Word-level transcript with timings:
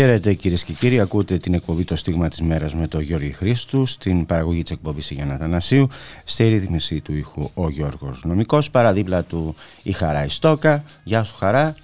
Χαίρετε 0.00 0.34
κυρίες 0.34 0.64
και 0.64 0.72
κύριοι, 0.72 1.00
ακούτε 1.00 1.36
την 1.36 1.54
εκπομπή 1.54 1.84
Το 1.84 1.96
Στίγμα 1.96 2.28
της 2.28 2.40
Μέρας 2.40 2.74
με 2.74 2.86
τον 2.88 3.00
Γιώργη 3.00 3.32
Χρήστου, 3.32 3.86
στην 3.86 4.26
παραγωγή 4.26 4.62
της 4.62 4.70
εκπομπής 4.70 5.10
Γιάννα 5.10 5.36
Θανασίου, 5.36 5.88
στη 6.24 6.48
ρύθμιση 6.48 7.00
του 7.00 7.14
ήχου 7.14 7.50
ο 7.54 7.70
Γιώργος 7.70 8.24
Νομικός, 8.24 8.70
παραδίπλα 8.70 9.22
του 9.22 9.54
η 9.82 9.92
Χαρά 9.92 10.24
Ιστόκα. 10.24 10.84
Γεια 11.04 11.22
σου, 11.22 11.36
Χαρά. 11.36 11.74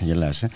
Γελάσαι. 0.00 0.50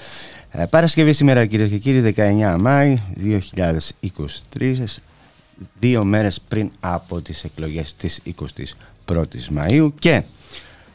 Ε, 0.51 0.65
Παρασκευή 0.65 1.13
σήμερα 1.13 1.47
κυρίες 1.47 1.69
και 1.69 1.79
κύριοι, 1.79 2.01
19 2.01 2.57
Μάη 2.59 2.99
2023, 3.15 5.01
δύο 5.79 6.05
μέρες 6.05 6.41
πριν 6.49 6.71
από 6.81 7.21
τις 7.21 7.45
εκλογές 7.45 7.95
της 7.97 8.21
21ης 8.25 9.49
Μαΐου 9.57 9.89
και 9.99 10.23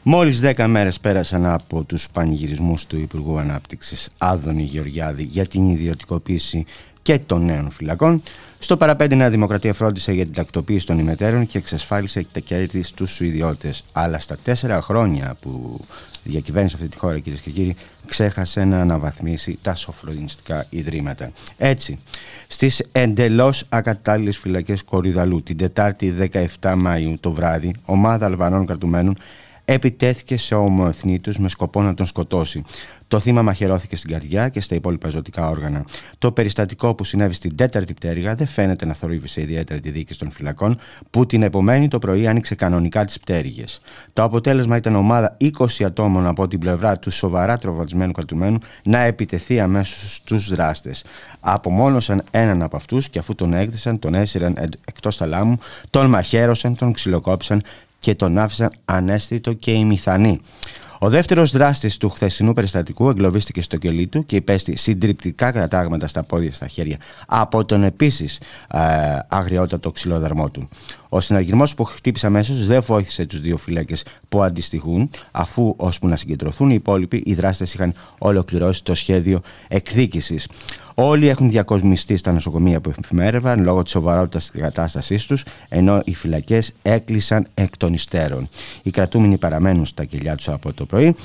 Μόλις 0.07 0.41
10 0.43 0.65
μέρες 0.67 0.99
πέρασαν 0.99 1.45
από 1.45 1.83
τους 1.83 2.09
πανηγυρισμούς 2.09 2.85
του 2.85 2.97
Υπουργού 2.97 3.37
Ανάπτυξης 3.37 4.09
Άδωνη 4.17 4.63
Γεωργιάδη 4.63 5.23
για 5.23 5.45
την 5.45 5.69
ιδιωτικοποίηση 5.69 6.65
και 7.01 7.19
των 7.19 7.45
νέων 7.45 7.71
φυλακών, 7.71 8.21
στο 8.59 8.77
παραπέντε 8.77 9.15
Νέα 9.15 9.29
Δημοκρατία 9.29 9.73
φρόντισε 9.73 10.11
για 10.11 10.23
την 10.23 10.33
τακτοποίηση 10.33 10.85
των 10.85 10.99
ημετέρων 10.99 11.47
και 11.47 11.57
εξασφάλισε 11.57 12.25
τα 12.31 12.39
κέρδη 12.39 12.83
στους 12.83 13.19
ιδιώτες. 13.19 13.83
Αλλά 13.91 14.19
στα 14.19 14.37
τέσσερα 14.43 14.81
χρόνια 14.81 15.37
που 15.41 15.79
διακυβέρνησε 16.23 16.75
αυτή 16.75 16.87
τη 16.89 16.97
χώρα, 16.97 17.19
κυρίες 17.19 17.41
και 17.41 17.49
κύριοι, 17.49 17.75
ξέχασε 18.05 18.65
να 18.65 18.81
αναβαθμίσει 18.81 19.57
τα 19.61 19.75
σοφρονιστικά 19.75 20.65
ιδρύματα. 20.69 21.31
Έτσι, 21.57 21.99
στις 22.47 22.83
εντελώς 22.91 23.65
ακατάλληλες 23.69 24.37
φυλακές 24.37 24.83
Κορυδαλού, 24.83 25.43
την 25.43 25.57
Τετάρτη 25.57 26.29
17 26.61 26.73
Μαου 26.77 27.15
το 27.19 27.31
βράδυ, 27.31 27.75
ομάδα 27.85 28.25
Αλβανών 28.25 28.65
κρατουμένων 28.65 29.17
επιτέθηκε 29.65 30.37
σε 30.37 30.55
ομοεθνήτους 30.55 31.39
με 31.39 31.49
σκοπό 31.49 31.81
να 31.81 31.93
τον 31.93 32.05
σκοτώσει. 32.05 32.63
Το 33.07 33.19
θύμα 33.19 33.41
μαχαιρώθηκε 33.41 33.95
στην 33.95 34.11
καρδιά 34.11 34.49
και 34.49 34.61
στα 34.61 34.75
υπόλοιπα 34.75 35.09
ζωτικά 35.09 35.49
όργανα. 35.49 35.85
Το 36.17 36.31
περιστατικό 36.31 36.95
που 36.95 37.03
συνέβη 37.03 37.33
στην 37.33 37.55
τέταρτη 37.55 37.93
πτέρυγα 37.93 38.35
δεν 38.35 38.47
φαίνεται 38.47 38.85
να 38.85 38.93
θορύβησε 38.93 39.41
ιδιαίτερα 39.41 39.79
τη 39.79 39.91
δίκη 39.91 40.15
των 40.15 40.31
φυλακών, 40.31 40.79
που 41.09 41.25
την 41.25 41.43
επομένη 41.43 41.87
το 41.87 41.99
πρωί 41.99 42.27
άνοιξε 42.27 42.55
κανονικά 42.55 43.05
τις 43.05 43.19
πτέρυγες. 43.19 43.79
Το 44.13 44.23
αποτέλεσμα 44.23 44.77
ήταν 44.77 44.95
ομάδα 44.95 45.37
20 45.41 45.83
ατόμων 45.85 46.27
από 46.27 46.47
την 46.47 46.59
πλευρά 46.59 46.99
του 46.99 47.11
σοβαρά 47.11 47.57
τροβατισμένου 47.57 48.11
κρατουμένου 48.11 48.57
να 48.83 48.99
επιτεθεί 48.99 49.59
αμέσως 49.59 50.15
στους 50.15 50.49
δράστες. 50.49 51.03
Απομόνωσαν 51.39 52.23
έναν 52.31 52.61
από 52.61 52.75
αυτούς 52.75 53.09
και 53.09 53.19
αφού 53.19 53.35
τον 53.35 53.53
έκδισαν, 53.53 53.99
τον 53.99 54.13
έσυραν 54.13 54.57
εκτός 54.85 55.15
θαλάμου, 55.15 55.57
τον 55.89 56.09
μαχαίρωσαν, 56.09 56.75
τον 56.75 56.93
ξυλοκόπησαν 56.93 57.61
και 58.05 58.15
τον 58.15 58.37
άφησαν 58.37 58.71
ανέστητο 58.85 59.53
και 59.53 59.71
ημιθανή. 59.71 60.39
Ο 60.99 61.09
δεύτερος 61.09 61.51
δράστης 61.51 61.97
του 61.97 62.09
χθεσινού 62.09 62.53
περιστατικού 62.53 63.09
εγκλωβίστηκε 63.09 63.61
στο 63.61 63.77
κελί 63.77 64.07
του 64.07 64.25
και 64.25 64.35
υπέστη 64.35 64.77
συντριπτικά 64.77 65.51
κατάγματα 65.51 66.07
στα 66.07 66.23
πόδια 66.23 66.51
στα 66.51 66.67
χέρια 66.67 66.97
από 67.27 67.65
τον 67.65 67.83
επίσης 67.83 68.39
ε, 68.71 68.79
αγριότατο 69.27 69.91
ξυλοδαρμό 69.91 70.49
του. 70.49 70.69
Ο 71.09 71.19
συναγερμός 71.19 71.73
που 71.75 71.83
χτύπησε 71.83 72.27
αμέσως 72.27 72.65
δεν 72.65 72.81
βοήθησε 72.81 73.25
τους 73.25 73.41
δύο 73.41 73.57
φύλακε 73.57 73.95
που 74.29 74.43
αντιστοιχούν, 74.43 75.09
αφού 75.31 75.73
ώσπου 75.77 76.07
να 76.07 76.15
συγκεντρωθούν 76.15 76.69
οι 76.69 76.75
υπόλοιποι, 76.77 77.23
οι 77.25 77.33
δράστες 77.33 77.73
είχαν 77.73 77.93
ολοκληρώσει 78.17 78.83
το 78.83 78.95
σχέδιο 78.95 79.41
εκδίκησης. 79.67 80.47
Όλοι 80.97 81.27
έχουν 81.27 81.49
διακοσμιστεί 81.49 82.17
στα 82.17 82.31
νοσοκομεία 82.31 82.81
που 82.81 82.93
εφημέρευαν 82.99 83.63
λόγω 83.63 83.83
της 83.83 83.91
σοβαρότητας 83.91 84.49
της 84.49 84.61
κατάστασής 84.61 85.25
τους, 85.25 85.43
ενώ 85.69 86.01
οι 86.05 86.15
φυλακές 86.15 86.73
έκλεισαν 86.81 87.47
εκ 87.53 87.77
των 87.77 87.93
υστέρων. 87.93 88.49
Οι 88.83 88.89
κρατούμενοι 88.89 89.37
παραμένουν 89.37 89.85
στα 89.85 90.05
κελιά 90.05 90.35
τους 90.35 90.49
από 90.49 90.73
το 90.73 90.85
πρωί. 90.85 91.15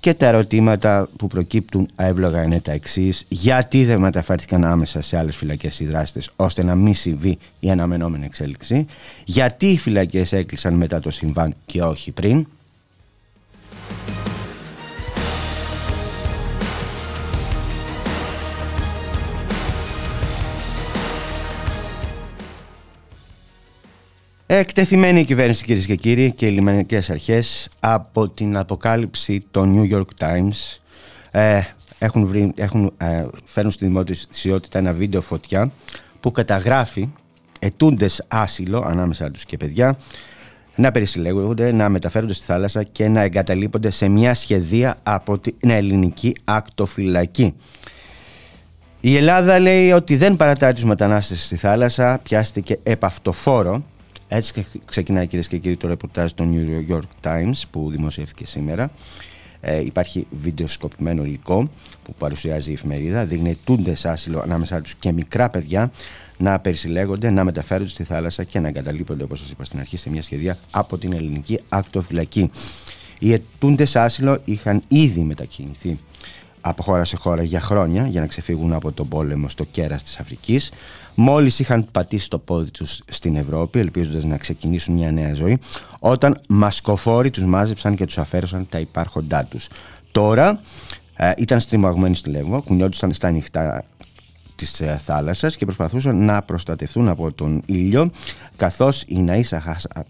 Και 0.00 0.14
τα 0.14 0.26
ερωτήματα 0.26 1.08
που 1.16 1.26
προκύπτουν 1.26 1.88
εύλογα 1.96 2.42
είναι 2.42 2.60
τα 2.60 2.72
εξής. 2.72 3.24
Γιατί 3.28 3.84
δεν 3.84 4.00
μεταφέρθηκαν 4.00 4.64
άμεσα 4.64 5.00
σε 5.00 5.18
άλλες 5.18 5.36
φυλακές 5.36 5.80
οι 5.80 5.86
δράστες, 5.86 6.30
ώστε 6.36 6.62
να 6.62 6.74
μην 6.74 6.94
συμβεί 6.94 7.38
η 7.60 7.70
αναμενόμενη 7.70 8.24
εξέλιξη; 8.24 8.86
Γιατί 9.24 9.66
οι 9.66 9.78
φυλακές 9.78 10.32
έκλεισαν 10.32 10.74
μετά 10.74 11.00
το 11.00 11.10
συμβάν 11.10 11.54
και 11.66 11.82
όχι 11.82 12.10
πριν; 12.12 12.46
Εκτεθειμένη 24.46 25.20
η 25.20 25.24
κυβέρνηση 25.24 25.64
κυρίες 25.64 25.86
και 25.86 25.94
κύριοι 25.94 26.32
και 26.32 26.46
οι 26.46 26.50
λιμενικές 26.50 27.10
αρχές 27.10 27.68
από 27.80 28.28
την 28.28 28.56
αποκάλυψη 28.56 29.44
των 29.50 29.74
New 29.76 29.96
York 29.96 30.26
Times 30.26 30.78
ε, 31.30 31.60
έχουν, 31.98 32.26
βρει, 32.26 32.52
έχουν 32.54 32.92
ε, 32.96 33.26
φέρνουν 33.44 33.72
στη 33.72 33.84
δημοσιότητα 33.84 34.78
ένα 34.78 34.92
βίντεο 34.92 35.20
φωτιά 35.20 35.72
που 36.20 36.32
καταγράφει 36.32 37.08
ετούντες 37.58 38.24
άσυλο 38.28 38.84
ανάμεσα 38.86 39.30
τους 39.30 39.44
και 39.44 39.56
παιδιά 39.56 39.96
να 40.76 40.90
περισυλλέγονται, 40.90 41.72
να 41.72 41.88
μεταφέρονται 41.88 42.32
στη 42.32 42.44
θάλασσα 42.44 42.82
και 42.82 43.08
να 43.08 43.20
εγκαταλείπονται 43.20 43.90
σε 43.90 44.08
μια 44.08 44.34
σχεδία 44.34 44.96
από 45.02 45.38
την 45.38 45.54
ελληνική 45.60 46.36
ακτοφυλακή. 46.44 47.54
Η 49.00 49.16
Ελλάδα 49.16 49.58
λέει 49.58 49.92
ότι 49.92 50.16
δεν 50.16 50.36
παρατάει 50.36 50.72
τους 50.72 50.84
μετανάστες 50.84 51.44
στη 51.44 51.56
θάλασσα, 51.56 52.20
πιάστηκε 52.22 52.78
επαυτοφόρο 52.82 53.84
έτσι 54.36 54.66
ξεκινάει 54.84 55.26
κυρίες 55.26 55.48
και 55.48 55.58
κύριοι 55.58 55.76
το 55.76 55.88
ρεπορτάζ 55.88 56.32
των 56.32 56.54
New 56.54 56.92
York 56.94 57.28
Times 57.30 57.62
που 57.70 57.90
δημοσιεύτηκε 57.90 58.46
σήμερα. 58.46 58.90
Ε, 59.60 59.80
υπάρχει 59.80 60.26
βιντεοσκοπημένο 60.42 61.24
υλικό 61.24 61.70
που 62.02 62.14
παρουσιάζει 62.18 62.70
η 62.70 62.72
εφημερίδα. 62.72 63.24
Δείχνει 63.24 63.58
τούντε 63.64 63.94
άσυλο 64.02 64.40
ανάμεσά 64.40 64.80
τους 64.80 64.94
και 64.94 65.12
μικρά 65.12 65.48
παιδιά 65.48 65.90
να 66.36 66.58
περισυλλέγονται, 66.58 67.30
να 67.30 67.44
μεταφέρονται 67.44 67.88
στη 67.88 68.04
θάλασσα 68.04 68.44
και 68.44 68.60
να 68.60 68.68
εγκαταλείπονται, 68.68 69.22
όπως 69.22 69.38
σας 69.38 69.50
είπα 69.50 69.64
στην 69.64 69.78
αρχή, 69.78 69.96
σε 69.96 70.10
μια 70.10 70.22
σχεδία 70.22 70.58
από 70.70 70.98
την 70.98 71.12
ελληνική 71.12 71.60
ακτοφυλακή. 71.68 72.50
Οι 73.18 73.32
ετούντες 73.32 73.96
άσυλο 73.96 74.38
είχαν 74.44 74.82
ήδη 74.88 75.20
μετακινηθεί 75.20 75.98
από 76.64 76.82
χώρα 76.82 77.04
σε 77.04 77.16
χώρα 77.16 77.42
για 77.42 77.60
χρόνια 77.60 78.06
για 78.06 78.20
να 78.20 78.26
ξεφύγουν 78.26 78.72
από 78.72 78.92
τον 78.92 79.08
πόλεμο 79.08 79.48
στο 79.48 79.64
κέρας 79.64 80.02
της 80.02 80.18
Αφρικής 80.18 80.70
μόλις 81.14 81.58
είχαν 81.58 81.86
πατήσει 81.92 82.28
το 82.28 82.38
πόδι 82.38 82.70
τους 82.70 83.02
στην 83.08 83.36
Ευρώπη 83.36 83.78
ελπίζοντας 83.78 84.24
να 84.24 84.36
ξεκινήσουν 84.36 84.94
μια 84.94 85.12
νέα 85.12 85.34
ζωή 85.34 85.58
όταν 85.98 86.40
μασκοφόροι 86.48 87.30
τους 87.30 87.44
μάζεψαν 87.44 87.94
και 87.94 88.04
τους 88.04 88.18
αφαίρεσαν 88.18 88.66
τα 88.68 88.78
υπάρχοντά 88.78 89.44
τους. 89.44 89.68
Τώρα 90.12 90.60
ε, 91.16 91.32
ήταν 91.36 91.60
στριμωγμένοι 91.60 92.16
στο 92.16 92.30
Λεύγο, 92.30 92.62
κουνιόντουσαν 92.62 93.12
στα 93.12 93.28
ανοιχτά 93.28 93.84
της 94.62 94.80
ε, 94.80 95.00
θάλασσας 95.04 95.56
και 95.56 95.64
προσπαθούσαν 95.64 96.24
να 96.24 96.42
προστατευτούν 96.42 97.08
από 97.08 97.32
τον 97.32 97.62
ήλιο 97.66 98.10
καθώς 98.56 99.02
η 99.02 99.24
Ναΐσα 99.28 99.58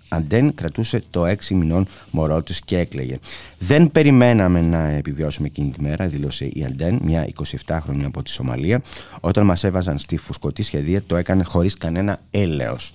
Αντέν 0.09 0.55
κρατούσε 0.55 1.03
το 1.11 1.27
6 1.27 1.35
μηνών 1.51 1.87
μωρό 2.11 2.43
τους 2.43 2.61
και 2.61 2.79
έκλαιγε. 2.79 3.19
Δεν 3.59 3.91
περιμέναμε 3.91 4.61
να 4.61 4.89
επιβιώσουμε 4.89 5.47
εκείνη 5.47 5.71
τη 5.71 5.83
μέρα, 5.83 6.07
δήλωσε 6.07 6.45
η 6.45 6.65
Αντέν, 6.65 7.01
μια 7.03 7.27
27χρονη 7.67 8.05
από 8.05 8.23
τη 8.23 8.31
Σομαλία. 8.31 8.83
Όταν 9.21 9.45
μας 9.45 9.65
έβαζαν 9.65 9.99
στη 9.99 10.17
φουσκωτή 10.17 10.63
σχεδία 10.63 11.03
το 11.03 11.17
έκανε 11.17 11.45
χωρίς 11.45 11.77
κανένα 11.77 12.19
έλεος. 12.31 12.95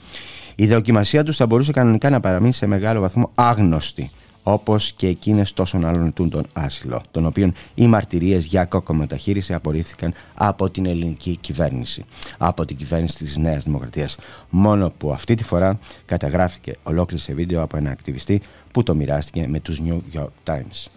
Η 0.56 0.68
δοκιμασία 0.68 1.24
τους 1.24 1.36
θα 1.36 1.46
μπορούσε 1.46 1.72
κανονικά 1.72 2.10
να 2.10 2.20
παραμείνει 2.20 2.54
σε 2.54 2.66
μεγάλο 2.68 3.00
βαθμό 3.00 3.32
άγνωστη 3.36 4.12
όπως 4.50 4.92
και 4.92 5.08
εκείνες 5.08 5.54
τόσων 5.54 5.86
άλλων 5.86 6.06
ετούν 6.06 6.30
τον 6.30 6.46
άσυλο, 6.54 7.02
των 7.12 7.26
οποίων 7.26 7.54
οι 7.76 7.88
μαρτυρίες 7.88 8.46
για 8.46 8.66
κακομεταχείριση 8.66 9.54
απορρίφθηκαν 9.54 10.14
από 10.34 10.70
την 10.70 10.86
ελληνική 10.86 11.38
κυβέρνηση, 11.42 12.06
από 12.38 12.66
την 12.66 12.78
κυβέρνηση 12.78 13.18
της 13.18 13.38
Νέας 13.38 13.64
Δημοκρατίας. 13.64 14.18
Μόνο 14.50 14.92
που 14.98 15.12
αυτή 15.12 15.36
τη 15.36 15.44
φορά 15.44 15.80
καταγράφηκε 16.06 16.78
ολόκληρη 16.84 17.22
σε 17.22 17.34
βίντεο 17.34 17.62
από 17.62 17.78
ένα 17.78 17.92
ακτιβιστή 17.92 18.42
που 18.72 18.84
το 18.84 18.96
μοιράστηκε 18.96 19.48
με 19.48 19.60
τους 19.60 19.82
New 19.86 20.00
York 20.14 20.54
Times. 20.54 20.97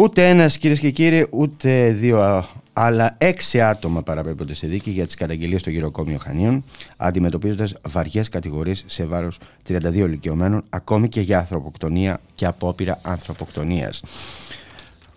Ούτε 0.00 0.28
ένας 0.28 0.58
κυρίες 0.58 0.78
και 0.80 0.90
κύριοι, 0.90 1.26
ούτε 1.30 1.90
δύο 1.90 2.44
αλλά 2.72 3.14
έξι 3.18 3.60
άτομα 3.60 4.02
παραπέμπονται 4.02 4.54
σε 4.54 4.66
δίκη 4.66 4.90
για 4.90 5.06
τις 5.06 5.14
καταγγελίες 5.14 5.60
στο 5.60 5.70
γυροκόμιο 5.70 6.18
Χανίων, 6.18 6.64
αντιμετωπίζοντας 6.96 7.74
βαριές 7.88 8.28
κατηγορίες 8.28 8.84
σε 8.86 9.04
βάρος 9.04 9.38
32 9.68 9.94
ηλικιωμένων, 9.94 10.62
ακόμη 10.68 11.08
και 11.08 11.20
για 11.20 11.38
ανθρωποκτονία 11.38 12.20
και 12.34 12.46
απόπειρα 12.46 12.98
ανθρωποκτονίας. 13.02 14.02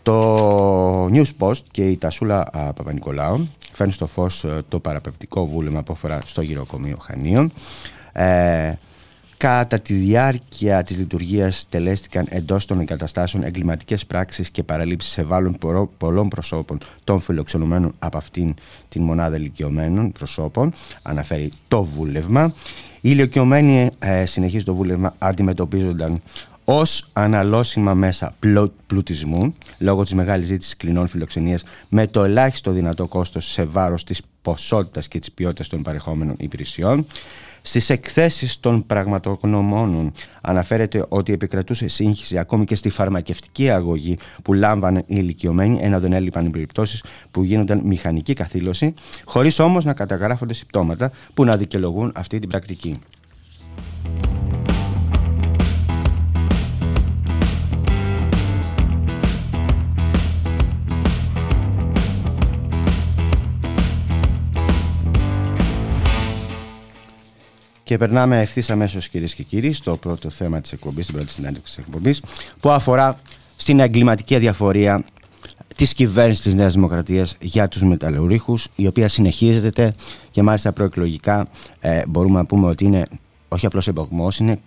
Το 0.04 1.06
News 1.06 1.30
Post 1.40 1.62
και 1.72 1.90
η 1.90 1.98
Τασούλα 1.98 2.44
Παπα-Νικολάου 2.52 3.48
φέρνει 3.74 3.92
στο 3.94 4.08
φως 4.08 4.44
ε, 4.44 4.62
το 4.68 4.80
παραπεπτικό 4.80 5.48
βούλεμα 5.48 5.84
που 5.84 5.94
αφορά 5.94 6.20
στο 6.26 6.42
γυροκομείο 6.42 6.98
Χανίων. 7.02 7.52
Ε, 8.12 8.74
Κατά 9.42 9.80
τη 9.80 9.94
διάρκεια 9.94 10.84
της 10.84 10.98
λειτουργίας 10.98 11.66
τελέστηκαν 11.70 12.26
εντός 12.30 12.66
των 12.66 12.80
εγκαταστάσεων 12.80 13.44
εγκληματικές 13.44 14.06
πράξεις 14.06 14.50
και 14.50 14.64
παραλήψεις 14.64 15.18
ευάλων 15.18 15.58
πολλών 15.98 16.28
προσώπων 16.28 16.78
των 17.04 17.20
φιλοξενουμένων 17.20 17.94
από 18.00 18.18
αυτήν 18.18 18.54
την 18.90 19.04
μονάδα 19.04 19.36
ηλικιωμένων 19.36 20.12
προσώπων, 20.12 20.74
αναφέρει 21.02 21.52
το 21.68 21.84
βούλευμα. 21.84 22.54
Οι 23.02 23.10
ηλικιωμένοι, 23.12 23.90
ε, 24.00 24.26
συνεχίζει 24.26 24.64
το 24.64 24.76
βούλευμα, 24.76 25.16
αντιμετωπίζονταν 25.18 26.22
ως 26.72 27.10
αναλώσιμα 27.14 27.94
μέσα 27.94 28.36
πλουτισμού 28.88 29.56
λόγω 29.78 30.04
της 30.04 30.14
μεγάλης 30.14 30.48
ζήτησης 30.48 30.78
κλινών 30.78 31.08
φιλοξενίας 31.08 31.64
με 31.90 32.08
το 32.08 32.24
ελάχιστο 32.24 32.72
δυνατό 32.72 33.08
κόστος 33.08 33.52
σε 33.52 33.64
βάρος 33.66 34.04
της 34.04 34.22
ποσότητας 34.42 35.08
και 35.08 35.20
της 35.20 35.32
ποιότητας 35.32 35.68
των 35.68 35.82
παρεχόμενων 35.82 36.36
υπηρεσιών. 36.38 37.06
Στις 37.62 37.90
εκθέσεις 37.90 38.60
των 38.60 38.86
πραγματογνωμόνων 38.86 40.12
αναφέρεται 40.42 41.06
ότι 41.10 41.34
επικρατούσε 41.34 41.88
σύγχυση 41.88 42.38
ακόμη 42.38 42.66
και 42.66 42.76
στη 42.76 42.90
φαρμακευτική 42.90 43.70
αγωγή 43.70 44.18
που 44.44 44.54
λάμβανε 44.54 45.00
οι 45.00 45.04
ηλικιωμένοι, 45.08 45.80
ενώ 45.82 46.00
δεν 46.00 46.14
έλειπαν 46.14 46.46
οι 46.46 46.50
περιπτώσεις 46.50 47.04
που 47.32 47.44
γίνονταν 47.44 47.82
μηχανική 47.84 48.34
καθήλωση, 48.34 48.94
χωρίς 49.26 49.60
όμως 49.60 49.84
να 49.84 49.94
καταγράφονται 49.94 50.54
συμπτώματα 50.54 51.12
που 51.34 51.44
να 51.44 51.58
δικαιολογούν 51.58 52.12
αυτή 52.16 52.40
την 52.40 52.50
πρακτική. 52.50 53.00
Και 67.92 67.98
περνάμε 67.98 68.40
ευθύς 68.40 68.70
αμέσως, 68.70 69.10
κυρίες 69.10 69.36
και 69.36 69.44
κύριοι, 69.44 69.74
στο 69.74 69.98
πρώτο 69.98 70.30
θέμα 70.30 70.62
της 70.62 70.72
εκπομπής, 70.72 71.04
στην 71.04 71.16
πρώτη 71.16 71.32
συνέντευξη 71.32 71.76
της 71.76 71.84
εκπομπής, 71.86 72.24
που 72.60 72.70
αφορά 72.70 73.20
στην 73.58 73.80
εγκληματική 73.80 74.36
αδιαφορία 74.36 75.04
της 75.76 75.94
κυβέρνησης 75.94 76.44
της 76.44 76.54
Νέας 76.56 76.74
Δημοκρατίας 76.74 77.36
για 77.40 77.68
τους 77.68 77.84
μεταλλουρήχου, 77.84 78.58
η 78.76 78.88
οποία 78.88 79.08
συνεχίζεται 79.08 79.94
και 80.32 80.42
μάλιστα 80.42 80.72
προεκλογικά 80.72 81.48
ε, 81.80 82.02
μπορούμε 82.08 82.38
να 82.38 82.46
πούμε 82.46 82.68
ότι 82.68 82.86
είναι 82.86 83.06
όχι 83.48 83.66
απλώς 83.66 83.88
εμπογμό, 83.88 84.28
είναι. 84.40 84.58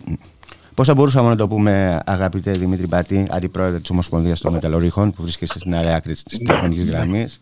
Πώς 0.73 0.87
θα 0.87 0.93
μπορούσαμε 0.93 1.29
να 1.29 1.35
το 1.35 1.47
πούμε, 1.47 2.01
αγαπητέ 2.05 2.51
Δημήτρη 2.51 2.87
Μπατή, 2.87 3.27
αντιπρόεδρε 3.29 3.79
της 3.79 3.89
Ομοσπονδίας 3.89 4.39
των 4.39 4.53
Μεταλλουρήχων, 4.53 5.11
που 5.11 5.21
βρίσκεται 5.21 5.59
στην 5.59 5.75
άλλη 5.75 5.93
άκρη 5.93 6.13
της 6.13 6.23
τηλεφωνικής 6.23 6.85
γραμμής. 6.85 7.39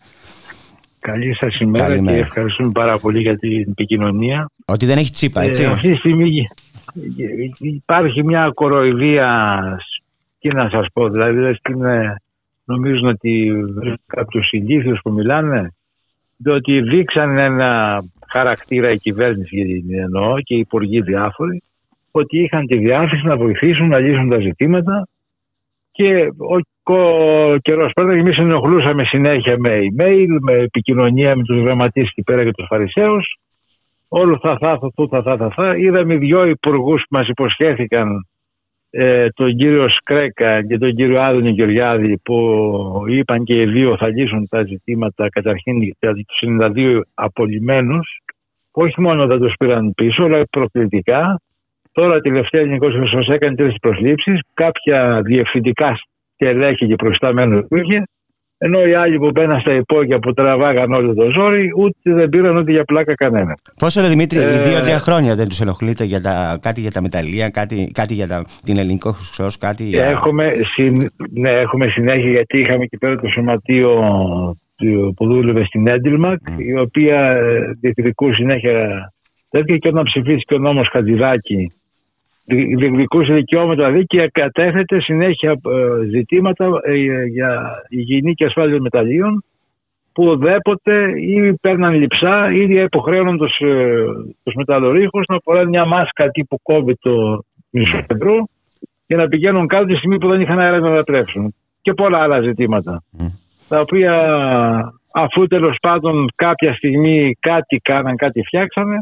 Καλή 1.08 1.36
σας 1.40 1.58
ημέρα 1.58 1.98
και 1.98 2.10
ευχαριστούμε 2.10 2.70
πάρα 2.72 2.98
πολύ 2.98 3.20
για 3.20 3.36
την 3.38 3.60
επικοινωνία. 3.70 4.50
Ότι 4.64 4.86
δεν 4.86 4.98
έχει 4.98 5.10
τσίπα, 5.10 5.42
έτσι. 5.42 5.62
Ε, 5.62 5.66
αυτή 5.66 5.92
τη 5.92 5.96
στιγμή 5.96 6.46
υπάρχει 7.58 8.24
μια 8.24 8.50
κοροϊδία, 8.54 9.60
τι 10.38 10.48
να 10.48 10.68
σας 10.68 10.86
πω, 10.92 11.08
δηλαδή 11.08 11.58
είναι, 11.70 12.16
νομίζουν 12.64 13.06
ότι 13.06 13.52
κάποιους 14.06 14.50
ηλίθιους 14.50 15.00
που 15.02 15.12
μιλάνε, 15.12 15.74
διότι 16.36 16.80
δείξαν 16.80 17.38
ένα 17.38 18.02
χαρακτήρα 18.32 18.90
η 18.90 18.98
κυβέρνηση 18.98 19.56
για 19.56 19.64
την 19.64 19.98
εννοώ 19.98 20.40
και 20.40 20.54
οι 20.54 20.58
υπουργοί 20.58 21.00
διάφοροι, 21.00 21.62
ότι 22.10 22.42
είχαν 22.42 22.66
τη 22.66 22.76
διάθεση 22.76 23.26
να 23.26 23.36
βοηθήσουν 23.36 23.88
να 23.88 23.98
λύσουν 23.98 24.28
τα 24.28 24.38
ζητήματα 24.38 25.08
και 25.90 26.26
ο 26.26 26.73
καιρός 27.62 27.92
πέρασε 27.92 28.18
εμείς 28.18 28.38
ενοχλούσαμε 28.38 29.04
συνέχεια 29.04 29.56
με 29.58 29.78
email, 29.80 30.26
με 30.40 30.52
επικοινωνία 30.52 31.36
με 31.36 31.42
τους 31.42 31.62
γραμματείς 31.62 32.08
εκεί 32.08 32.22
πέρα 32.22 32.44
και 32.44 32.50
τους 32.50 32.66
Φαρισαίους. 32.68 33.36
Όλο 34.08 34.38
θα 34.42 34.56
θα, 34.60 34.78
θα, 34.78 34.90
θα, 35.08 35.22
θα, 35.22 35.36
θα, 35.36 35.50
θα. 35.50 35.76
Είδαμε 35.76 36.16
δύο 36.16 36.46
υπουργούς 36.46 37.00
που 37.00 37.16
μας 37.16 37.28
υποσχέθηκαν 37.28 38.26
ε, 38.90 39.28
τον 39.28 39.56
κύριο 39.56 39.88
Σκρέκα 39.88 40.66
και 40.66 40.78
τον 40.78 40.94
κύριο 40.94 41.20
Άδωνη 41.20 41.50
Γεωργιάδη 41.50 42.18
που 42.18 43.04
είπαν 43.08 43.44
και 43.44 43.60
οι 43.60 43.66
δύο 43.66 43.96
θα 43.96 44.08
λύσουν 44.08 44.48
τα 44.48 44.64
ζητήματα 44.64 45.28
καταρχήν 45.28 45.94
τους 45.98 46.42
92 46.60 47.00
απολυμμένους 47.14 48.18
όχι 48.70 49.00
μόνο 49.00 49.26
δεν 49.26 49.38
τους 49.38 49.54
πήραν 49.58 49.94
πίσω 49.94 50.24
αλλά 50.24 50.46
προκλητικά 50.50 51.38
Τώρα 51.94 52.20
τελευταία 52.20 52.60
Ελληνικό 52.60 52.90
Χρυσό 52.90 53.32
έκανε 53.32 53.54
τρεις 53.54 53.74
προσλήψεις, 53.80 54.40
κάποια 54.54 55.22
διευθυντικά 55.24 55.98
στελέχη 56.44 56.86
και 56.86 56.94
προϊσταμένου 56.94 57.66
είχε, 57.70 58.02
ενώ 58.58 58.84
οι 58.84 58.94
άλλοι 58.94 59.18
που 59.18 59.30
μπαίναν 59.30 59.60
στα 59.60 59.74
υπόγεια 59.74 60.18
που 60.18 60.32
τραβάγαν 60.32 60.92
όλο 60.92 61.14
το 61.14 61.30
ζόρι, 61.30 61.70
ούτε 61.76 62.14
δεν 62.14 62.28
πήραν 62.28 62.56
ούτε 62.56 62.72
για 62.72 62.84
πλάκα 62.84 63.14
κανένα. 63.14 63.54
Πόσο 63.78 64.00
ρε 64.00 64.08
Δημήτρη, 64.08 64.38
ε... 64.38 64.62
δύο-τρία 64.62 64.98
χρόνια 64.98 65.34
δεν 65.34 65.48
τους 65.48 65.60
ενοχλείτε 65.60 66.04
για 66.04 66.20
τα, 66.20 66.58
κάτι 66.60 66.80
για 66.80 66.90
τα 66.90 67.02
μεταλλεία, 67.02 67.48
κάτι, 67.48 67.90
κάτι 67.94 68.14
για 68.14 68.26
τα, 68.26 68.44
την 68.64 68.78
ελληνικό 68.78 69.12
χρυσό, 69.12 69.46
κάτι 69.58 69.84
για. 69.84 70.04
Έχουμε, 70.04 70.52
συν, 70.74 71.10
ναι, 71.30 71.50
έχουμε 71.50 71.86
συνέχεια 71.88 72.30
γιατί 72.30 72.60
είχαμε 72.60 72.84
εκεί 72.84 72.96
πέρα 72.96 73.16
το 73.16 73.28
σωματείο 73.28 73.90
που 75.16 75.26
δούλευε 75.26 75.64
στην 75.64 75.86
Έντιλμακ, 75.86 76.40
mm. 76.48 76.60
η 76.60 76.78
οποία 76.78 77.20
ε, 77.30 77.76
διεκδικούσε 77.80 78.34
συνέχεια 78.34 79.12
τέτοια 79.50 79.76
και 79.76 79.88
όταν 79.88 80.04
ψηφίστηκε 80.04 80.54
ο 80.54 80.58
νόμος 80.58 80.88
Χατζηδάκη 80.92 81.72
διεκδικούσε 82.44 83.32
δικαιώματα 83.32 83.86
δηλαδή 83.86 84.04
και 84.04 84.28
κατέθετε 84.32 85.00
συνέχεια 85.00 85.50
ε, 85.50 86.04
ζητήματα 86.10 86.68
ε, 86.82 87.24
για 87.24 87.82
υγιεινή 87.88 88.34
και 88.34 88.44
ασφάλεια 88.44 88.80
μεταλλίων 88.80 89.44
που 90.12 90.36
δέποτε 90.36 91.20
ή 91.20 91.54
παίρναν 91.60 91.94
λειψά 91.94 92.52
ή 92.52 92.82
υποχρέωναν 92.82 93.36
τους, 93.36 93.58
ε, 93.58 94.04
τους 94.42 94.54
μεταλλορύχους 94.54 95.26
να 95.26 95.38
φοράνε 95.42 95.68
μια 95.68 95.84
μάσκα 95.84 96.28
τύπου 96.28 96.60
COVID 96.62 96.94
το 97.00 97.44
μισό 97.70 97.96
ευρώ 98.08 98.48
και 99.06 99.16
να 99.16 99.28
πηγαίνουν 99.28 99.66
κάτω 99.66 99.84
τη 99.84 99.96
στιγμή 99.96 100.18
που 100.18 100.28
δεν 100.28 100.40
είχαν 100.40 100.58
αέρα 100.58 100.78
να 100.78 100.90
μετατρέψουν 100.90 101.54
και 101.82 101.92
πολλά 101.92 102.18
άλλα 102.18 102.40
ζητήματα. 102.40 103.02
Τα 103.68 103.80
οποία 103.80 104.12
αφού 105.12 105.46
τέλος 105.46 105.76
πάντων 105.80 106.26
κάποια 106.34 106.74
στιγμή 106.74 107.36
κάτι 107.40 107.76
κάναν, 107.76 108.16
κάτι 108.16 108.42
φτιάξανε 108.42 108.98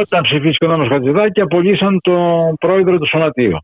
όταν 0.00 0.22
ψηφίστηκε 0.22 0.64
ο 0.64 0.68
νόμος 0.68 0.88
Χατζηδάκη 0.88 1.40
απολύσαν 1.40 2.00
τον 2.02 2.54
πρόεδρο 2.60 2.98
του 2.98 3.08
Σωματείου. 3.08 3.58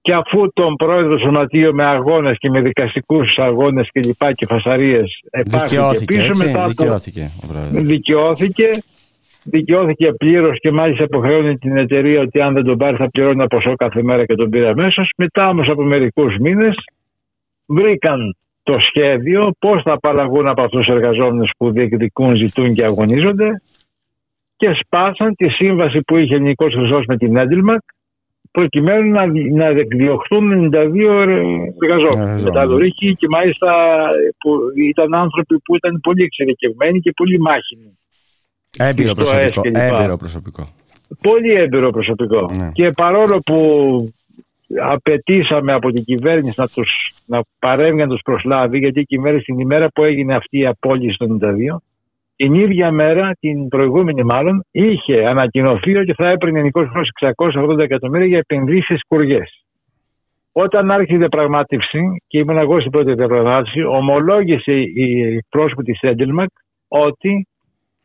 Και 0.00 0.14
αφού 0.14 0.52
τον 0.52 0.74
πρόεδρο 0.76 1.16
του 1.16 1.22
Σωματείου 1.24 1.74
με 1.74 1.84
αγώνες 1.84 2.36
και 2.38 2.50
με 2.50 2.60
δικαστικούς 2.60 3.38
αγώνες 3.38 3.88
και 3.92 4.00
λοιπά 4.00 4.32
και 4.32 4.46
φασαρίες 4.46 5.20
επάχθηκε 5.30 6.04
πίσω 6.04 6.28
έτσι, 6.28 6.44
μετά 6.44 6.66
δικαιώθηκε, 6.66 7.30
ο 7.76 7.80
δικαιώθηκε 7.82 8.68
δικαιώθηκε 9.50 10.12
πλήρως 10.12 10.58
και 10.60 10.70
μάλιστα 10.70 11.04
υποχρεώνει 11.04 11.58
την 11.58 11.76
εταιρεία 11.76 12.20
ότι 12.20 12.40
αν 12.40 12.54
δεν 12.54 12.64
τον 12.64 12.76
πάρει 12.76 12.96
θα 12.96 13.10
πληρώνει 13.10 13.34
ένα 13.34 13.46
ποσό 13.46 13.74
κάθε 13.76 14.02
μέρα 14.02 14.24
και 14.24 14.34
τον 14.34 14.50
πήρε 14.50 14.68
αμέσως. 14.68 15.10
Μετά 15.16 15.48
όμως 15.48 15.68
από 15.68 15.82
μερικούς 15.82 16.36
μήνες 16.36 16.74
βρήκαν 17.66 18.36
το 18.62 18.76
σχέδιο 18.80 19.50
πώς 19.58 19.82
θα 19.82 19.92
απαλλαγούν 19.92 20.48
από 20.48 20.62
αυτούς 20.62 20.86
τους 20.86 20.94
εργαζόμενους 20.94 21.50
που 21.58 21.70
διεκδικούν, 21.70 22.36
ζητούν 22.36 22.74
και 22.74 22.84
αγωνίζονται 22.84 23.62
και 24.58 24.68
σπάσαν 24.82 25.34
τη 25.34 25.48
σύμβαση 25.48 26.00
που 26.00 26.16
είχε 26.16 26.34
Ελληνικό 26.34 26.66
Χρυσός 26.70 27.04
με 27.06 27.16
την 27.16 27.36
Έντιλμακ 27.36 27.80
προκειμένου 28.50 29.10
να, 29.10 29.26
να 29.60 29.66
διωχθούν 29.96 30.70
92 30.74 30.84
εργαζόμενοι. 31.82 32.42
Μεταλλουρίκοι 32.42 33.14
και 33.14 33.26
μάλιστα 33.30 33.70
που 34.38 34.50
ήταν 34.88 35.14
άνθρωποι 35.14 35.58
που 35.64 35.76
ήταν 35.76 36.00
πολύ 36.02 36.22
εξειδικευμένοι 36.22 37.00
και 37.00 37.12
πολύ 37.16 37.38
μάχημοι. 37.40 37.98
Έμπειρο 38.78 39.14
προσωπικό. 39.14 39.60
Έμπειρο 39.64 40.16
προσωπικό. 40.16 40.68
Πολύ 41.22 41.52
έμπειρο 41.52 41.90
προσωπικό. 41.90 42.50
Ναι. 42.56 42.70
Και 42.72 42.90
παρόλο 42.90 43.38
που 43.38 43.58
απαιτήσαμε 44.82 45.72
από 45.72 45.90
την 45.90 46.04
κυβέρνηση 46.04 46.54
να, 46.60 46.68
τους, 46.68 46.90
να 47.26 47.40
παρέμβει 47.58 48.00
να 48.00 48.08
τους 48.08 48.20
προσλάβει 48.24 48.78
γιατί 48.78 49.00
η 49.00 49.04
κυβέρνηση 49.04 49.44
την 49.44 49.58
ημέρα 49.58 49.88
που 49.90 50.04
έγινε 50.04 50.34
αυτή 50.34 50.58
η 50.58 50.66
απόλυση 50.66 51.16
το 51.16 51.38
92 51.40 51.76
την 52.38 52.54
ίδια 52.54 52.90
μέρα, 52.90 53.30
την 53.40 53.68
προηγούμενη 53.68 54.22
μάλλον, 54.22 54.64
είχε 54.70 55.26
ανακοινωθεί 55.26 55.96
ότι 55.96 56.12
θα 56.12 56.28
έπαιρνε 56.28 56.60
Νικό 56.60 56.86
Χρόνο 56.86 57.06
680 57.70 57.78
εκατομμύρια 57.78 58.26
για 58.26 58.38
επενδύσεις 58.38 59.00
κουριές. 59.08 59.64
Όταν 60.52 60.90
άρχισε 60.90 61.14
η 61.14 61.18
διαπραγμάτευση, 61.18 62.22
και 62.26 62.38
ήμουν 62.38 62.58
εγώ 62.58 62.80
στην 62.80 62.90
πρώτη 62.90 63.14
διαπραγμάτευση, 63.14 63.82
ομολόγησε 63.82 64.72
η 64.72 65.38
πρόσωπη 65.48 65.82
της 65.82 66.00
Έντελμακ 66.00 66.48
ότι 66.88 67.46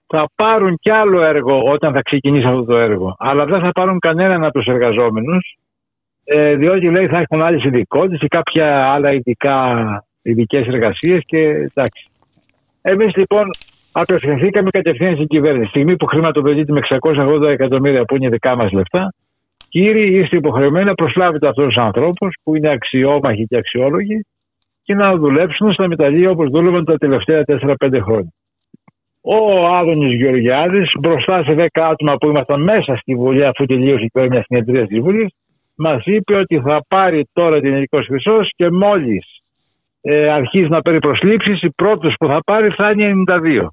θα 0.07 0.25
πάρουν 0.35 0.77
κι 0.81 0.89
άλλο 0.89 1.21
έργο 1.21 1.63
όταν 1.63 1.93
θα 1.93 2.01
ξεκινήσει 2.01 2.47
αυτό 2.47 2.63
το 2.63 2.77
έργο. 2.77 3.15
Αλλά 3.17 3.45
δεν 3.45 3.59
θα 3.59 3.71
πάρουν 3.71 3.99
κανέναν 3.99 4.43
από 4.43 4.53
τους 4.53 4.67
εργαζόμενους, 4.67 5.57
ε, 6.23 6.55
διότι 6.55 6.89
λέει 6.89 7.07
θα 7.07 7.17
έχουν 7.19 7.41
άλλες 7.41 7.63
ειδικότητες 7.63 8.21
ή 8.21 8.27
κάποια 8.27 8.91
άλλα 8.93 9.13
ειδικά 9.13 9.83
ειδικές 10.21 10.67
εργασίες 10.67 11.21
και 11.25 11.39
εντάξει. 11.39 12.07
Εμείς 12.81 13.15
λοιπόν 13.15 13.49
απευθυνθήκαμε 13.93 14.69
κατευθείαν 14.69 15.15
στην 15.15 15.27
κυβέρνηση. 15.27 15.69
Στη 15.69 15.69
στιγμή 15.69 15.95
που 15.95 16.05
χρηματοδοτείται 16.05 16.71
με 16.71 16.81
680 16.89 17.41
εκατομμύρια 17.41 18.05
που 18.05 18.15
είναι 18.15 18.29
δικά 18.29 18.55
μας 18.55 18.71
λεφτά, 18.71 19.13
κύριοι, 19.69 20.19
είστε 20.19 20.37
υποχρεωμένοι 20.37 20.85
να 20.85 20.93
προσλάβετε 20.93 21.47
αυτούς 21.47 21.65
τους 21.65 21.77
ανθρώπους 21.77 22.35
που 22.43 22.55
είναι 22.55 22.69
αξιόμαχοι 22.69 23.45
και 23.45 23.57
αξιόλογοι 23.57 24.25
και 24.83 24.93
να 24.93 25.15
δουλέψουν 25.15 25.73
στα 25.73 25.87
μεταλλεία 25.87 26.29
όπως 26.29 26.49
δούλευαν 26.49 26.85
τα 26.85 26.97
τελευταία 26.97 27.43
4-5 27.47 27.99
χρόνια. 28.01 28.33
Ο 29.21 29.67
Άδωνης 29.67 30.13
Γεωργιάδης, 30.13 30.91
μπροστά 30.99 31.43
σε 31.43 31.53
10 31.53 31.67
άτομα 31.73 32.15
που 32.15 32.27
ήμασταν 32.27 32.63
μέσα 32.63 32.95
στη 32.95 33.15
Βουλή, 33.15 33.45
αφού 33.45 33.65
τελείωσε 33.65 34.05
η 34.13 34.27
μια 34.29 34.43
συνεδρία 34.43 34.87
της 34.87 34.99
Βουλής, 34.99 35.33
μας 35.75 36.01
είπε 36.05 36.35
ότι 36.35 36.59
θα 36.59 36.85
πάρει 36.87 37.27
τώρα 37.33 37.59
την 37.59 37.69
Ελληνικό 37.69 38.03
Χρυσός 38.03 38.49
και 38.55 38.71
μόλις 38.71 39.25
ε, 40.01 40.29
αρχίζει 40.29 40.67
να 40.67 40.81
παίρνει 40.81 40.99
προσλήψεις, 40.99 41.61
οι 41.61 41.69
πρώτε 41.69 42.13
που 42.19 42.27
θα 42.27 42.39
πάρει 42.45 42.69
θα 42.69 42.91
είναι 42.91 43.23
92. 43.27 43.67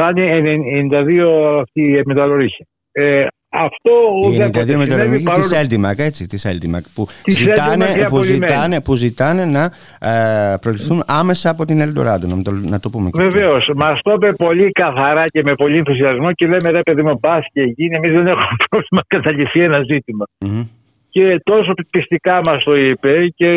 Θα 0.00 0.12
είναι 0.16 0.56
92 0.90 1.60
αυτή 1.60 1.82
η 1.82 2.02
μεταλλορύχη. 2.04 2.66
Ε, 2.92 3.26
αυτό 3.50 3.90
η 4.32 4.36
92 4.36 4.74
μεταλλογή 4.76 5.24
της 5.24 5.52
Έλτιμακ, 5.52 5.98
έτσι, 5.98 6.26
της 6.26 6.44
Έλτιμακ, 6.44 6.84
που, 6.94 7.06
ζητάνε, 7.26 7.86
που, 8.08 8.22
ζητάνε, 8.22 8.80
που 8.80 8.94
ζητάνε 8.94 9.44
να 9.44 9.64
ε, 10.00 10.56
προληφθούν 10.60 11.02
άμεσα 11.06 11.50
από 11.50 11.64
την 11.64 11.80
Ελντοράντο, 11.80 12.26
να 12.26 12.42
το, 12.42 12.50
να 12.50 12.80
το 12.80 12.90
πούμε. 12.90 13.10
Βεβαίως. 13.14 13.70
Μας 13.76 14.00
το 14.02 14.12
είπε 14.12 14.32
πολύ 14.32 14.70
καθαρά 14.70 15.24
και 15.28 15.42
με 15.44 15.54
πολύ 15.54 15.76
ενθουσιασμό 15.76 16.32
και 16.32 16.46
λέμε 16.46 16.70
ρε 16.70 16.82
παιδί 16.82 17.02
μου, 17.02 17.20
πας 17.20 17.46
και 17.52 17.62
γίνει. 17.62 17.96
Εμείς 17.96 18.12
δεν 18.12 18.26
έχουμε 18.26 18.56
πρόβλημα 18.68 19.02
καταληφθεί 19.06 19.60
ένα 19.60 19.82
ζήτημα. 19.82 20.24
Mm-hmm. 20.44 20.66
Και 21.10 21.40
τόσο 21.44 21.72
πιστικά 21.90 22.40
μας 22.44 22.64
το 22.64 22.76
είπε 22.76 23.28
και 23.36 23.48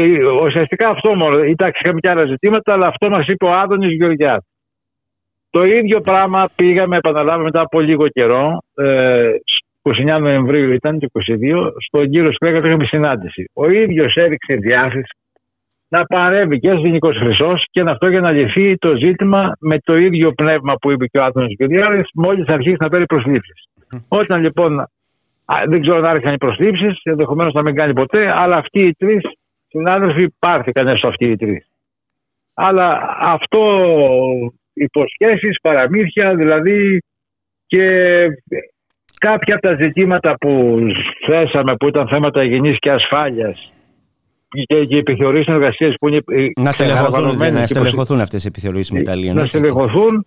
ουσιαστικά 0.43 0.89
αυτό 0.89 1.15
μόνο. 1.15 1.37
Εντάξει, 1.37 1.81
είχαμε 1.83 1.99
και 1.99 2.09
άλλα 2.09 2.25
ζητήματα, 2.25 2.73
αλλά 2.73 2.87
αυτό 2.87 3.09
μας 3.09 3.27
είπε 3.27 3.45
ο 3.45 3.53
Άδωνης 3.53 3.95
Γεωργιά. 3.95 4.43
Το 5.51 5.63
ίδιο 5.63 6.01
πράγμα 6.01 6.49
πήγαμε, 6.55 6.97
επαναλάβαμε 6.97 7.43
μετά 7.43 7.61
από 7.61 7.79
λίγο 7.79 8.07
καιρό, 8.07 8.57
ε, 8.75 9.29
29 9.81 10.19
Νοεμβρίου 10.19 10.71
ήταν 10.71 10.99
το 10.99 11.07
22, 11.11 11.71
στον 11.87 12.09
κύριο 12.09 12.31
Σκρέκα 12.31 12.67
είχαμε 12.67 12.85
συνάντηση. 12.85 13.49
Ο 13.53 13.69
ίδιος 13.69 14.15
έδειξε 14.15 14.53
διάθεση 14.53 15.15
να 15.87 16.05
παρέμβει 16.05 16.59
και 16.59 16.71
ω 16.71 16.73
Γενικό 16.73 17.13
Χρυσός 17.13 17.65
και 17.71 17.81
αυτό 17.81 18.07
για 18.07 18.19
να 18.19 18.31
λυθεί 18.31 18.77
το 18.77 18.95
ζήτημα 18.95 19.51
με 19.59 19.79
το 19.79 19.97
ίδιο 19.97 20.31
πνεύμα 20.31 20.75
που 20.75 20.91
είπε 20.91 21.05
και 21.05 21.17
ο 21.17 21.23
Άτομο 21.23 21.45
Γεωργιάδη, 21.49 22.03
μόλις 22.13 22.47
αρχίσει 22.47 22.77
να 22.79 22.89
παίρνει 22.89 23.05
προσλήψεις. 23.05 23.65
Όταν 24.07 24.41
λοιπόν 24.41 24.85
δεν 25.67 25.81
ξέρω 25.81 25.97
αν 25.97 26.05
άρχισαν 26.05 26.33
οι 26.33 26.37
προσλήψεις, 26.37 27.01
ενδεχομένως 27.03 27.53
να 27.53 27.61
μην 27.61 27.75
κάνει 27.75 27.93
ποτέ, 27.93 28.33
αλλά 28.35 28.55
αυτοί 28.55 28.79
οι 28.79 28.93
τρεις 28.93 29.21
συνάδελφοι 29.67 30.33
πάρθηκαν 30.39 30.87
έστω 30.87 31.07
αυτοί 31.07 31.25
οι 31.25 31.35
τρεις. 31.35 31.67
Αλλά 32.53 33.17
αυτό 33.19 33.59
υποσχέσεις, 34.87 35.59
παραμύθια, 35.61 36.35
δηλαδή 36.35 36.99
και 37.67 37.85
κάποια 39.17 39.55
από 39.55 39.67
τα 39.67 39.75
ζητήματα 39.75 40.35
που 40.39 40.79
θέσαμε 41.25 41.75
που 41.75 41.87
ήταν 41.87 42.07
θέματα 42.07 42.43
υγιεινής 42.43 42.77
και 42.79 42.91
ασφάλειας 42.91 43.73
και 44.65 44.75
οι 44.87 44.97
επιθεωρήσεις 44.97 45.53
εργασίες 45.53 45.95
που 45.99 46.07
είναι 46.07 46.21
να 46.55 46.71
στελεχωθούν, 46.71 47.53
να 47.53 47.65
στελεχωθούν 47.65 48.19
αυτές 48.19 48.43
οι 48.43 48.47
επιθεωρήσεις 48.47 48.91
μεταλλίων. 48.91 49.35
Να 49.35 49.45
στελεχωθούν 49.45 50.25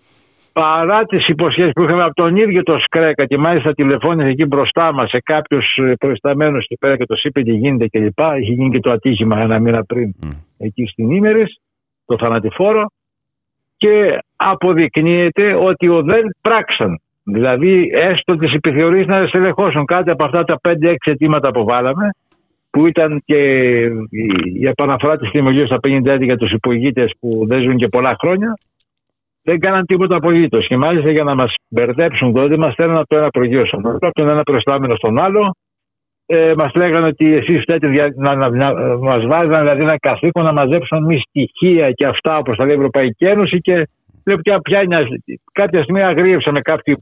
παρά 0.52 1.04
τις 1.04 1.28
υποσχέσεις 1.28 1.72
που 1.72 1.82
είχαμε 1.82 2.02
από 2.02 2.14
τον 2.14 2.36
ίδιο 2.36 2.62
το 2.62 2.78
Σκρέκα 2.78 3.26
και 3.26 3.38
μάλιστα 3.38 3.72
τηλεφώνησε 3.72 4.28
εκεί 4.28 4.44
μπροστά 4.44 4.92
μας 4.92 5.08
σε 5.08 5.20
κάποιους 5.24 5.78
προϊσταμένους 5.98 6.64
εκεί 6.64 6.76
πέρα 6.80 6.96
και 6.96 7.06
το 7.06 7.14
είπε 7.22 7.42
τι 7.42 7.52
γίνεται 7.52 7.88
κλπ. 7.88 8.18
Είχε 8.40 8.52
γίνει 8.52 8.70
και 8.70 8.80
το 8.80 8.90
ατύχημα 8.90 9.40
ένα 9.40 9.58
μήνα 9.58 9.84
πριν 9.84 10.14
mm. 10.22 10.36
εκεί 10.58 10.86
στην 10.86 11.10
Ήμερης, 11.10 11.56
το 12.04 12.16
θανατηφόρο. 12.18 12.86
Και 13.76 14.18
αποδεικνύεται 14.36 15.54
ότι 15.54 15.88
ο 15.88 16.02
δεν 16.02 16.22
πράξαν. 16.40 16.98
Δηλαδή, 17.24 17.90
έστω 17.92 18.36
τις 18.36 18.52
επιθεωρήσεις 18.52 19.06
να 19.06 19.26
στελεχώσουν 19.26 19.84
κάτι 19.84 20.10
από 20.10 20.24
αυτά 20.24 20.44
τα 20.44 20.58
5-6 20.62 20.94
αιτήματα 21.04 21.50
που 21.50 21.64
βάλαμε, 21.64 22.10
που 22.70 22.86
ήταν 22.86 23.22
και 23.24 23.40
η 24.54 24.66
επαναφορά 24.66 25.16
της 25.16 25.30
τιμωγία 25.30 25.66
στα 25.66 25.78
50 25.82 26.22
για 26.22 26.36
τους 26.36 26.52
υπογείτε 26.52 27.08
που 27.20 27.46
δεν 27.46 27.62
ζουν 27.62 27.76
και 27.76 27.88
πολλά 27.88 28.16
χρόνια, 28.20 28.54
δεν 29.42 29.60
κάναν 29.60 29.86
τίποτα 29.86 30.16
απολύτως. 30.16 30.66
Και 30.66 30.76
μάλιστα 30.76 31.10
για 31.10 31.24
να 31.24 31.34
μας 31.34 31.54
μπερδέψουν 31.68 32.32
τότε, 32.32 32.56
μας 32.56 32.72
στέλνουν 32.72 32.96
από 32.96 33.06
το 33.06 33.16
ένα 33.16 33.28
προγείο 33.28 33.66
στον 33.66 33.86
άλλο, 33.86 33.98
από 34.00 34.12
τον 34.12 34.28
ένα 34.28 34.42
προστάμενο 34.42 34.94
στον 34.94 35.18
άλλο. 35.18 35.54
Ε, 36.26 36.52
μας 36.56 36.74
λέγανε 36.74 37.06
ότι 37.06 37.34
εσείς 37.34 37.60
φταίτε 37.62 38.12
να, 38.16 38.34
να, 38.34 38.48
να, 38.48 38.98
μας 38.98 39.26
βάζαν 39.26 39.60
δηλαδή 39.60 39.82
ένα 39.82 39.98
καθήκον 39.98 40.44
να 40.44 40.52
μαζέψουν 40.52 41.04
μη 41.04 41.18
στοιχεία 41.18 41.90
και 41.90 42.06
αυτά 42.06 42.38
όπως 42.38 42.56
τα 42.56 42.64
λέει 42.64 42.74
η 42.74 42.78
Ευρωπαϊκή 42.78 43.24
Ένωση. 43.24 43.60
Και 43.60 43.88
λέω 44.24 44.36
πια, 44.36 44.60
πια 44.60 44.82
είναι, 44.82 45.06
κάποια 45.52 45.82
στιγμή 45.82 46.02
αγρίευσαμε 46.02 46.60
κάποιοι 46.60 46.94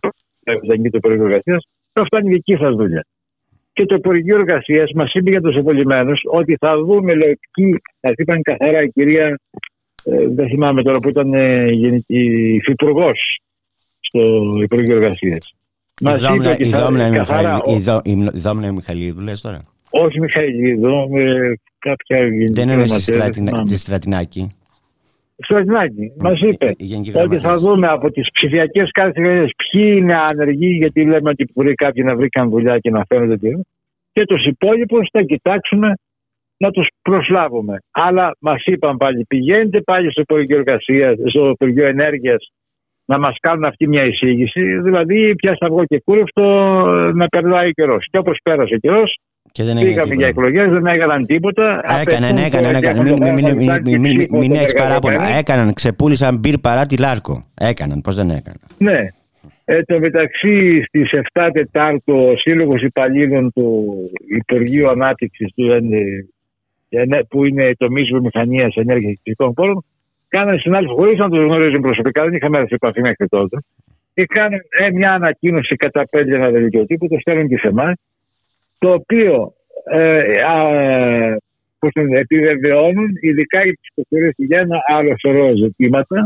δεν 0.45 0.83
το 0.83 0.91
Υπουργείο 0.93 1.25
Εργασίας. 1.25 1.67
Αυτά 1.93 2.19
είναι 2.21 2.31
δική 2.31 2.57
σας 2.57 2.75
δουλειά. 2.75 3.05
Και 3.73 3.87
το 3.87 3.95
Υπουργείο 3.95 4.37
Εργασίας 4.39 4.93
μας 4.95 5.13
είπε 5.13 5.31
για 5.31 5.41
τους 5.41 5.57
εμβολημένου 5.57 6.13
ότι 6.31 6.57
θα 6.61 6.77
δούμε 6.79 7.15
λογική, 7.15 7.81
θα 8.01 8.13
είπαν 8.17 8.43
καθαρά 8.43 8.83
η 8.83 8.89
κυρία 8.89 9.39
ε, 10.05 10.27
δεν 10.29 10.49
θυμάμαι 10.49 10.83
τώρα 10.83 10.99
που 10.99 11.09
ήταν 11.09 11.35
ε, 11.35 11.67
υφυπουργός 12.07 13.41
στο 14.01 14.21
Υπουργείο 14.63 14.97
Εργασίας. 14.97 15.55
Η 16.01 16.71
Δόμνα 18.33 18.73
Μιχαλίδου 18.73 19.21
λες 19.21 19.41
τώρα. 19.41 19.61
Όχι 19.91 20.21
Μιχαλίδου, 20.21 21.09
με 21.11 21.55
κάποια 21.79 22.19
Δεν 22.53 22.69
είναι 22.69 22.87
στη 22.87 23.01
Στρατινάκη; 23.01 23.77
Στρατινάκη. 23.77 24.53
Μας 26.19 26.39
είπε 26.41 26.75
ότι 27.15 27.39
θα 27.39 27.59
δούμε 27.59 27.87
από 27.87 28.11
τις 28.11 28.29
ψηφιακές 28.33 28.91
κάρτε 28.91 29.45
ποιοι 29.57 29.95
είναι 29.97 30.15
άνεργοι, 30.15 30.67
γιατί 30.67 31.05
λέμε 31.05 31.31
ότι 31.31 31.49
μπορεί 31.55 31.75
κάποιοι 31.75 32.03
να 32.07 32.17
βρήκαν 32.17 32.51
δουλειά 32.51 32.79
και 32.79 32.91
να 32.91 33.05
φαίνονται 33.09 33.37
τι 33.37 33.51
και 34.13 34.25
τους 34.25 34.47
υπόλοιπους 34.47 35.09
θα 35.13 35.23
κοιτάξουμε 35.23 35.95
να 36.57 36.71
τους 36.71 36.89
προσλάβουμε. 37.03 37.79
Αλλά 37.91 38.37
μας 38.39 38.63
είπαν 38.65 38.97
πάλι 38.97 39.25
πηγαίνετε 39.25 39.81
πάλι 39.81 40.11
στο 40.11 40.21
Υπουργείο 40.21 40.57
Εργασίας, 40.57 41.17
στο 41.29 41.49
Υπουργείο 41.49 41.87
Ενέργειας 41.87 42.53
να 43.13 43.19
μας 43.19 43.37
κάνουν 43.41 43.65
αυτή 43.65 43.89
μια 43.89 44.05
εισήγηση. 44.05 44.81
Δηλαδή 44.81 45.35
πια 45.35 45.57
αυγό 45.61 45.85
και 45.85 46.03
κούρευτο 46.05 46.43
να 47.15 47.27
περνάει 47.29 47.69
ο 47.69 47.71
καιρός. 47.71 48.07
Και 48.11 48.19
όπως 48.19 48.39
πέρασε 48.43 48.75
ο 48.75 48.79
καιρός 48.79 49.19
Πήγαμε 49.53 50.15
για 50.15 50.27
εκλογές, 50.27 50.71
δεν 50.71 50.87
έκαναν 50.87 51.27
τίποτα. 51.27 51.83
Έκαναν, 52.01 52.37
έκαναν. 52.37 52.75
Μην 54.31 54.53
έχεις 54.55 54.73
παράπονα. 54.73 55.29
Έκαναν, 55.39 55.73
ξεπούλησαν 55.73 56.39
μπυρ 56.39 56.59
παρά 56.59 56.87
τη 56.87 56.97
Λάρκο. 56.97 57.45
Έκαναν, 57.55 58.01
πώς 58.01 58.17
δεν 58.17 58.31
έκαναν. 58.31 58.61
Ναι. 58.79 59.09
Ε, 59.65 59.83
το 59.83 59.99
μεταξύ 59.99 60.83
στις 60.87 61.11
7 61.33 61.49
Τετάρτου 61.53 62.15
ο 62.15 62.37
Σύλλογος 62.37 62.83
Υπαλλήλων 62.83 63.53
του 63.53 63.95
Υπουργείου 64.39 64.89
Ανάπτυξης 64.89 65.53
του 65.55 65.65
που 67.29 67.45
είναι 67.45 67.73
το 67.77 67.91
μίσο 67.91 68.09
βιομηχανία 68.11 68.73
ενέργειας 68.75 69.13
και 69.13 69.21
φυσικών 69.23 69.55
πόρων, 69.55 69.85
κάνανε 70.35 70.59
συνάδελφοι 70.59 70.95
χωρίς 70.95 71.19
να 71.19 71.29
του 71.29 71.41
γνωρίζουν 71.47 71.81
προσωπικά, 71.81 72.25
δεν 72.25 72.35
είχαμε 72.35 72.59
έρθει 72.59 72.75
επαφή 72.75 73.01
μέχρι 73.01 73.29
τότε. 73.29 73.57
Και 74.15 74.25
κάνουν 74.27 74.61
ε, 74.69 74.91
μια 74.91 75.13
ανακοίνωση 75.13 75.77
κατά 75.77 76.07
πέντε 76.11 76.35
ένα 76.35 76.51
δελτίο 76.51 76.87
τύπου, 76.87 77.09
το 77.09 77.17
στέλνουν 77.21 77.49
και 77.49 77.57
σε 77.57 77.69
εμάς, 77.69 77.95
το 78.79 78.93
οποίο 78.93 79.53
ε, 79.91 80.43
α, 80.43 80.57
επιβεβαιώνουν, 82.19 83.09
ειδικά 83.21 83.63
για 83.63 83.73
τι 83.73 83.89
υποθέσει 83.95 84.45
για 84.45 84.59
ένα 84.59 84.79
άλλο 84.87 85.15
σωρό 85.19 85.57
ζητήματα, 85.57 86.21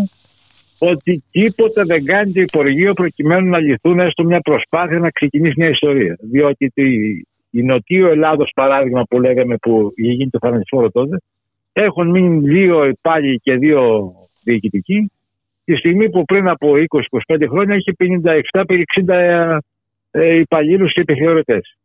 ότι 0.79 1.23
τίποτα 1.31 1.83
δεν 1.85 2.05
κάνει 2.05 2.33
το 2.33 2.41
Υπουργείο 2.41 2.93
προκειμένου 2.93 3.49
να 3.49 3.59
λυθούν 3.59 4.01
έστω 4.01 4.25
μια 4.25 4.41
προσπάθεια 4.41 4.99
να 4.99 5.11
ξεκινήσει 5.11 5.55
μια 5.57 5.69
ιστορία. 5.69 6.17
Διότι 6.21 6.73
η 7.51 7.63
Νοτιό 7.63 8.09
Ελλάδος, 8.11 8.51
παράδειγμα 8.55 9.03
που 9.03 9.21
λέγαμε 9.21 9.57
που 9.57 9.93
γίνει 9.97 10.31
το 10.31 10.39
θανατηφόρο 10.41 10.91
τότε, 10.91 11.17
έχουν 11.79 12.11
μείνει 12.11 12.49
δύο 12.49 12.85
υπάλληλοι 12.85 13.39
και 13.39 13.57
δύο 13.57 14.13
διοικητικοί. 14.45 15.11
Τη 15.65 15.77
στιγμή 15.77 16.11
που 16.11 16.25
πριν 16.25 16.49
από 16.49 16.73
20-25 17.29 17.47
χρόνια 17.49 17.77
είχε 17.77 17.93
57-60 19.07 19.59
ε, 20.11 20.35
υπαλλήλους 20.35 20.93
και 20.93 21.01
επιθεωρητές. 21.01 21.77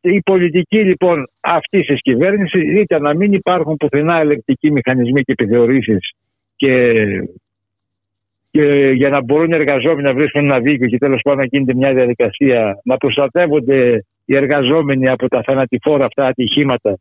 η 0.00 0.20
πολιτική 0.20 0.78
λοιπόν 0.78 1.28
αυτής 1.40 1.86
της 1.86 2.00
κυβέρνησης 2.02 2.62
ήταν 2.62 3.02
να 3.02 3.14
μην 3.14 3.32
υπάρχουν 3.32 3.76
πουθενά 3.76 4.18
ελεκτικοί 4.18 4.70
μηχανισμοί 4.70 5.22
και 5.22 5.32
επιθεωρήσεις 5.32 6.10
και, 6.56 6.94
και 8.50 8.90
για 8.94 9.08
να 9.08 9.22
μπορούν 9.22 9.50
οι 9.50 9.54
εργαζόμενοι 9.54 10.02
να 10.02 10.14
βρίσκουν 10.14 10.44
ένα 10.44 10.60
δίκαιο 10.60 10.88
και 10.88 10.98
τέλος 10.98 11.20
πάντων 11.22 11.38
να 11.38 11.44
γίνεται 11.44 11.74
μια 11.74 11.94
διαδικασία 11.94 12.80
να 12.84 12.96
προστατεύονται 12.96 14.04
οι 14.24 14.36
εργαζόμενοι 14.36 15.08
από 15.08 15.28
τα 15.28 15.42
θανατηφόρα 15.42 16.04
αυτά 16.04 16.26
ατυχήματα 16.26 16.98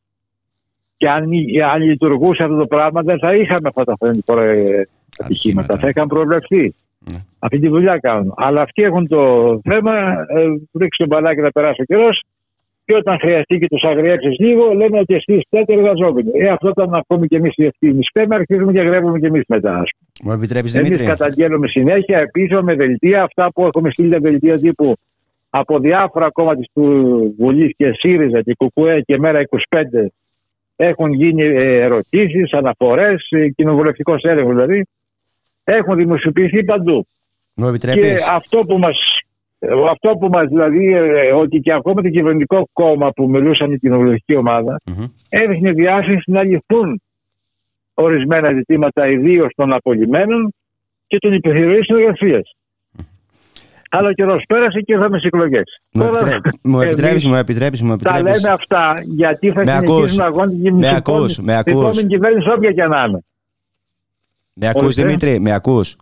και 1.01 1.09
αν, 1.09 1.29
αν 1.73 1.81
λειτουργούσε 1.81 2.43
αυτό 2.43 2.55
το 2.55 2.65
πράγμα 2.65 3.01
δεν 3.01 3.19
θα 3.19 3.35
είχαμε 3.35 3.67
αυτά 3.67 3.83
τα 3.83 3.95
θανατηφόρα 3.99 4.43
ε, 4.43 4.87
ατυχήματα, 5.17 5.77
θα 5.77 5.89
είχαν 5.89 6.07
προβλεφθεί. 6.07 6.73
Ναι. 7.11 7.17
Αυτή 7.39 7.59
τη 7.59 7.67
δουλειά 7.67 7.97
κάνουν. 7.97 8.33
Αλλά 8.35 8.61
αυτοί 8.61 8.83
έχουν 8.83 9.07
το 9.07 9.21
θέμα, 9.63 9.93
ε, 10.11 10.45
ρίξει 10.79 10.97
τον 10.97 11.07
μπαλάκι 11.07 11.41
να 11.41 11.51
περάσει 11.51 11.81
ο 11.81 11.85
καιρός 11.85 12.23
και 12.85 12.95
όταν 12.95 13.19
χρειαστεί 13.19 13.57
και 13.57 13.67
τους 13.67 13.83
αγριέψεις 13.83 14.39
λίγο, 14.39 14.73
λέμε 14.73 14.99
ότι 14.99 15.13
εσείς 15.13 15.41
είστε 15.49 15.73
εργαζόμενοι. 15.73 16.31
Ε, 16.33 16.49
αυτό 16.49 16.67
όταν 16.67 16.93
ακόμη 16.93 17.27
και 17.27 17.35
εμείς 17.35 17.53
οι 17.55 17.65
ευθύνη 17.65 18.03
σπέμε, 18.03 18.35
αρχίζουμε 18.35 18.71
και 18.71 18.81
γρεύουμε 18.81 19.19
και 19.19 19.27
εμείς 19.27 19.43
μετά. 19.47 19.83
Μου 20.23 20.31
επιτρέπει 20.31 20.69
Δημήτρη. 20.69 20.95
Εμεί 20.95 21.05
καταγγέλνουμε 21.05 21.67
συνέχεια 21.67 22.29
πίσω 22.31 22.61
με 22.63 22.75
δελτία 22.75 23.23
αυτά 23.23 23.51
που 23.51 23.65
έχουμε 23.65 23.91
στείλει 23.91 24.09
τα 24.09 24.19
δελτία 24.19 24.59
τύπου 24.59 24.95
από 25.49 25.79
διάφορα 25.79 26.31
κόμματα 26.31 26.61
του 26.73 27.35
Βουλής 27.37 27.73
και 27.77 27.93
ΣΥΡΙΖΑ 27.93 28.41
και 28.41 28.53
ΚΟΚΟΕ 28.57 29.01
και 29.01 29.17
Μέρα 29.17 29.41
25 29.49 30.07
έχουν 30.81 31.13
γίνει 31.13 31.43
ε, 31.43 31.81
ερωτήσεις, 31.81 32.53
αναφορές, 32.53 33.27
ε, 33.29 33.49
κοινοβουλευτικός 33.49 34.23
έλεγχος 34.23 34.53
δηλαδή. 34.55 34.85
Έχουν 35.63 35.95
δημοσιοποιηθεί 35.95 36.63
παντού. 36.63 37.07
Μου 37.53 37.67
επιτρέπεις; 37.67 38.01
Και 38.01 38.17
αυτό 38.29 38.59
που 38.59 38.77
μας 38.77 38.97
αυτό 39.89 40.15
που 40.19 40.27
μας 40.27 40.47
δηλαδή 40.47 40.93
ότι 41.33 41.59
και 41.59 41.73
ακόμα 41.73 42.01
το 42.01 42.09
κυβερνητικό 42.09 42.69
κόμμα 42.73 43.11
που 43.11 43.29
μιλούσαν 43.29 43.71
η 43.71 43.77
κοινοβουλευτική 43.77 44.35
ομάδα 44.35 44.77
mm-hmm. 44.85 45.11
έδειχνε 45.29 45.71
διάθεση 45.71 46.31
να 46.31 46.43
λυθούν 46.43 47.01
ορισμένα 47.93 48.53
ζητήματα 48.53 49.07
ιδίως 49.07 49.53
των 49.55 49.73
απολυμμένων 49.73 50.53
και 51.07 51.17
των 51.17 51.33
επιθεωρήσεων 51.33 51.99
εργασία. 51.99 52.41
Αλλά 53.93 54.13
καιρό 54.13 54.41
πέρασε 54.47 54.79
και 54.79 54.93
ήρθαμε 54.93 55.17
στις 55.17 55.27
εκλογές. 55.27 55.81
Μου 55.91 56.03
επιτρέπει, 56.81 57.27
μου 57.27 57.35
επιτρέπει. 57.35 57.83
Μου 57.83 57.97
Τα 57.97 58.21
λέμε 58.21 58.47
αυτά 58.49 58.95
γιατί 59.05 59.51
θα 59.51 59.63
συνεχίσουν 59.65 60.17
να 60.17 60.25
αγώνες 60.25 60.59
και 60.63 60.71
με 60.71 60.95
ακούς, 60.95 61.37
με 61.37 61.57
ακούς. 61.57 61.73
επόμενη 61.73 62.07
κυβέρνηση 62.07 62.49
όποια 62.49 62.71
και 62.71 62.83
να 62.83 63.03
είναι. 63.03 63.23
Με 64.53 64.67
ακούς 64.67 64.95
Δημήτρη, 64.95 65.39
με 65.39 65.53
ακούς. 65.53 65.95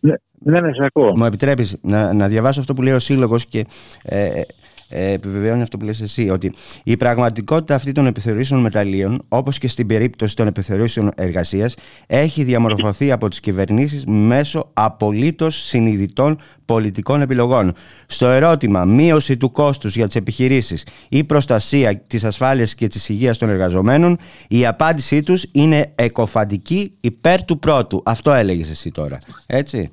Ναι, 0.00 0.14
ναι, 0.38 0.60
ναι, 0.60 0.72
σε 0.72 0.84
ακούω. 0.84 1.12
Μου 1.16 1.24
επιτρέπεις 1.24 1.78
να, 1.82 2.12
να 2.12 2.28
διαβάσω 2.28 2.60
αυτό 2.60 2.74
που 2.74 2.82
λέει 2.82 2.94
ο 2.94 2.98
Σύλλογος 2.98 3.46
και 3.46 3.66
ε, 4.02 4.40
ε, 4.88 5.12
επιβεβαιώνει 5.12 5.62
αυτό 5.62 5.76
που 5.76 5.84
λες 5.84 6.00
εσύ, 6.00 6.30
ότι 6.30 6.52
η 6.84 6.96
πραγματικότητα 6.96 7.74
αυτή 7.74 7.92
των 7.92 8.06
επιθεωρήσεων 8.06 8.60
μεταλλίων, 8.60 9.22
όπως 9.28 9.58
και 9.58 9.68
στην 9.68 9.86
περίπτωση 9.86 10.36
των 10.36 10.46
επιθεωρήσεων 10.46 11.10
εργασίας, 11.16 11.74
έχει 12.06 12.44
διαμορφωθεί 12.44 13.12
από 13.12 13.28
τις 13.28 13.40
κυβερνήσεις 13.40 14.04
μέσω 14.06 14.70
απολύτως 14.72 15.56
συνειδητών 15.56 16.38
πολιτικών 16.64 17.20
επιλογών. 17.20 17.72
Στο 18.06 18.26
ερώτημα 18.26 18.84
μείωση 18.84 19.36
του 19.36 19.50
κόστους 19.50 19.96
για 19.96 20.06
τις 20.06 20.16
επιχειρήσεις 20.16 20.86
ή 21.08 21.24
προστασία 21.24 21.98
της 22.06 22.24
ασφάλειας 22.24 22.74
και 22.74 22.86
της 22.86 23.08
υγείας 23.08 23.38
των 23.38 23.48
εργαζομένων, 23.48 24.18
η 24.48 24.66
απάντησή 24.66 25.22
τους 25.22 25.44
είναι 25.52 25.92
εκοφαντική 25.94 26.96
υπέρ 27.00 27.44
του 27.44 27.58
πρώτου. 27.58 28.02
Αυτό 28.04 28.32
έλεγες 28.32 28.70
εσύ 28.70 28.90
τώρα. 28.90 29.18
Έτσι; 29.46 29.90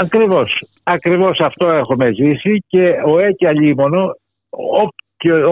Ακριβώς. 0.00 0.64
Ακριβώς 0.82 1.38
αυτό 1.40 1.66
έχουμε 1.70 2.10
ζήσει 2.12 2.64
και 2.66 2.94
ο 3.06 3.18
ΕΚΙ 3.18 3.46
Αλίμονο 3.46 4.16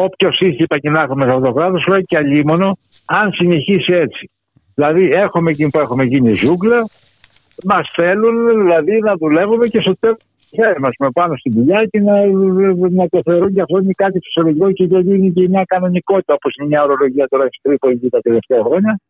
όποιο 0.04 0.28
είπα 0.38 0.78
και 0.78 0.90
να 0.90 1.00
έχουμε 1.00 1.24
σε 1.24 1.30
αυτό 1.30 1.46
το 1.46 1.52
κράτο, 1.52 1.78
λέει 1.88 2.02
και 2.02 2.16
αλίμονο, 2.16 2.78
αν 3.06 3.32
συνεχίσει 3.32 3.92
έτσι. 3.92 4.30
Δηλαδή, 4.74 5.10
έχουμε 5.10 5.50
εκεί 5.50 5.68
που 5.68 5.78
έχουμε 5.78 6.04
γίνει 6.04 6.34
ζούγκλα, 6.34 6.86
μας 7.64 7.90
θέλουν 7.94 8.62
δηλαδή 8.62 8.98
να 8.98 9.16
δουλεύουμε 9.16 9.66
και 9.66 9.80
στο 9.80 9.98
τέλος 9.98 10.94
μα 10.98 11.10
πάνω 11.10 11.36
στην 11.36 11.52
δουλειά 11.52 11.84
και 11.90 12.00
να, 12.00 12.26
να 12.90 13.08
το 13.08 13.20
θεωρούν 13.24 13.52
και 13.54 13.60
αυτό 13.60 13.78
είναι 13.78 13.92
κάτι 13.96 14.18
φυσιολογικό 14.22 14.72
και 14.72 14.86
δεν 14.86 15.06
είναι 15.06 15.28
και 15.28 15.48
μια 15.48 15.64
κανονικότητα 15.64 16.34
όπως 16.34 16.54
είναι 16.54 16.68
μια 16.68 16.82
ορολογία 16.82 17.28
τώρα 17.28 17.46
στην 17.46 17.60
Τρίπολη 17.62 18.08
τα 18.10 18.20
τελευταία 18.20 18.62
χρόνια. 18.62 19.00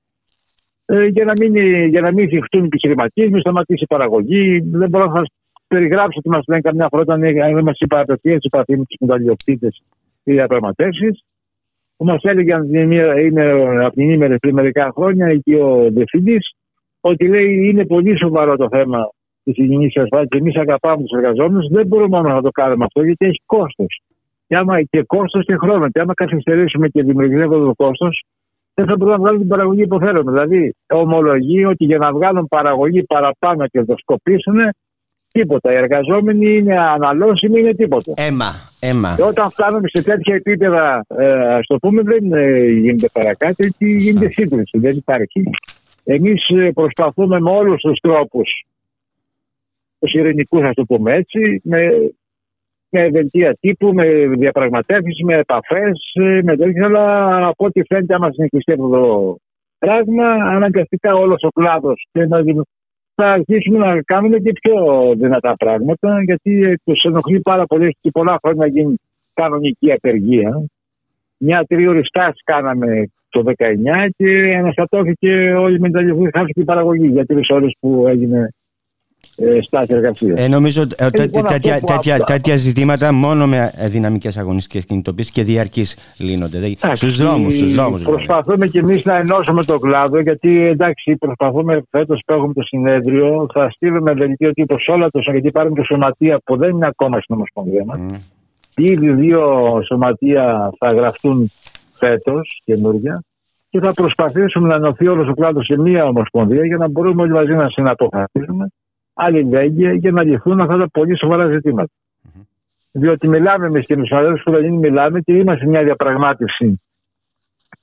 Ε, 0.89 1.07
για, 1.07 1.25
να 1.25 1.33
μην, 1.41 1.55
για 1.89 2.01
να 2.01 2.13
μην 2.13 2.29
θυχτούν 2.29 2.65
επιχειρηματίες, 2.65 3.31
μην 3.31 3.41
σταματήσει 3.41 3.83
η 3.83 3.87
παραγωγή. 3.87 4.61
Δεν 4.71 4.89
μπορώ 4.89 5.07
να 5.07 5.19
σας 5.19 5.29
περιγράψω 5.69 6.21
τι 6.21 6.29
μας 6.29 6.45
λένε 6.49 6.61
καμιά 6.61 6.87
φορά 6.91 7.03
όταν 7.03 7.23
είμαστε 7.23 7.75
σε 7.75 7.87
παραπευθεία 7.87 8.39
επαφή 8.43 8.77
με 8.79 8.85
τους 8.85 8.97
μεταλλιοκτήτες 9.01 9.83
οι 10.25 10.33
διαπραγματεύσεις. 10.33 11.25
Που 11.97 12.05
μας 12.05 12.23
έλεγε 12.23 12.55
είναι 13.25 13.45
από 13.85 13.95
την 13.95 14.11
ήμερη 14.11 14.39
πριν 14.39 14.55
μερικά 14.55 14.93
χρόνια 14.95 15.37
και 15.37 15.57
ο 15.57 15.89
διευθυντής 15.91 16.51
ότι 17.01 17.29
λέει 17.29 17.69
είναι 17.69 17.87
πολύ 17.87 18.19
σοβαρό 18.19 18.57
το 18.57 18.69
θέμα 18.71 19.09
της 19.45 19.57
υγιεινής 19.57 19.97
ασφάλειας 19.97 20.29
και 20.31 20.39
εμείς 20.39 20.57
αγαπάμε 20.57 21.03
τους 21.03 21.17
εργαζόμενους. 21.19 21.69
Δεν 21.69 21.87
μπορούμε 21.87 22.17
μόνο 22.17 22.35
να 22.35 22.43
το 22.43 22.51
κάνουμε 22.51 22.85
αυτό 22.85 23.03
γιατί 23.03 23.27
έχει 23.27 23.43
κόστος. 23.47 24.01
Και, 24.47 24.57
άμα, 24.57 24.83
και 24.83 25.03
κόστος 25.03 25.45
και 25.45 25.57
χρόνο. 25.57 25.89
Και 25.89 26.01
άμα 26.01 26.15
καθυστερήσουμε 26.15 26.89
και 26.89 27.03
δημιουργήσουμε 27.03 27.57
το 27.57 27.73
κόστος, 27.77 28.25
δεν 28.75 28.87
θα 28.87 28.97
μπορούμε 28.97 29.17
να 29.17 29.23
βγάλουμε 29.23 29.41
την 29.41 29.49
παραγωγή 29.49 29.87
που 29.87 29.99
θέλουμε. 29.99 30.31
Δηλαδή, 30.31 30.75
ομολογεί 30.89 31.65
ότι 31.65 31.85
για 31.85 31.99
να 31.99 32.13
βγάλουν 32.13 32.47
παραγωγή 32.49 33.03
παραπάνω 33.03 33.67
και 33.67 33.85
το 33.85 33.95
σκοπίσουν, 33.97 34.59
Τίποτα. 35.39 35.73
Οι 35.73 35.77
εργαζόμενοι 35.77 36.57
είναι 36.57 36.81
αναλώσιμοι, 36.81 37.61
είναι 37.61 37.75
τίποτα. 37.75 38.13
Έμα, 38.17 38.51
αίμα. 38.81 39.15
Και 39.17 39.23
όταν 39.23 39.51
φτάνουμε 39.51 39.89
σε 39.93 40.03
τέτοια 40.03 40.35
επίπεδα, 40.35 41.05
ε, 41.09 41.55
ας 41.55 41.67
το 41.67 41.77
πούμε, 41.77 42.03
δεν 42.03 42.33
ε, 42.33 42.67
γίνεται 42.67 43.09
παρακάτω, 43.13 43.55
γιατί 43.57 43.97
γίνεται 43.97 44.29
σύγκριση. 44.29 44.79
Δεν 44.79 44.97
υπάρχει. 44.97 45.43
Εμείς 46.05 46.49
ε, 46.49 46.71
προσπαθούμε 46.75 47.41
με 47.41 47.51
όλους 47.51 47.81
τους 47.81 47.99
τρόπους, 48.01 48.49
τους 49.99 50.13
ειρηνικούς, 50.13 50.63
ας 50.63 50.75
το 50.75 50.85
πούμε 50.85 51.15
έτσι, 51.15 51.61
με, 51.65 51.89
με 52.89 53.09
δελτία 53.11 53.57
τύπου, 53.61 53.95
με 53.95 54.05
διαπραγματεύσεις, 54.27 55.23
με 55.25 55.35
επαφές, 55.35 56.13
ε, 56.15 56.41
με 56.43 56.57
τέτοια, 56.57 56.85
αλλά 56.85 57.37
από 57.47 57.65
ό,τι 57.65 57.83
φαίνεται, 57.89 58.15
άμα 58.15 58.31
συνεχιστεί 58.33 58.73
αυτό 58.73 58.89
το 58.89 59.37
πράγμα, 59.79 60.27
αναγκαστικά 60.33 61.15
όλος 61.15 61.43
ο 61.43 61.49
κλάδος 61.49 62.09
θα 63.17 63.33
αρχίσουμε 63.33 63.79
να 63.79 64.03
κάνουμε 64.03 64.39
και 64.39 64.53
πιο 64.53 64.77
δυνατά 65.17 65.57
πράγματα, 65.57 66.23
γιατί 66.23 66.81
τους 66.85 67.03
ενοχλεί 67.03 67.41
πάρα 67.41 67.67
πολύ 67.67 67.97
και 68.01 68.11
πολλά 68.11 68.39
χρόνια 68.43 68.65
να 68.65 68.71
γίνει 68.71 68.95
κανονική 69.35 69.93
απεργία. 69.93 70.65
Μια 71.39 71.65
τρίωρη 71.69 72.05
στάση 72.05 72.43
κάναμε 72.45 73.11
το 73.29 73.43
19 73.47 73.53
και 74.17 74.57
αναστατώθηκε 74.57 75.55
όλη 75.55 75.77
η 75.77 75.79
μεταλλευτική 75.79 76.29
χάρη 76.37 76.53
και 76.53 76.61
η 76.61 76.65
παραγωγή 76.65 77.07
για 77.07 77.27
τρεις 77.27 77.49
ώρες 77.51 77.77
που 77.81 78.05
έγινε 78.07 78.39
ε, 78.39 78.66
στάση 79.63 79.93
εργασίας. 79.95 80.45
Ε, 80.45 80.49
νομίζω 80.49 80.83
ότι 80.83 80.95
ε, 80.99 81.23
λοιπόν, 81.23 81.43
τέτοια, 81.43 81.81
τέτοια, 81.81 82.19
τέτοια 82.19 82.57
ζητήματα 82.57 83.13
μόνο 83.13 83.47
με 83.47 83.73
δυναμικές 83.89 84.37
αγωνιστικές 84.37 84.85
κινητοποίησει 84.85 85.33
και 85.33 85.43
διαρκείς 85.43 85.97
λύνονται. 86.19 86.59
Στους 86.93 87.17
δρόμους. 87.17 87.55
Στους 87.55 87.73
δρόμους, 87.73 88.03
προσπαθούμε 88.03 88.67
κι 88.67 88.79
εμείς 88.79 89.05
να 89.05 89.17
ενώσουμε 89.17 89.65
τον 89.65 89.81
κλάδο, 89.81 90.21
γιατί 90.21 90.67
εντάξει, 90.67 91.17
προσπαθούμε 91.17 91.83
φέτος 91.91 92.23
που 92.27 92.33
έχουμε 92.33 92.53
το 92.53 92.63
συνέδριο, 92.63 93.47
θα 93.53 93.71
στείλουμε 93.71 94.15
δελτίο 94.15 94.53
τύπο 94.53 94.79
σε 94.79 94.91
όλα 94.91 95.11
το 95.11 95.21
γιατί 95.21 95.51
πάρουμε 95.51 95.81
και 95.81 95.87
σωματεία 95.87 96.41
που 96.45 96.57
δεν 96.57 96.71
είναι 96.71 96.87
ακόμα 96.87 97.21
στην 97.21 97.35
Ομοσπονδία 97.35 97.85
μας. 97.85 98.01
Mm. 98.01 98.17
Ήδη 98.77 99.13
δύο 99.13 99.43
σωματεία 99.87 100.73
θα 100.79 100.87
γραφτούν 100.87 101.51
φέτος 101.95 102.63
καινούργια 102.65 103.23
και 103.69 103.81
θα 103.81 103.93
προσπαθήσουμε 103.93 104.69
να 104.69 104.75
ενωθεί 104.75 105.07
όλος 105.07 105.29
ο 105.29 105.35
κλάδος 105.35 105.65
σε 105.65 105.79
μία 105.79 106.05
Ομοσπονδία 106.05 106.65
για 106.67 106.77
να 106.77 106.89
μπορούμε 106.89 107.23
όλοι 107.23 107.33
μαζί 107.33 107.53
να 107.53 107.69
συναποφασίσουμε 107.69 108.69
αλληλέγγυα 109.17 109.93
για 109.93 110.11
να 110.11 110.23
λυθούν 110.23 110.61
αυτά 110.61 110.77
τα 110.77 110.89
πολύ 110.89 111.19
σοβαρά 111.19 111.49
ζητήματα. 111.49 111.93
Mm-hmm. 111.93 112.43
Διότι 112.93 113.29
μιλάμε 113.29 113.71
μες 113.71 113.87
τους 113.87 114.11
αδέρφους 114.11 114.43
που 114.43 114.51
δεν 114.51 114.73
μιλάμε 114.73 115.21
και 115.21 115.33
είμαστε 115.33 115.67
μια 115.67 115.83
διαπραγμάτευση 115.83 116.81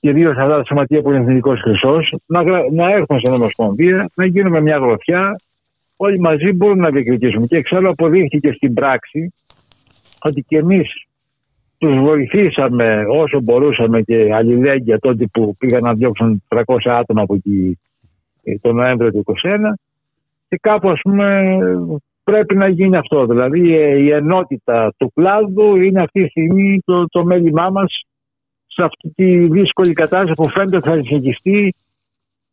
κυρίως 0.04 0.38
αυτά 0.38 0.56
τα 0.56 0.63
σωματεία 0.65 1.02
που 1.02 1.10
είναι 1.10 1.19
εθνικός 1.19 1.60
χρυσός, 1.62 2.13
να, 2.26 2.43
να 2.72 2.91
έρθουν 2.91 3.19
στην 3.19 3.34
Ομοσπονδία, 3.34 4.10
να 4.15 4.26
γίνουμε 4.26 4.62
μια 4.62 4.78
γροθιά. 4.78 5.39
Όλοι 5.96 6.19
μαζί 6.19 6.52
μπορούμε 6.52 6.82
να 6.82 6.89
διεκδικήσουμε. 6.89 7.46
Και 7.46 7.58
εξάλλου 7.58 7.89
αποδείχθηκε 7.89 8.52
στην 8.52 8.74
πράξη 8.74 9.34
ότι 10.19 10.41
και 10.48 10.58
εμείς 10.58 10.88
τους 11.78 12.00
βοηθήσαμε 12.00 13.06
όσο 13.10 13.41
μπορούσαμε 13.41 14.02
και 14.02 14.34
αλληλέγγυα 14.34 15.00
τότε 15.00 15.26
που 15.34 15.56
πήγαν 15.58 15.84
να 15.84 15.93
διώξουν 15.93 16.43
300 16.48 16.62
άτομα 16.86 17.22
από 17.22 17.34
εκεί 17.34 17.80
ε, 18.43 18.58
τον 18.62 18.76
Νοέμβριο 18.76 19.12
του 19.12 19.24
2021 19.26 19.58
και 20.54 20.60
κάπου 20.62 20.89
ας 20.89 21.00
πούμε 21.02 21.58
πρέπει 22.24 22.56
να 22.56 22.68
γίνει 22.68 22.98
αυτό. 22.98 23.26
Δηλαδή 23.26 23.60
η 24.04 24.12
ενότητα 24.12 24.94
του 24.98 25.12
κλάδου 25.13 25.76
είναι 25.76 26.02
αυτή 26.02 26.24
τη 26.24 26.30
στιγμή 26.30 26.80
το, 26.86 27.06
το 27.08 27.26
μέλημά 27.26 27.70
μας 27.70 28.02
σε 28.68 28.84
αυτή 28.84 29.10
τη 29.16 29.48
δύσκολη 29.48 29.94
κατάσταση 29.94 30.34
που 30.34 30.50
φαίνεται 30.50 30.80
θα 30.80 30.94
συνεχιστεί 30.94 31.74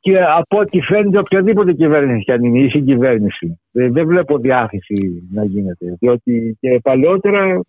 και 0.00 0.22
από 0.22 0.58
ό,τι 0.58 0.80
φαίνεται 0.80 1.18
οποιαδήποτε 1.18 1.72
κυβέρνηση 1.72 2.24
κι 2.24 2.32
αν 2.32 2.44
είναι 2.44 2.58
η 2.58 2.68
συγκυβέρνηση. 2.68 3.60
Δεν, 3.70 3.92
δεν 3.92 4.06
βλέπω 4.06 4.38
διάθεση 4.38 5.28
να 5.32 5.44
γίνεται. 5.44 5.96
Διότι 5.98 6.56
και 6.60 6.80
παλαιότερα 6.82 7.60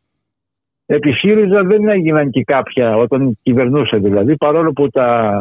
επί 0.85 1.11
ΣΥΡΙΖΑ 1.11 1.63
δεν 1.63 1.87
έγιναν 1.87 2.29
και 2.29 2.43
κάποια 2.43 2.97
όταν 2.97 3.37
κυβερνούσε 3.43 3.97
δηλαδή 3.97 4.37
παρόλο 4.37 4.71
που 4.71 4.89
τα 4.89 5.39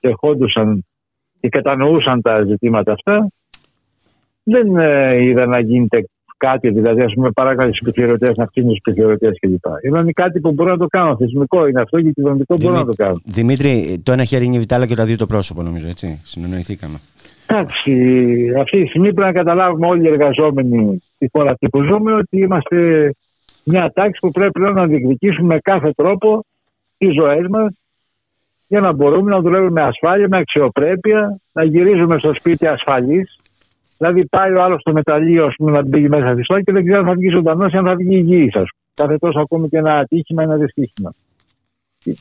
δεχόντουσαν 0.00 0.84
και 1.40 1.48
κατανοούσαν 1.48 2.22
τα 2.22 2.42
ζητήματα 2.44 2.92
αυτά 2.92 3.28
δεν 4.50 4.76
ε, 4.76 5.22
είδα 5.22 5.46
να 5.46 5.58
γίνεται 5.60 6.08
κάτι, 6.36 6.70
δηλαδή 6.70 7.02
ας 7.02 7.12
πούμε 7.14 7.30
παράκαλε 7.30 7.70
του 7.70 7.78
επιχειρηματίες 7.80 8.36
να 8.36 8.44
αφήνουν 8.44 8.72
του 8.72 8.80
επιχειρηματίες 8.84 9.38
κλπ. 9.40 9.64
Ήταν 9.84 10.12
κάτι 10.12 10.40
που 10.40 10.52
μπορώ 10.52 10.70
να 10.70 10.76
το 10.76 10.86
κάνω. 10.86 11.16
Θεσμικό 11.16 11.66
είναι 11.66 11.80
αυτό 11.80 12.00
και 12.00 12.10
κυβερνητικό 12.10 12.56
μπορώ 12.60 12.74
να 12.74 12.84
το 12.84 12.94
κάνω. 12.96 13.20
Δημήτρη, 13.24 14.00
το 14.02 14.12
ένα 14.12 14.24
χέρι 14.24 14.44
είναι 14.44 14.56
η 14.56 14.58
Βιτάλα 14.58 14.86
και 14.86 14.94
τα 14.94 15.04
δύο 15.04 15.16
το 15.16 15.26
πρόσωπο, 15.26 15.62
νομίζω, 15.62 15.88
έτσι. 15.88 16.22
Συνεννοηθήκαμε. 16.24 16.98
Εντάξει, 17.46 17.92
αυτή 18.60 18.82
τη 18.82 18.88
στιγμή 18.88 19.12
πρέπει 19.12 19.32
να 19.32 19.42
καταλάβουμε 19.42 19.86
όλοι 19.86 20.04
οι 20.04 20.08
εργαζόμενοι 20.08 21.02
στη 21.14 21.28
χώρα 21.32 21.50
αυτή 21.50 21.68
που 21.68 21.82
ζούμε 21.82 22.12
ότι 22.12 22.38
είμαστε 22.38 23.12
μια 23.64 23.92
τάξη 23.94 24.20
που 24.20 24.30
πρέπει 24.30 24.60
να 24.60 24.86
διεκδικήσουμε 24.86 25.54
με 25.54 25.58
κάθε 25.58 25.92
τρόπο 25.96 26.44
τις 26.98 27.14
ζωές 27.14 27.46
μας 27.48 27.74
για 28.68 28.80
να 28.80 28.92
μπορούμε 28.92 29.30
να 29.30 29.40
δουλεύουμε 29.40 29.70
με 29.70 29.82
ασφάλεια, 29.82 30.28
με 30.28 30.36
αξιοπρέπεια, 30.36 31.40
να 31.52 31.64
γυρίζουμε 31.64 32.18
στο 32.18 32.34
σπίτι 32.34 32.66
ασφαλείς. 32.66 33.38
Δηλαδή, 33.98 34.26
πάει 34.26 34.52
ο 34.52 34.62
άλλος 34.62 34.80
στο 34.80 34.92
μεταλλείο 34.92 35.46
ας 35.46 35.54
πούμε, 35.56 35.70
να 35.70 35.82
μπει 35.82 36.08
μέσα 36.08 36.32
στη 36.32 36.42
στόχη 36.42 36.62
και 36.62 36.72
δεν 36.72 36.84
ξέρει 36.84 36.98
αν 36.98 37.06
θα 37.06 37.14
βγει 37.14 37.28
ζωντανός 37.28 37.72
ή 37.72 37.76
αν 37.76 37.84
θα 37.84 37.94
βγει 37.94 38.16
υγιή. 38.16 38.52
Κάθε 38.94 39.18
τόσο 39.18 39.40
ακούμε 39.40 39.68
και 39.68 39.76
ένα 39.76 39.98
ατύχημα, 39.98 40.42
ένα 40.42 40.56
δυστύχημα. 40.56 41.12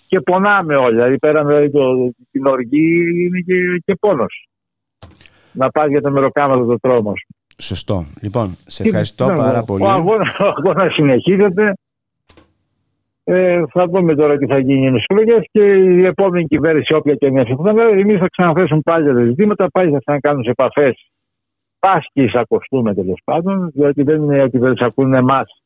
Και 0.08 0.20
πονάμε 0.20 0.76
όλοι. 0.76 0.96
Δηλαδή, 0.96 1.18
πέραν 1.18 1.48
δηλαδή, 1.48 1.72
το, 1.72 2.12
την 2.32 2.46
οργή 2.46 3.26
είναι 3.26 3.40
και, 3.40 3.82
και 3.86 3.96
πόνος. 4.00 4.48
Να 5.52 5.70
πας 5.70 5.88
για 5.88 6.02
το 6.02 6.12
μεροκάματο 6.12 6.66
το 6.66 6.80
τρόμο. 6.80 7.13
Σωστό. 7.58 8.06
Λοιπόν, 8.22 8.56
σε 8.66 8.84
ευχαριστώ 8.84 9.26
πάρα 9.36 9.63
πολύ. 9.63 9.84
Ο 9.84 9.90
αγώνα 9.90 10.90
συνεχίζεται. 10.90 11.74
Ε, 13.24 13.63
θα 13.72 13.88
δούμε 13.88 14.16
τώρα 14.16 14.38
τι 14.38 14.46
θα 14.46 14.58
γίνει 14.58 15.00
στι 15.00 15.06
εκλογές 15.10 15.48
και 15.52 15.63
η 15.74 16.06
επόμενη 16.06 16.46
κυβέρνηση, 16.46 16.94
όποια 16.94 17.16
και 17.16 17.26
είναι 17.26 17.42
αυτή, 17.42 17.56
εμείς 18.00 18.20
θα 18.20 18.28
ξαναθέσουν 18.28 18.82
πάλι 18.82 19.13
τα 19.13 19.24
ζητήματα, 19.24 19.70
πάλι 19.70 19.92
θα 19.92 20.00
ξανακάνουν 20.00 20.44
επαφές. 20.48 21.10
Πα 21.80 22.04
και 22.13 22.22
εισακωστούμε 22.22 22.94
τέλος 22.94 23.22
πάντων, 23.24 23.72
διότι 23.74 24.04
δεν 24.04 24.22
είναι 24.22 24.42
ότι 24.42 24.58
δεν 24.58 24.74
ακούνε 24.80 25.18
εμάς 25.18 25.62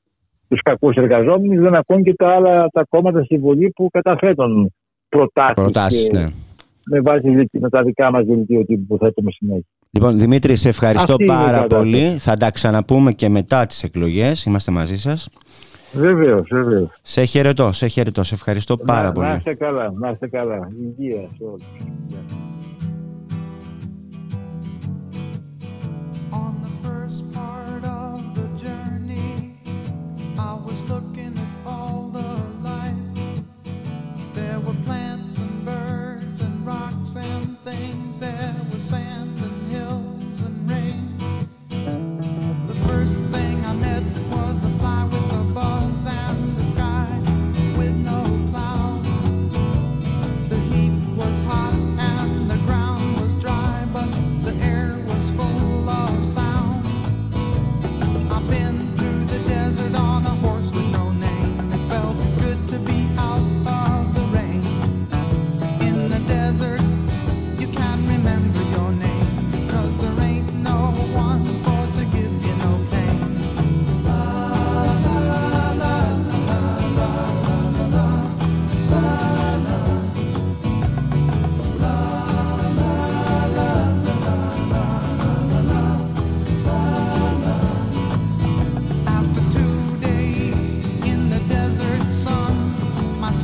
τους 0.48 0.62
κακούς 0.62 0.96
εργαζόμενους, 0.96 1.64
δεν 1.64 1.76
ακούν 1.76 2.04
και 2.04 2.14
τα 2.14 2.36
άλλα 2.36 2.68
τα 2.68 2.86
κόμματα 2.90 3.24
στη 3.24 3.38
Βουλή 3.38 3.70
που 3.70 3.90
καταθέτουν 3.92 4.74
προτάσεις. 5.10 5.54
Προτάσεις, 5.54 6.10
ναι. 6.10 6.26
Με 6.86 7.02
βάση 7.02 7.50
με 7.52 7.70
τα 7.70 7.84
δικά 7.84 8.12
μας 8.12 8.26
δελτίο 8.26 8.66
που 8.88 8.98
θέτουμε 8.98 9.32
συνέχεια. 9.32 9.66
Λοιπόν, 9.90 10.20
Δημήτρη, 10.20 10.56
σε 10.56 10.70
ευχαριστώ 10.70 11.16
πάρα 11.26 11.64
πολύ. 11.68 12.16
Θα 12.20 12.38
τα 12.38 12.52
ξαναπούμε 12.52 13.12
και 13.12 13.30
μετά 13.30 13.66
τις 13.66 13.84
εκλογές. 13.84 14.46
Είμαστε 14.46 14.72
μαζί 14.72 14.98
σας. 14.98 15.30
Βεβαίως, 15.94 16.48
βεβαίως. 16.52 17.00
Σε 17.02 17.24
χαιρετώ, 17.24 17.72
σε 17.72 17.88
χαιρετώ. 17.88 18.24
Σε 18.24 18.36
ευχαριστώ 18.36 18.78
πάρα 18.78 19.08
να, 19.08 19.12
πολύ. 19.12 19.28
Να 19.28 19.34
είστε 19.34 19.56
καλά, 19.56 19.94
να 20.00 20.10
είστε 20.10 20.28
καλά. 20.28 20.72
Υγεία 20.82 21.22
σε 21.38 21.44
things 37.64 38.01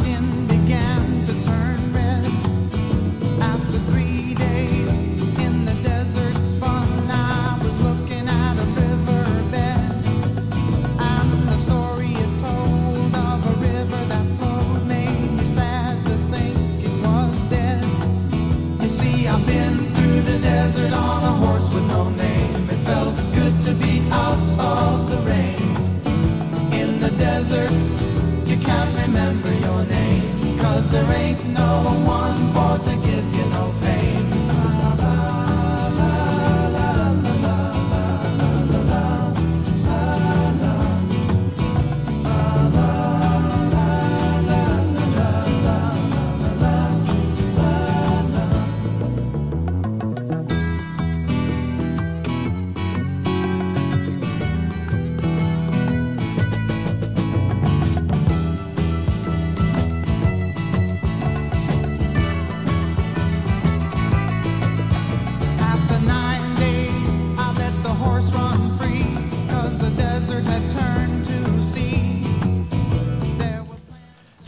in 0.08 0.47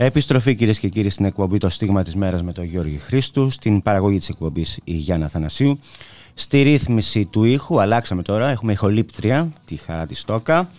Επιστροφή 0.02 0.54
κυρίες 0.54 0.78
και 0.78 0.88
κύριοι 0.88 1.08
στην 1.08 1.24
εκπομπή 1.24 1.58
Το 1.58 1.68
Στίγμα 1.68 2.02
της 2.02 2.14
Μέρας 2.14 2.42
με 2.42 2.52
τον 2.52 2.64
Γιώργη 2.64 2.96
Χρήστου, 2.96 3.50
στην 3.50 3.82
παραγωγή 3.82 4.18
της 4.18 4.28
εκπομπής 4.28 4.78
η 4.84 4.92
Γιάννα 4.92 5.28
Θανασίου. 5.28 5.78
Στη 6.34 6.62
ρύθμιση 6.62 7.24
του 7.24 7.44
ήχου, 7.44 7.80
αλλάξαμε 7.80 8.22
τώρα, 8.22 8.50
έχουμε 8.50 8.72
ηχολήπτρια, 8.72 9.52
τη 9.64 9.76
χαρά 9.76 10.06
της 10.06 10.20
Στόκα. 10.20 10.70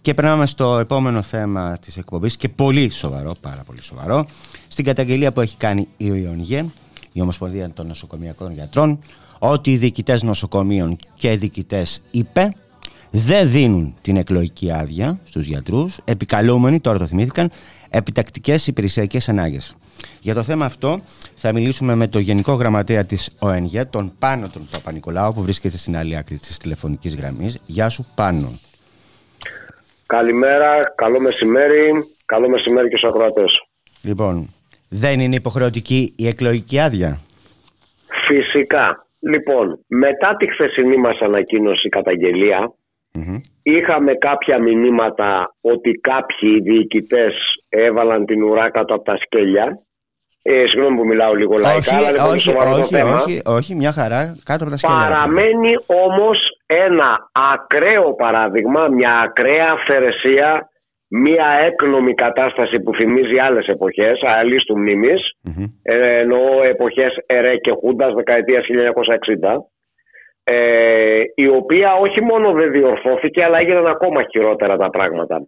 Και 0.00 0.14
περνάμε 0.14 0.46
στο 0.46 0.78
επόμενο 0.78 1.22
θέμα 1.22 1.78
της 1.78 1.96
εκπομπής 1.96 2.36
και 2.36 2.48
πολύ 2.48 2.88
σοβαρό, 2.88 3.34
πάρα 3.40 3.62
πολύ 3.66 3.82
σοβαρό, 3.82 4.26
στην 4.68 4.84
καταγγελία 4.84 5.32
που 5.32 5.40
έχει 5.40 5.56
κάνει 5.56 5.88
η 5.96 6.06
ΟΙΟΝΓΕ, 6.06 6.64
η 7.12 7.20
Ομοσπονδία 7.20 7.70
των 7.70 7.86
Νοσοκομιακών 7.86 8.52
Γιατρών, 8.52 8.98
ότι 9.38 9.70
οι 9.72 9.76
διοικητές 9.76 10.22
νοσοκομείων 10.22 10.96
και 11.14 11.32
οι 11.32 11.36
διοικητές 11.36 12.02
είπε 12.10 12.52
δεν 13.10 13.50
δίνουν 13.50 13.94
την 14.02 14.16
εκλογική 14.16 14.72
άδεια 14.72 15.20
στους 15.24 15.46
γιατρούς, 15.46 15.98
επικαλούμενοι, 16.04 16.80
τώρα 16.80 16.98
το 16.98 17.06
θυμήθηκαν, 17.06 17.50
επιτακτικές 17.90 18.66
υπηρεσιακές 18.66 19.28
ανάγκες. 19.28 19.74
Για 20.20 20.34
το 20.34 20.42
θέμα 20.42 20.64
αυτό 20.64 21.00
θα 21.34 21.52
μιλήσουμε 21.52 21.94
με 21.94 22.06
τον 22.06 22.20
Γενικό 22.20 22.52
Γραμματέα 22.52 23.04
της 23.04 23.30
ΟΕΝΓΕ, 23.38 23.84
τον 23.84 24.12
Πάνο 24.18 24.48
τον 24.48 24.68
Παπα-Νικολάου, 24.70 25.32
που 25.32 25.42
βρίσκεται 25.42 25.76
στην 25.76 25.96
άλλη 25.96 26.16
άκρη 26.16 26.38
της 26.38 26.58
τηλεφωνικής 26.58 27.16
γραμμής. 27.16 27.58
Γεια 27.66 27.88
σου 27.88 28.06
Πάνο. 28.14 28.58
Καλημέρα, 30.06 30.92
καλό 30.94 31.20
μεσημέρι, 31.20 31.90
καλό 32.24 32.48
μεσημέρι 32.48 32.88
και 32.88 32.96
στους 32.96 33.10
ακροατές. 33.10 33.66
Λοιπόν, 34.02 34.48
δεν 34.88 35.20
είναι 35.20 35.34
υποχρεωτική 35.34 36.12
η 36.16 36.26
εκλογική 36.26 36.78
άδεια; 36.78 37.20
Φυσικά. 38.26 39.06
Λοιπόν, 39.20 39.78
μετά 39.86 40.36
τη 40.36 40.46
χθεσινή 40.52 40.96
μας 40.96 41.18
ανακοίνωση 41.20 41.88
καταγγελία, 41.88 42.72
Είχαμε 43.62 44.14
κάποια 44.14 44.58
μηνύματα 44.58 45.54
ότι 45.60 45.90
κάποιοι 45.90 46.60
διοικητές 46.60 47.34
έβαλαν 47.68 48.24
την 48.24 48.42
ουρά 48.42 48.70
κάτω 48.70 48.94
από 48.94 49.04
τα 49.04 49.16
σκέλια. 49.16 49.80
Ε, 50.42 50.64
συγγνώμη 50.66 50.96
που 50.96 51.06
μιλάω 51.06 51.34
λίγο 51.34 51.54
λαϊκά, 51.56 51.78
όχι, 51.78 52.04
αλλά 52.06 52.24
όχι, 52.24 52.50
όχι, 52.50 52.94
όχι, 52.94 53.40
όχι, 53.46 53.74
μια 53.74 53.92
χαρά 53.92 54.36
κάτω 54.44 54.64
από 54.64 54.72
τα 54.72 54.76
σκέλια. 54.76 54.96
Παραμένει 54.96 55.72
όμως 55.86 56.38
ένα 56.66 57.30
ακραίο 57.52 58.14
παράδειγμα, 58.14 58.88
μια 58.88 59.18
ακραία 59.18 59.70
αφαιρεσία, 59.70 60.68
μια 61.08 61.46
έκνομη 61.66 62.14
κατάσταση 62.14 62.80
που 62.80 62.94
θυμίζει 62.94 63.38
άλλες 63.38 63.66
εποχές, 63.66 64.20
αλλής 64.22 64.64
του 64.64 64.78
μνήμης, 64.78 65.20
mm-hmm. 65.44 65.68
εννοώ 65.82 66.62
εποχές 66.62 67.12
ΕΡΕ 67.26 67.56
και 67.56 67.72
Χούντας, 67.80 68.14
δεκαετίας 68.14 68.64
1960 68.68 69.70
ε, 70.52 71.22
η 71.34 71.48
οποία 71.48 71.94
όχι 71.94 72.22
μόνο 72.22 72.52
δεν 72.52 72.70
διορθώθηκε 72.70 73.44
αλλά 73.44 73.58
έγιναν 73.58 73.86
ακόμα 73.86 74.22
χειρότερα 74.30 74.76
τα 74.76 74.90
πράγματα. 74.90 75.46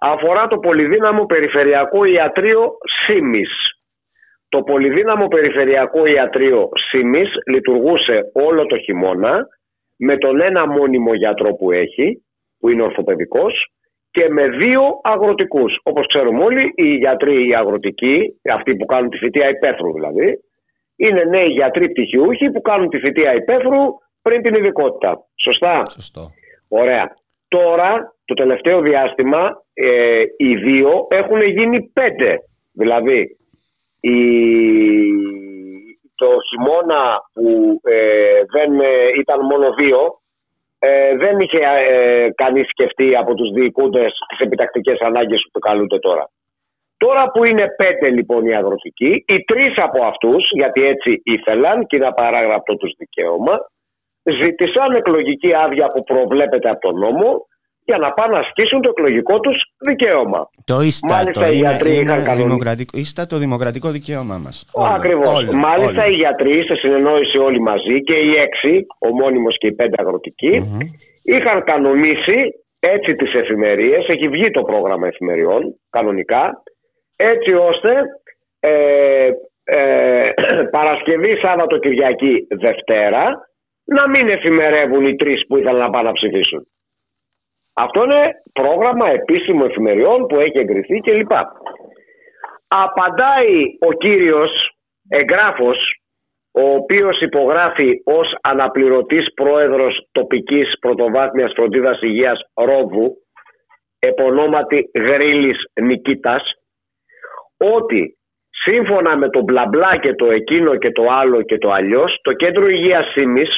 αφορά 0.00 0.46
το 0.46 0.58
πολυδύναμο 0.58 1.26
περιφερειακό 1.26 2.04
ιατρείο 2.04 2.76
ΣΥΜΙΣ. 3.06 3.50
Το 4.48 4.62
πολυδύναμο 4.62 5.28
περιφερειακό 5.28 6.06
ιατρείο 6.06 6.68
ΣΥΜΙΣ 6.88 7.28
λειτουργούσε 7.46 8.20
όλο 8.32 8.66
το 8.66 8.78
χειμώνα 8.78 9.46
με 9.96 10.16
τον 10.16 10.40
ένα 10.40 10.66
μόνιμο 10.66 11.14
γιατρό 11.14 11.54
που 11.54 11.72
έχει, 11.72 12.24
που 12.58 12.68
είναι 12.68 12.82
ορθοπαιδικός, 12.82 13.66
και 14.10 14.28
με 14.28 14.48
δύο 14.48 14.82
αγροτικούς. 15.02 15.78
Όπως 15.82 16.06
ξέρουμε 16.06 16.44
όλοι, 16.44 16.72
οι 16.74 16.94
γιατροί 16.94 17.48
οι 17.48 17.54
αγροτικοί, 17.54 18.40
αυτοί 18.52 18.76
που 18.76 18.84
κάνουν 18.84 19.10
τη 19.10 19.18
θητεία 19.18 19.48
υπαίθρου 19.48 19.92
δηλαδή, 19.92 20.38
είναι 20.96 21.24
νέοι 21.24 21.48
γιατροί 21.48 21.88
πτυχιούχοι 21.88 22.50
που 22.50 22.60
κάνουν 22.60 22.88
τη 22.88 22.98
θητεία 22.98 23.34
υπαίθρου 23.34 23.82
πριν 24.24 24.42
την 24.42 24.54
ειδικότητα. 24.54 25.10
Σωστά; 25.44 25.82
Σωστό. 25.90 26.30
Ωραία. 26.68 27.06
Τώρα, 27.48 28.14
το 28.24 28.34
τελευταίο 28.34 28.80
διάστημα, 28.80 29.62
ε, 29.74 30.22
οι 30.36 30.54
δύο 30.56 31.06
έχουν 31.10 31.42
γίνει 31.42 31.90
πέντε. 31.92 32.38
Δηλαδή, 32.72 33.36
η, 34.00 34.18
το 36.14 36.28
χειμώνα 36.48 37.20
που 37.32 37.80
ε, 37.82 38.40
δεν 38.52 38.80
ε, 38.80 38.88
ήταν 39.20 39.40
μόνο 39.40 39.74
δύο, 39.74 40.00
ε, 40.78 41.16
δεν 41.16 41.40
είχε 41.40 41.58
ε, 41.58 42.30
κανείς 42.34 42.68
σκεφτεί 42.68 43.16
από 43.16 43.34
τους 43.34 43.50
διοικούντες 43.50 44.12
τις 44.28 44.38
επιτακτικές 44.38 45.00
ανάγκες 45.00 45.48
που 45.52 45.58
καλούνται 45.58 45.98
τώρα. 45.98 46.30
Τώρα 46.96 47.30
που 47.30 47.44
είναι 47.44 47.66
πέντε 47.76 48.10
λοιπόν 48.10 48.46
οι 48.46 48.54
αγροτικοί, 48.54 49.24
οι 49.26 49.44
τρεις 49.44 49.74
από 49.76 50.04
αυτούς, 50.04 50.50
γιατί 50.52 50.84
έτσι 50.84 51.20
ήθελαν 51.24 51.86
και 51.86 51.96
είναι 51.96 52.06
απαράγραπτο 52.06 52.76
τους 52.76 52.94
δικαίωμα, 52.98 53.58
ζήτησαν 54.40 54.90
εκλογική 54.96 55.54
άδεια 55.64 55.86
που 55.86 56.02
προβλέπεται 56.02 56.68
από 56.68 56.80
τον 56.80 56.98
νόμο 56.98 57.46
για 57.84 57.98
να 57.98 58.12
πάνε 58.12 58.32
να 58.32 58.38
ασκήσουν 58.38 58.80
το 58.80 58.88
εκλογικό 58.88 59.40
τους 59.40 59.56
δικαίωμα. 59.78 60.50
Το 60.64 60.80
ίστα, 60.80 61.14
Μάλιστα, 61.14 61.44
το 61.44 61.52
οι 61.52 61.56
γιατροί 61.56 61.94
είναι, 61.94 62.12
είχαν 62.12 62.36
δημοκρατικό, 62.36 62.98
ίστα 62.98 63.26
το 63.26 63.36
δημοκρατικό 63.36 63.88
δικαίωμά 63.90 64.38
μας. 64.44 64.70
Ακριβώς. 64.96 65.48
Μάλιστα 65.54 66.06
οι 66.06 66.14
γιατροί, 66.14 66.62
σε 66.62 66.74
συνεννόηση 66.76 67.38
όλοι 67.38 67.60
μαζί 67.60 68.00
και 68.00 68.14
οι 68.14 68.34
έξι, 68.46 68.86
ο 68.98 69.08
μόνιμος 69.08 69.58
και 69.58 69.66
οι 69.66 69.72
πέντε 69.72 69.96
είχαν 71.22 71.64
κανονίσει 71.64 72.38
έτσι 72.78 73.14
τις 73.14 73.34
εφημερίες, 73.34 74.08
έχει 74.08 74.28
βγει 74.28 74.50
το 74.50 74.62
πρόγραμμα 74.62 75.06
εφημεριών 75.06 75.80
κανονικά, 75.90 76.62
έτσι 77.16 77.52
ώστε 77.52 77.90
ε, 78.60 79.28
ε, 79.64 80.30
Παρασκευή, 80.76 81.36
Σάββατο, 81.36 81.78
Κυριακή, 81.78 82.46
Δευτέρα 82.60 83.48
να 83.84 84.08
μην 84.08 84.28
εφημερεύουν 84.28 85.06
οι 85.06 85.16
τρεις 85.16 85.46
που 85.46 85.56
ήθελαν 85.56 85.80
να 85.80 85.90
πάνε 85.90 86.08
να 86.08 86.12
ψηφίσουν. 86.12 86.66
Αυτό 87.72 88.04
είναι 88.04 88.32
πρόγραμμα 88.52 89.08
επίσημο 89.08 89.64
εφημεριών 89.68 90.26
που 90.26 90.36
έχει 90.36 90.58
εγκριθεί 90.58 91.00
κλπ. 91.00 91.32
Απαντάει 92.68 93.62
ο 93.80 93.92
κύριος 93.92 94.50
εγγράφος 95.08 95.98
ο 96.52 96.74
οποίος 96.74 97.20
υπογράφει 97.20 98.00
ως 98.04 98.36
αναπληρωτής 98.40 99.34
πρόεδρος 99.34 100.08
τοπικής 100.12 100.78
πρωτοβάθμιας 100.80 101.52
φροντίδας 101.54 102.00
υγείας 102.02 102.40
Ρόβου 102.54 103.16
επωνόματι 103.98 104.90
Γρήλης 104.94 105.56
Νικήτας 105.80 106.42
ότι 107.56 108.18
σύμφωνα 108.50 109.16
με 109.16 109.30
το 109.30 109.42
μπλα 109.42 109.66
μπλα 109.66 109.96
και 109.96 110.14
το 110.14 110.30
εκείνο 110.30 110.76
και 110.76 110.90
το 110.90 111.10
άλλο 111.10 111.42
και 111.42 111.58
το 111.58 111.70
αλλιώς 111.70 112.18
το 112.22 112.32
κέντρο 112.32 112.68
υγείας 112.68 113.10
Σίμης 113.12 113.48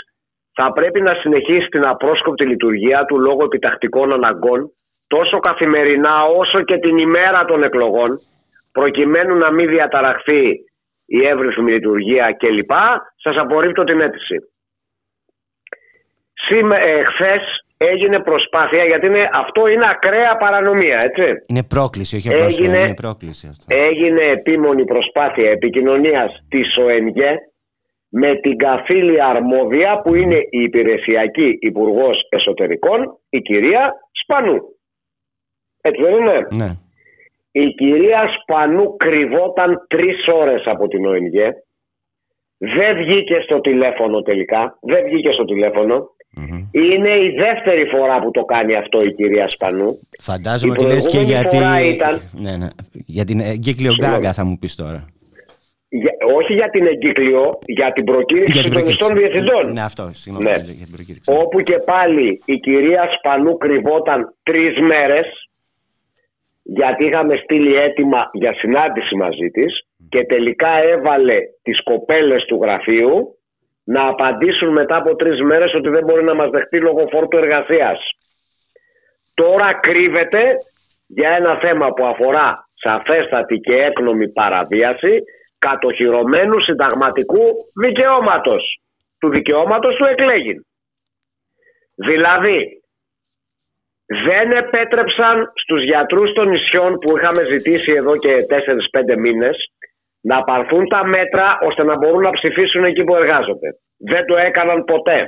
θα 0.58 0.72
πρέπει 0.72 1.00
να 1.00 1.14
συνεχίσει 1.14 1.68
την 1.68 1.84
απρόσκοπτη 1.84 2.44
λειτουργία 2.46 3.04
του 3.04 3.20
λόγω 3.20 3.44
επιτακτικών 3.44 4.12
αναγκών 4.12 4.72
τόσο 5.06 5.38
καθημερινά 5.38 6.24
όσο 6.24 6.62
και 6.62 6.78
την 6.78 6.98
ημέρα 6.98 7.44
των 7.44 7.62
εκλογών 7.62 8.20
προκειμένου 8.72 9.34
να 9.36 9.52
μην 9.52 9.68
διαταραχθεί 9.68 10.42
η 11.06 11.26
εύρυθμη 11.26 11.72
λειτουργία 11.72 12.36
κλπ. 12.38 12.70
Σας 13.16 13.36
απορρίπτω 13.36 13.84
την 13.84 14.00
αίτηση. 14.00 14.36
Σήμε, 16.32 16.76
ε, 16.76 17.02
έγινε 17.76 18.18
προσπάθεια 18.20 18.84
γιατί 18.84 19.06
είναι, 19.06 19.28
αυτό 19.32 19.66
είναι 19.66 19.88
ακραία 19.90 20.36
παρανομία, 20.36 20.98
έτσι. 21.02 21.44
Είναι 21.46 21.64
πρόκληση, 21.64 22.16
όχι 22.16 22.28
απλώς 22.28 22.58
έγινε, 22.58 22.78
είναι 22.78 22.94
πρόκληση 22.94 23.46
αυτό. 23.50 23.64
Έγινε 23.68 24.22
επίμονη 24.22 24.84
προσπάθεια 24.84 25.50
επικοινωνίας 25.50 26.44
της 26.48 26.76
ΟΕΝΓΕ 26.76 27.32
με 28.22 28.34
την 28.34 28.56
καθήλια 28.56 29.26
αρμόδια 29.26 30.00
που 30.02 30.14
είναι 30.14 30.38
η 30.50 30.62
υπηρεσιακή 30.62 31.58
υπουργός 31.60 32.16
Εσωτερικών, 32.28 33.18
η 33.28 33.40
κυρία 33.40 33.92
Σπανού. 34.22 34.58
Έτσι 35.80 36.02
δεν 36.02 36.14
είναι; 36.14 36.46
Ναι. 36.50 36.70
Η 37.50 37.66
κυρία 37.80 38.22
Σπανού 38.36 38.96
κρυβόταν 38.96 39.86
τρεις 39.88 40.26
ώρες 40.40 40.62
από 40.64 40.88
την 40.88 41.06
ΟΕΝΓΕ. 41.06 41.48
Δεν 42.58 42.96
βγήκε 42.96 43.40
στο 43.44 43.60
τηλέφωνο 43.60 44.22
τελικά. 44.22 44.78
Δεν 44.80 45.04
βγήκε 45.04 45.30
στο 45.32 45.44
τηλεφωνο 45.44 46.10
Είναι 46.70 47.10
η 47.10 47.30
δεύτερη 47.44 47.84
φορά 47.86 48.20
που 48.22 48.30
το 48.30 48.44
κάνει 48.44 48.74
αυτό 48.76 49.00
η 49.00 49.12
κυρία 49.12 49.48
Σπανού. 49.48 50.00
Φαντάζομαι 50.20 50.72
ότι 50.72 50.84
λες 50.84 51.06
και 51.06 51.18
γιατί... 51.18 51.56
Ήταν... 51.94 52.20
Ναι, 52.32 52.56
ναι. 52.56 52.68
Για 52.92 53.24
την 53.24 53.40
εγκύκλιο 53.40 53.92
γκάγκα 53.94 54.32
θα 54.32 54.44
μου 54.44 54.58
πεις 54.58 54.74
τώρα 54.74 55.15
όχι 56.36 56.52
για 56.52 56.70
την 56.70 56.86
εγκύκλιο, 56.86 57.58
για 57.64 57.92
την 57.92 58.04
προκήρυξη 58.04 58.70
των 58.70 58.86
ιστών 58.86 59.14
διευθυντών. 59.14 59.72
Ναι, 59.72 59.82
αυτό, 59.82 60.08
συγγνώμη, 60.12 60.44
ναι. 60.44 60.56
για 60.80 60.86
την 60.86 60.94
προκήρυξη. 60.96 61.32
Όπου 61.42 61.60
και 61.60 61.78
πάλι 61.78 62.42
η 62.44 62.56
κυρία 62.58 63.08
Σπανού 63.18 63.56
κρυβόταν 63.56 64.34
τρεις 64.42 64.80
μέρες, 64.80 65.26
γιατί 66.62 67.04
είχαμε 67.04 67.36
στείλει 67.36 67.74
έτοιμα 67.76 68.30
για 68.32 68.54
συνάντηση 68.54 69.16
μαζί 69.16 69.48
της 69.52 69.86
και 70.08 70.24
τελικά 70.24 70.82
έβαλε 70.82 71.38
τις 71.62 71.82
κοπέλες 71.82 72.44
του 72.44 72.58
γραφείου 72.62 73.38
να 73.84 74.08
απαντήσουν 74.08 74.72
μετά 74.72 74.96
από 74.96 75.16
τρεις 75.16 75.40
μέρες 75.42 75.74
ότι 75.74 75.88
δεν 75.88 76.04
μπορεί 76.04 76.24
να 76.24 76.34
μας 76.34 76.50
δεχτεί 76.50 76.80
λόγω 76.80 77.08
φόρτου 77.10 77.36
εργασίας. 77.36 77.98
Τώρα 79.34 79.78
κρύβεται 79.80 80.42
για 81.06 81.30
ένα 81.30 81.58
θέμα 81.58 81.92
που 81.92 82.04
αφορά 82.06 82.68
σαφέστατη 82.74 83.56
και 83.56 83.74
έκνομη 83.74 84.28
παραβίαση 84.28 85.22
κατοχυρωμένου 85.66 86.60
συνταγματικού 86.60 87.46
δικαιώματος. 87.84 88.62
Του 89.20 89.28
δικαιώματος 89.28 89.94
του 89.96 90.04
εκλέγην. 90.04 90.58
Δηλαδή, 91.94 92.58
δεν 94.26 94.50
επέτρεψαν 94.50 95.52
στους 95.54 95.82
γιατρούς 95.84 96.32
των 96.32 96.48
νησιών 96.48 96.98
που 96.98 97.16
είχαμε 97.16 97.42
ζητήσει 97.44 97.92
εδώ 97.92 98.16
και 98.16 98.32
4-5 98.48 99.16
μήνες 99.16 99.56
να 100.20 100.42
παρθούν 100.42 100.88
τα 100.88 101.06
μέτρα 101.06 101.58
ώστε 101.68 101.82
να 101.84 101.96
μπορούν 101.96 102.22
να 102.22 102.30
ψηφίσουν 102.30 102.84
εκεί 102.84 103.04
που 103.04 103.14
εργάζονται. 103.16 103.68
Δεν 104.10 104.26
το 104.26 104.36
έκαναν 104.36 104.84
ποτέ. 104.84 105.18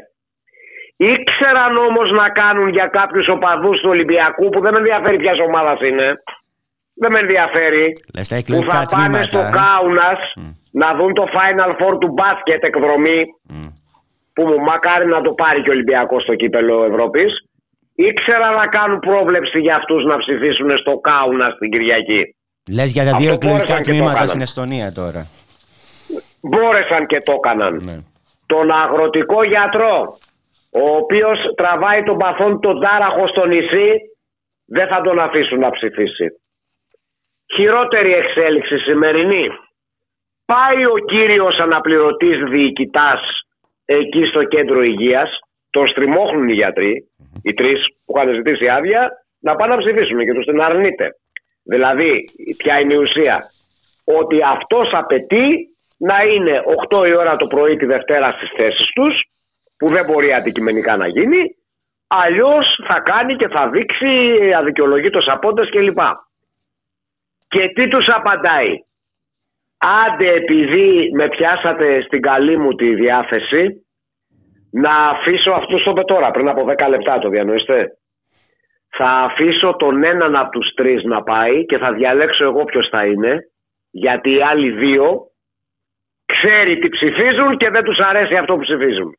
Ήξεραν 0.96 1.76
όμως 1.76 2.10
να 2.10 2.28
κάνουν 2.30 2.68
για 2.68 2.86
κάποιους 2.86 3.28
οπαδούς 3.28 3.80
του 3.80 3.88
Ολυμπιακού 3.88 4.48
που 4.48 4.60
δεν 4.60 4.72
με 4.72 4.78
ενδιαφέρει 4.78 5.16
ποιας 5.16 5.38
ομάδας 5.38 5.80
είναι 5.80 6.08
δεν 7.00 7.10
με 7.12 7.18
ενδιαφέρει. 7.18 7.86
Λες, 8.16 8.28
που 8.46 8.62
θα 8.70 8.86
πάνε 8.94 9.22
στο 9.22 9.38
ε; 9.38 9.50
Κάουνας 9.58 10.20
να 10.82 10.88
δουν 10.96 11.12
το 11.14 11.24
Final 11.36 11.72
Four 11.78 11.94
του 12.00 12.10
μπάσκετ 12.16 12.64
εκδρομή. 12.64 13.20
Που 14.34 14.42
μου 14.44 14.58
μακάρι 14.70 15.06
να 15.06 15.20
το 15.20 15.32
πάρει 15.32 15.62
και 15.62 15.70
ο 15.70 15.72
Ολυμπιακός 15.72 16.22
στο 16.22 16.34
κύπελο 16.34 16.84
Ευρώπης. 16.84 17.30
Ήξερα 17.94 18.50
να 18.50 18.66
κάνουν 18.66 18.98
πρόβλεψη 18.98 19.58
για 19.58 19.76
αυτούς 19.76 20.04
να 20.04 20.16
ψηφίσουν 20.18 20.78
στο 20.78 20.92
Κάουνας 20.98 21.58
την 21.58 21.70
Κυριακή. 21.70 22.22
Λες 22.76 22.90
για 22.92 23.04
τα 23.04 23.16
δύο 23.16 23.32
εκλογικά 23.32 23.80
τμήματα 23.80 24.26
στην 24.26 24.40
Εστονία 24.40 24.92
τώρα. 24.92 25.26
Μπόρεσαν 26.42 27.06
και 27.06 27.20
το 27.24 27.32
έκαναν. 27.32 27.74
Ναι. 27.84 27.96
Τον 28.46 28.70
αγροτικό 28.70 29.44
γιατρό, 29.44 30.18
ο 30.82 30.96
οποίος 31.02 31.38
τραβάει 31.56 32.02
τον 32.02 32.16
παθόν 32.16 32.60
τον 32.60 32.80
τάραχο 32.80 33.26
στο 33.28 33.46
νησί, 33.46 33.90
δεν 34.66 34.86
θα 34.88 35.00
τον 35.00 35.18
αφήσουν 35.18 35.58
να 35.58 35.70
ψηφίσει 35.70 36.26
χειρότερη 37.54 38.12
εξέλιξη 38.12 38.78
σημερινή. 38.78 39.48
Πάει 40.44 40.84
ο 40.84 40.96
κύριος 41.06 41.58
αναπληρωτής 41.58 42.38
διοικητάς 42.50 43.20
εκεί 43.84 44.24
στο 44.24 44.44
κέντρο 44.44 44.82
υγείας, 44.82 45.30
τον 45.70 45.88
στριμώχνουν 45.88 46.48
οι 46.48 46.52
γιατροί, 46.52 46.94
οι 47.42 47.52
τρεις 47.54 47.80
που 48.04 48.12
είχαν 48.16 48.34
ζητήσει 48.34 48.68
άδεια, 48.68 49.10
να 49.40 49.56
πάνε 49.56 49.74
να 49.74 49.80
ψηφίσουν 49.80 50.18
και 50.18 50.34
τους 50.34 50.44
την 50.44 50.60
αρνείται. 50.60 51.08
Δηλαδή, 51.62 52.24
ποια 52.56 52.80
είναι 52.80 52.94
η 52.94 52.96
ουσία; 52.96 53.38
Ότι 54.20 54.38
αυτός 54.42 54.88
απαιτεί 54.92 55.46
να 55.98 56.22
είναι 56.22 56.62
8 56.90 57.08
η 57.08 57.16
ώρα 57.16 57.36
το 57.36 57.46
πρωί 57.46 57.76
τη 57.76 57.86
Δευτέρα 57.86 58.32
στις 58.32 58.50
θέσεις 58.56 58.86
τους, 58.94 59.14
που 59.78 59.88
δεν 59.88 60.04
μπορεί 60.04 60.32
αντικειμενικά 60.32 60.96
να 60.96 61.06
γίνει, 61.06 61.40
αλλιώς 62.06 62.66
θα 62.86 63.00
κάνει 63.00 63.36
και 63.36 63.48
θα 63.48 63.68
δείξει 63.68 64.08
αδικαιολογήτως 64.58 65.28
απόντες 65.28 65.70
κλπ. 65.70 66.00
Και 67.48 67.68
τι 67.74 67.88
τους 67.88 68.08
απαντάει; 68.08 68.74
Άντε 69.78 70.32
επειδή 70.32 71.10
με 71.14 71.28
πιάσατε 71.28 72.02
στην 72.02 72.20
καλή 72.20 72.56
μου 72.58 72.74
τη 72.74 72.94
διάθεση 72.94 73.86
να 74.70 75.08
αφήσω 75.08 75.50
αυτούς 75.50 75.80
στο 75.80 75.92
τώρα 75.92 76.30
πριν 76.30 76.48
από 76.48 76.66
10 76.68 76.88
λεπτά 76.88 77.18
το 77.18 77.28
διανοείστε. 77.28 77.92
θα 78.90 79.08
αφήσω 79.08 79.76
τον 79.78 80.04
έναν 80.04 80.36
από 80.36 80.50
τους 80.50 80.72
τρεις 80.74 81.02
να 81.02 81.22
πάει 81.22 81.64
και 81.64 81.78
θα 81.78 81.92
διαλέξω 81.92 82.44
εγώ 82.44 82.64
ποιος 82.64 82.88
θα 82.88 83.06
είναι 83.06 83.38
γιατί 83.90 84.30
οι 84.30 84.42
άλλοι 84.42 84.70
δύο 84.70 85.28
ξέρει 86.32 86.78
τι 86.78 86.88
ψηφίζουν 86.88 87.56
και 87.56 87.70
δεν 87.70 87.84
τους 87.84 87.98
αρέσει 87.98 88.34
αυτό 88.34 88.54
που 88.54 88.60
ψηφίζουν. 88.60 89.18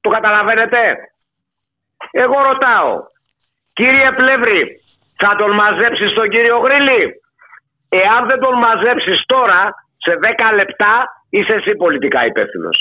Το 0.00 0.08
καταλαβαίνετε; 0.10 0.96
Εγώ 2.10 2.42
ρωτάω, 2.42 2.96
κύριε 3.72 4.12
Πλεύρη, 4.16 4.62
θα 5.18 5.36
τον 5.36 5.50
μαζέψεις 5.54 6.12
τον 6.12 6.28
κύριο 6.28 6.58
Γρήλη. 6.58 7.14
Εάν 8.02 8.26
δεν 8.26 8.38
τον 8.38 8.54
μαζέψεις 8.58 9.22
τώρα, 9.26 9.60
σε 9.96 10.12
10 10.22 10.54
λεπτά 10.54 10.92
είσαι 11.30 11.54
εσύ 11.54 11.76
πολιτικά 11.76 12.26
υπεύθυνος. 12.26 12.76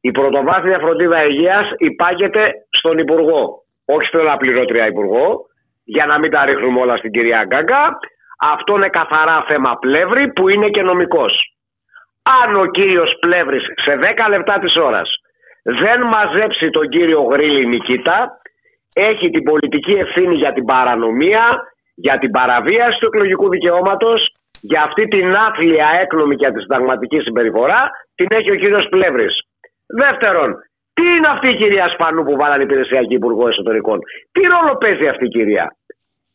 Η 0.00 0.10
πρωτοβάθμια 0.10 0.78
φροντίδα 0.78 1.24
υγείας 1.24 1.66
υπάγεται 1.76 2.52
στον 2.68 2.98
Υπουργό, 2.98 3.42
όχι 3.84 4.06
στον 4.06 4.20
αναπληρώτρια 4.20 4.86
Υπουργό, 4.86 5.26
για 5.84 6.06
να 6.06 6.18
μην 6.18 6.30
τα 6.30 6.44
ρίχνουμε 6.44 6.80
όλα 6.80 6.96
στην 6.96 7.10
κυρία 7.10 7.44
Γκάγκα. 7.44 7.98
Αυτό 8.54 8.76
είναι 8.76 8.88
καθαρά 8.88 9.44
θέμα 9.48 9.76
Πλεύρη 9.78 10.32
που 10.32 10.48
είναι 10.48 10.68
και 10.68 10.82
νομικός. 10.82 11.32
Αν 12.42 12.56
ο 12.56 12.66
κύριος 12.66 13.16
Πλεύρης 13.20 13.64
σε 13.84 13.96
10 13.96 14.28
λεπτά 14.28 14.58
της 14.58 14.76
ώρας 14.76 15.10
δεν 15.62 16.02
μαζέψει 16.02 16.70
τον 16.70 16.88
κύριο 16.88 17.22
Γρήλη 17.22 17.66
Νικήτα, 17.66 18.30
έχει 18.94 19.30
την 19.30 19.42
πολιτική 19.42 19.92
ευθύνη 19.92 20.34
για 20.34 20.52
την 20.52 20.64
παρανομία, 20.64 21.71
για 21.94 22.18
την 22.18 22.30
παραβίαση 22.30 22.98
του 22.98 23.06
εκλογικού 23.06 23.48
δικαιώματος, 23.48 24.34
για 24.60 24.82
αυτή 24.82 25.08
την 25.08 25.36
άθλια 25.36 25.88
έκνομη 26.02 26.36
και 26.36 26.46
αντισυνταγματική 26.46 27.20
συμπεριφορά, 27.20 27.90
την 28.14 28.26
έχει 28.30 28.50
ο 28.50 28.54
κύριος 28.54 28.86
Πλεύρης. 28.90 29.34
Δεύτερον, 29.86 30.54
τι 30.94 31.02
είναι 31.02 31.28
αυτή 31.28 31.48
η 31.48 31.56
κυρία 31.56 31.88
Σπανού 31.88 32.22
που 32.24 32.36
βάλανε 32.36 32.62
υπηρεσιακή 32.62 33.14
υπουργό 33.14 33.48
εσωτερικών; 33.48 33.98
Τι 34.32 34.40
ρόλο 34.40 34.76
παίζει 34.76 35.06
αυτή 35.08 35.24
η 35.24 35.28
κυρία; 35.28 35.66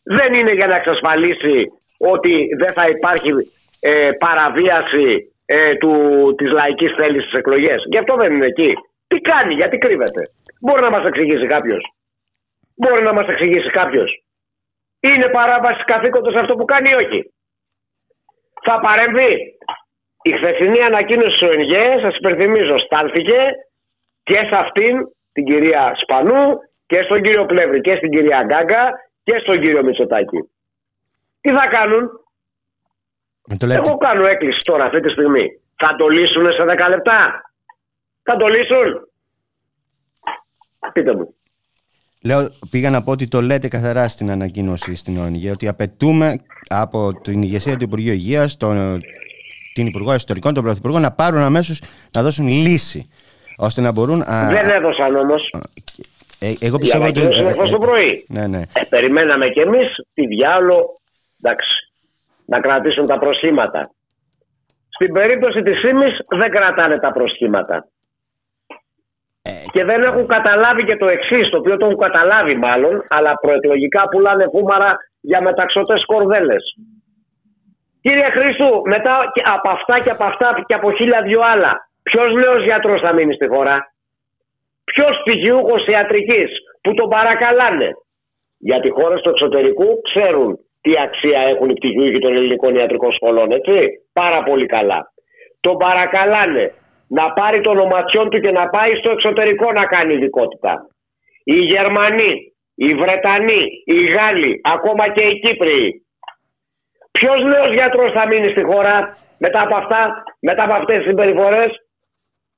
Δεν 0.03 0.33
είναι 0.33 0.53
για 0.53 0.67
να 0.67 0.75
εξασφαλίσει 0.75 1.65
ότι 1.97 2.47
δεν 2.57 2.73
θα 2.73 2.87
υπάρχει 2.87 3.31
ε, 3.79 4.11
παραβίαση 4.19 5.07
ε, 5.45 5.75
του, 5.75 5.93
της 6.37 6.51
λαϊκής 6.51 6.93
θέλησης 6.97 7.27
στις 7.27 7.39
εκλογές. 7.39 7.83
Γι' 7.91 7.97
αυτό 7.97 8.15
δεν 8.15 8.33
είναι 8.33 8.45
εκεί. 8.45 8.73
Τι 9.07 9.17
κάνει, 9.17 9.53
γιατί 9.53 9.77
κρύβεται; 9.77 10.21
Μπορεί 10.61 10.81
να 10.81 10.89
μας 10.89 11.05
εξηγήσει 11.05 11.45
κάποιος; 11.47 11.83
Μπορεί 12.75 13.03
να 13.03 13.13
μας 13.13 13.27
εξηγήσει 13.27 13.69
κάποιος; 13.69 14.09
Είναι 14.99 15.29
παράβαση 15.29 15.83
καθήκοντος 15.83 16.35
αυτό 16.35 16.55
που 16.55 16.65
κάνει 16.65 16.89
ή 16.89 16.93
όχι; 16.93 17.33
Θα 18.63 18.79
παρέμβει. 18.79 19.57
Η 20.21 20.31
χθεσινή 20.31 20.81
ανακοίνωση 20.81 21.37
του 21.39 21.45
ΕΝΓΕ, 21.45 21.99
σας 22.01 22.15
υπενθυμίζω, 22.15 22.77
στάλθηκε 22.77 23.39
και 24.23 24.35
σε 24.49 24.55
αυτήν 24.55 24.97
την 25.31 25.45
κυρία 25.45 25.93
Σπανού 26.01 26.57
και 26.85 27.01
στον 27.01 27.21
κύριο 27.21 27.45
Πλεύρη 27.45 27.81
και 27.81 27.95
στην 27.95 28.09
κυρία 28.09 28.43
Γκάγκα 28.43 28.91
και 29.23 29.37
στον 29.39 29.59
κύριο 29.59 29.83
Μητσοτάκη. 29.83 30.39
Τι 31.41 31.49
θα 31.49 31.67
κάνουν; 31.67 32.09
Εγώ 33.59 33.97
κάνω 33.97 34.27
έκκληση 34.27 34.59
τώρα 34.63 34.85
αυτή 34.85 34.99
τη 34.99 35.09
στιγμή. 35.09 35.61
Θα 35.77 35.95
το 35.95 36.07
λύσουν 36.07 36.51
σε 36.51 36.63
10 36.63 36.89
λεπτά; 36.89 37.41
Θα 38.23 38.35
το 38.35 38.47
λύσουν; 38.47 39.09
Πείτε 40.93 41.15
μου. 41.15 41.36
Λέω, 42.27 42.49
πήγα 42.71 42.89
να 42.89 43.03
πω 43.03 43.11
ότι 43.11 43.27
το 43.27 43.41
λέτε 43.41 43.67
καθαρά 43.67 44.07
στην 44.07 44.31
ανακοίνωση 44.31 44.95
στην 44.95 45.17
ΟΝΓ 45.19 45.51
ότι 45.51 45.67
απαιτούμε 45.67 46.35
από 46.69 47.21
την 47.21 47.41
ηγεσία 47.41 47.77
του 47.77 47.83
Υπουργείου 47.83 48.13
Υγείας, 48.13 48.57
την 49.73 49.87
Υπουργό 49.87 50.11
Εσωτερικών, 50.11 50.53
τον 50.53 50.63
Πρωθυπουργό 50.63 50.99
να 50.99 51.11
πάρουν 51.11 51.41
αμέσως 51.41 51.81
να 52.15 52.21
δώσουν 52.21 52.47
λύση. 52.47 53.09
ώστε 53.57 53.81
να 53.81 53.91
μπορούν. 53.91 54.23
Δεν 54.49 54.69
έδωσαν 54.69 55.15
όμως. 55.15 55.53
Ε, 56.39 56.53
εγώ 56.59 56.77
πιστεύω 56.77 57.07
ότι. 57.07 57.21
Ε, 57.21 57.25
ε, 57.25 57.69
το 57.71 57.77
πρωί. 57.77 58.25
Ναι, 58.27 58.47
ναι. 58.47 58.61
Ε, 58.73 58.81
περιμέναμε 58.89 59.49
κι 59.49 59.59
εμείς 59.59 59.87
τη 60.13 60.27
διάλο 60.27 60.99
εντάξει, 61.41 61.69
να 62.45 62.59
κρατήσουν 62.59 63.07
τα 63.07 63.19
προσχήματα. 63.19 63.91
Στην 64.89 65.13
περίπτωση 65.13 65.61
της 65.61 65.79
ΣΥΜΙΣ 65.79 66.17
δεν 66.27 66.51
κρατάνε 66.51 66.99
τα 66.99 67.11
προσχήματα. 67.11 67.87
Ε, 69.47 69.51
και 69.71 69.83
δεν 69.83 70.03
έχουν 70.03 70.27
καταλάβει 70.27 70.83
και 70.83 70.97
το 70.97 71.07
εξής, 71.07 71.49
το 71.49 71.57
οποίο 71.57 71.77
το 71.77 71.85
έχουν 71.85 71.97
καταλάβει 71.97 72.55
μάλλον, 72.55 73.05
αλλά 73.09 73.31
προεκλογικά 73.41 74.01
πουλάνε 74.11 74.45
φούμαρα 74.53 74.97
για 75.21 75.41
μεταξωτές 75.41 76.05
κορδέλες. 76.05 76.63
Κύριε 78.01 78.29
Χρήστου, 78.29 78.81
μετά 78.85 79.13
από 79.55 79.69
αυτά 79.69 79.95
και 80.03 80.09
από 80.09 80.23
αυτά 80.23 80.63
και 80.67 80.73
από 80.73 80.91
χίλια 80.91 81.21
δυο 81.21 81.41
άλλα, 81.53 81.71
ποιος 82.03 82.33
νέο 82.33 82.57
γιατρός 82.57 83.01
θα 83.01 83.13
μείνει 83.13 83.33
στη 83.33 83.47
χώρα, 83.47 83.75
ποιος 84.83 85.21
πτυχιούχο 85.21 85.75
ιατρικής 85.91 86.49
που 86.81 86.93
τον 86.93 87.09
παρακαλάνε; 87.09 87.89
Γιατί 88.57 88.89
χώρες 88.89 89.21
του 89.21 89.29
εξωτερικού 89.29 90.01
ξέρουν 90.01 90.59
τι 90.81 90.91
αξία 91.05 91.39
έχουν 91.39 91.69
οι 91.69 91.73
πτυχιούχοι 91.73 92.19
των 92.19 92.35
ελληνικών 92.35 92.75
ιατρικών 92.75 93.11
σχολών, 93.11 93.51
έτσι; 93.51 93.73
Πάρα 94.13 94.43
πολύ 94.43 94.65
καλά. 94.65 95.11
Τον 95.59 95.77
παρακαλάνε 95.77 96.73
να 97.07 97.33
πάρει 97.33 97.61
το 97.61 97.69
ονοματιόν 97.69 98.29
του 98.29 98.39
και 98.39 98.51
να 98.51 98.69
πάει 98.69 98.95
στο 98.95 99.09
εξωτερικό 99.09 99.71
να 99.71 99.85
κάνει 99.85 100.13
ειδικότητα. 100.13 100.87
Οι 101.43 101.59
Γερμανοί, 101.59 102.53
οι 102.75 102.93
Βρετανοί, 102.93 103.63
οι 103.85 104.05
Γάλλοι, 104.05 104.61
ακόμα 104.63 105.09
και 105.09 105.21
οι 105.21 105.39
Κύπροι. 105.39 106.05
Ποιος 107.11 107.43
νέος 107.43 107.73
γιατρός 107.73 108.11
θα 108.11 108.27
μείνει 108.27 108.49
στη 108.49 108.63
χώρα 108.63 109.17
μετά 109.37 109.61
από 109.61 109.75
αυτά, 109.75 110.23
μετά 110.39 110.63
από 110.63 110.73
αυτές 110.73 110.97
τις 110.97 111.05
συμπεριφορές; 111.05 111.69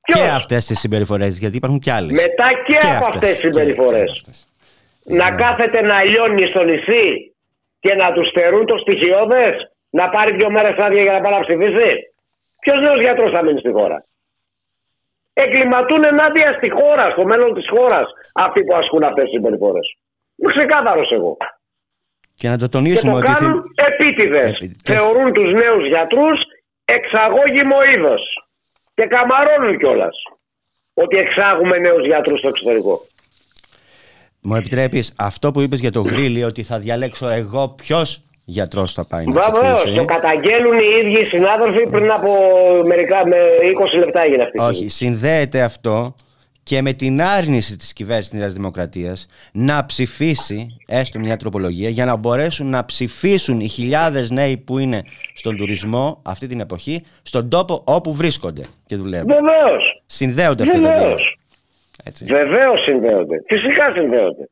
Και 0.01 0.19
αυτές 0.35 0.65
τις 0.65 0.79
συμπεριφορές, 0.79 1.37
γιατί 1.37 1.57
υπάρχουν 1.57 1.79
κι 1.79 1.89
άλλες. 1.89 2.11
Μετά 2.11 2.47
και, 2.65 2.73
και 2.73 2.95
από 2.95 3.05
αυτές 3.07 3.29
τις 3.29 3.37
συμπεριφορές. 3.37 4.09
Να 5.03 5.35
κάθεται 5.35 5.81
να 5.81 6.03
λιώνει 6.03 6.47
στο 6.47 6.63
νησί 6.63 7.35
και 7.79 7.93
να 7.95 8.11
τους 8.13 8.27
στερούν 8.27 8.65
το 8.65 8.77
στοιχειώδες, 8.77 9.53
να 9.89 10.09
πάρει 10.09 10.35
δύο 10.35 10.49
μέρες 10.51 10.77
άδεια 10.77 11.01
για 11.01 11.11
να 11.11 11.21
πάει 11.21 11.33
να 11.33 11.39
ψηφίσει; 11.39 11.91
Ποιος 12.59 12.81
νέος 12.81 12.99
γιατρός 12.99 13.31
θα 13.31 13.43
μείνει 13.43 13.59
στη 13.59 13.71
χώρα; 13.71 14.05
Εγκληματούν 15.33 16.03
ενάντια 16.03 16.53
στη 16.57 16.69
χώρα, 16.69 17.09
στο 17.11 17.25
μέλλον 17.25 17.53
της 17.53 17.69
χώρας, 17.69 18.07
αυτοί 18.33 18.63
που 18.63 18.75
ασκούν 18.75 19.03
αυτές 19.03 19.23
τις 19.23 19.33
συμπεριφορές. 19.33 19.87
Είμαι 20.35 20.51
ξεκάθαρος 20.51 21.11
εγώ. 21.11 21.37
Και 22.33 22.49
να 22.49 22.57
το 22.57 22.69
τονίσουμε 22.69 23.13
και 23.13 23.25
το 23.25 23.31
ότι. 23.31 23.43
Κάνουν 23.43 23.63
επίτηδες. 23.75 24.75
Θεωρούν 24.83 25.33
τους 25.33 25.53
νέους 25.53 25.87
γιατρούς 25.87 26.39
εξαγώγημο 26.85 27.77
είδος. 27.93 28.21
Και 28.93 29.05
καμαρώνουν 29.05 29.77
κιόλας 29.77 30.15
ότι 30.93 31.17
εξάγουμε 31.17 31.77
νέους 31.77 32.05
γιατρούς 32.05 32.39
στο 32.39 32.47
εξωτερικό. 32.47 33.05
Μου 34.41 34.55
επιτρέπεις 34.55 35.13
αυτό 35.17 35.51
που 35.51 35.61
είπες 35.61 35.79
για 35.79 35.91
το 35.91 36.01
γρίλι, 36.11 36.43
ότι 36.43 36.63
θα 36.63 36.79
διαλέξω 36.79 37.27
εγώ 37.27 37.69
ποιος 37.69 38.28
γιατρός 38.49 38.93
θα 38.93 39.05
πάει 39.05 39.25
να 39.25 39.31
Βεβαίω. 39.31 39.95
Το 39.95 40.05
καταγγέλνουν 40.05 40.79
οι 40.79 40.87
ίδιοι 41.01 41.23
συνάδελφοι 41.23 41.89
πριν 41.89 42.11
από 42.11 42.31
μερικά, 42.85 43.27
με 43.27 43.37
20 43.95 43.99
λεπτά 43.99 44.21
έγινε 44.21 44.43
αυτή. 44.43 44.59
Όχι, 44.61 44.89
συνδέεται 44.89 45.61
αυτό 45.61 46.15
και 46.63 46.81
με 46.81 46.93
την 46.93 47.21
άρνηση 47.21 47.77
της 47.77 47.93
κυβέρνησης 47.93 48.43
της 48.43 48.53
Δημοκρατίας 48.53 49.27
να 49.53 49.85
ψηφίσει 49.85 50.67
έστω 50.87 51.19
μια 51.19 51.37
τροπολογία 51.37 51.89
για 51.89 52.05
να 52.05 52.15
μπορέσουν 52.15 52.69
να 52.69 52.85
ψηφίσουν 52.85 53.59
οι 53.59 53.67
χιλιάδες 53.67 54.29
νέοι 54.29 54.57
που 54.57 54.77
είναι 54.77 55.01
στον 55.33 55.57
τουρισμό 55.57 56.21
αυτή 56.25 56.47
την 56.47 56.59
εποχή 56.59 57.05
στον 57.21 57.49
τόπο 57.49 57.83
όπου 57.85 58.13
βρίσκονται 58.13 58.61
και 58.85 58.95
δουλεύουν. 58.95 59.27
Βεβαίως. 59.27 60.01
Συνδέονται 60.05 60.63
αυτά 60.63 60.81
τα 60.81 60.97
δύο. 60.97 61.15
Βεβαίως 62.27 62.83
συνδέονται. 62.83 63.43
Φυσικά 63.47 63.91
συνδέονται. 63.93 64.49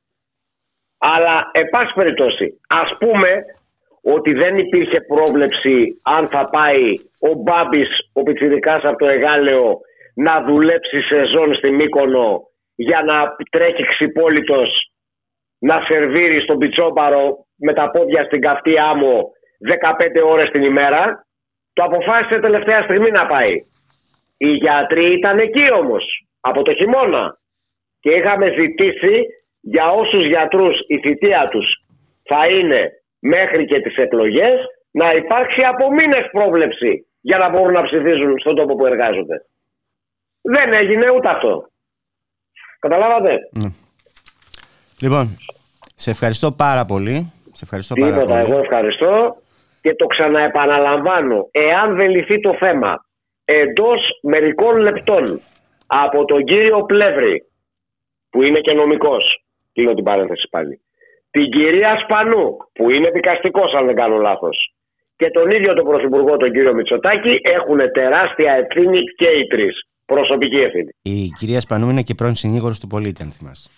Αλλά, 0.97 1.49
εν 1.51 1.69
πάση 1.69 1.93
περιπτώσει, 1.93 2.60
ας 2.67 2.97
πούμε 2.97 3.29
ότι 4.15 4.34
δεν 4.34 4.58
υπήρχε 4.58 5.00
πρόβλεψη 5.02 6.02
αν 6.04 6.28
θα 6.28 6.50
πάει 6.50 6.88
ο 7.30 7.34
Μπάμπης, 7.34 7.89
ο 8.13 8.24
Πιτσιρικάς 8.24 8.84
από 8.84 8.98
το 8.98 9.08
Εγάλεο 9.08 9.80
να 10.15 10.43
δουλέψει 10.43 11.02
σεζόν 11.02 11.56
στη 11.56 11.72
Μύκονο 11.72 12.41
για 12.76 13.02
να 13.04 13.36
τρέχει 13.50 13.84
ξυπόλυτος 13.84 14.70
να 15.60 15.82
σερβίρει 15.88 16.41
στον 16.41 16.58
Πιτσόμπαρο 16.58 17.45
με 17.55 17.74
τα 17.74 17.91
πόδια 17.91 18.24
στην 18.24 18.41
καυτή 18.41 18.80
άμμο 18.80 19.32
15 20.22 20.24
ώρες 20.26 20.49
την 20.49 20.64
ημέρα. 20.64 21.26
Το 21.74 21.84
αποφάσισε 21.84 22.39
τελευταία 22.39 22.82
στιγμή 22.82 23.12
να 23.12 23.26
πάει. 23.26 23.53
Οι 24.38 24.49
γιατροί 24.49 25.14
ήταν 25.14 25.39
εκεί 25.39 25.72
όμως, 25.72 26.03
από 26.39 26.62
το 26.62 26.74
χειμώνα. 26.74 27.38
Και 27.99 28.12
είχαμε 28.12 28.53
ζητήσει 28.58 29.26
για 29.62 29.89
όσους 29.89 30.26
γιατρούς 30.26 30.80
η 30.88 30.97
θητεία 30.97 31.47
τους 31.51 31.68
θα 32.28 32.47
είναι 32.47 32.91
μέχρι 33.20 33.65
και 33.65 33.82
τις 33.82 33.95
εκλογές 33.95 34.59
να 34.91 35.11
υπάρξει 35.11 35.61
από 35.61 35.91
μήνες 35.91 36.30
πρόβλεψη 36.32 37.05
για 37.22 37.38
να 37.38 37.49
μπορούν 37.49 37.74
να 37.74 37.84
ψηφίζουν 37.84 38.39
στον 38.39 38.55
τόπο 38.55 38.76
που 38.76 38.86
εργάζονται. 38.86 39.45
Δεν 40.41 40.74
έγινε 40.74 41.09
ούτε 41.09 41.30
αυτό. 41.30 41.70
Καταλάβατε; 42.80 43.32
Ναι. 43.51 43.70
Λοιπόν, 45.01 45.38
σε 45.95 46.09
ευχαριστώ 46.11 46.51
πάρα 46.51 46.86
πολύ. 46.86 47.32
Σε 47.53 47.63
ευχαριστώ 47.63 47.93
Τίποτα, 47.93 48.24
πάρα 48.24 48.26
πολύ. 48.26 48.39
εγώ 48.51 48.59
ευχαριστώ 48.61 49.36
και 49.82 49.95
το 49.95 50.05
ξαναεπαναλαμβάνω. 50.05 51.47
Εάν 51.51 51.95
δεν 51.95 52.09
λυθεί 52.09 52.39
το 52.39 52.55
θέμα 52.59 53.05
εντός 53.45 53.99
μερικών 54.22 54.78
λεπτών 54.78 55.39
από 55.88 56.26
τον 56.26 56.43
κύριο 56.43 56.84
Πλεύρη, 56.84 57.45
που 58.30 58.41
είναι 58.43 58.59
και 58.59 58.74
νομικός, 58.74 59.43
κλείνω 59.74 59.93
την 59.93 60.03
παρένθεση 60.03 60.47
πάλι, 60.49 60.82
την 61.32 61.49
κυρία 61.51 61.99
Σπανού, 62.03 62.57
που 62.73 62.89
είναι 62.89 63.09
δικαστικός 63.09 63.73
αν 63.73 63.86
δεν 63.86 63.95
κάνω 63.95 64.17
λάθος, 64.17 64.73
και 65.15 65.30
τον 65.30 65.51
ίδιο 65.51 65.73
τον 65.73 65.86
Πρωθυπουργό, 65.86 66.38
τον 66.38 66.51
κύριο 66.51 66.73
Μητσοτάκη, 66.73 67.39
έχουν 67.41 67.80
τεράστια 67.93 68.53
ευθύνη 68.53 68.99
και 69.15 69.28
οι 69.28 69.47
τρεις. 69.47 69.75
Προσωπική 70.05 70.55
ευθύνη. 70.55 70.89
Η 71.01 71.30
κυρία 71.39 71.59
Σπανού 71.59 71.89
είναι 71.89 72.01
και 72.01 72.13
πρώην 72.15 72.36
συνήγορος 72.36 72.80
του 72.80 72.88
πολίτη, 72.88 73.23
αν 73.23 73.32
θυμάσαι. 73.32 73.69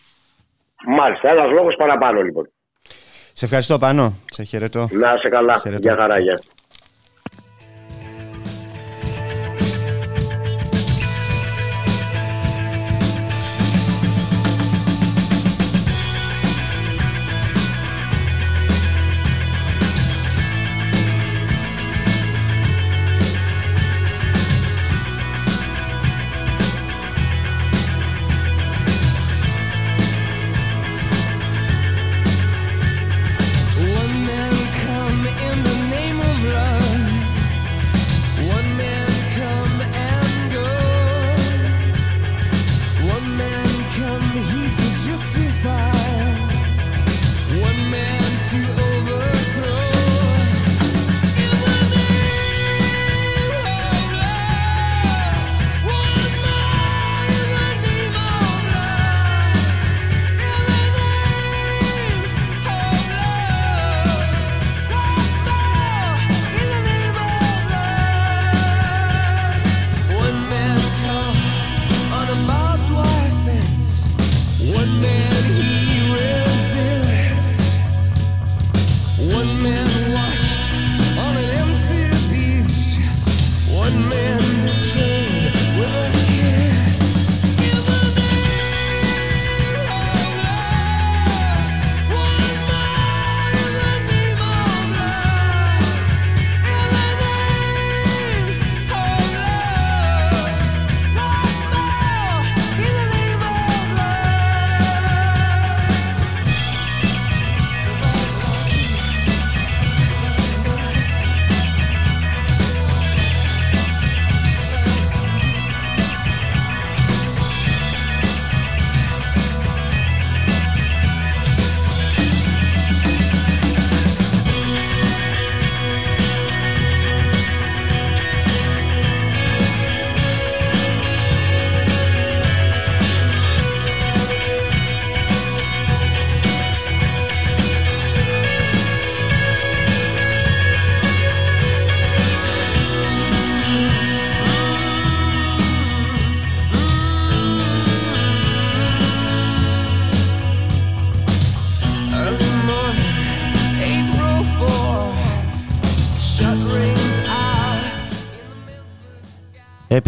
Μάλιστα, 0.87 1.29
ένας 1.29 1.51
λόγος 1.51 1.75
παραπάνω 1.75 2.21
λοιπόν. 2.21 2.49
Σε 3.33 3.45
ευχαριστώ 3.45 3.77
πάνω. 3.77 4.13
Σε 4.25 4.43
χαιρετώ. 4.43 4.87
Να 4.91 5.17
σε 5.17 5.29
καλά. 5.29 5.61
Γεια 5.79 5.95
χαρά, 5.95 6.15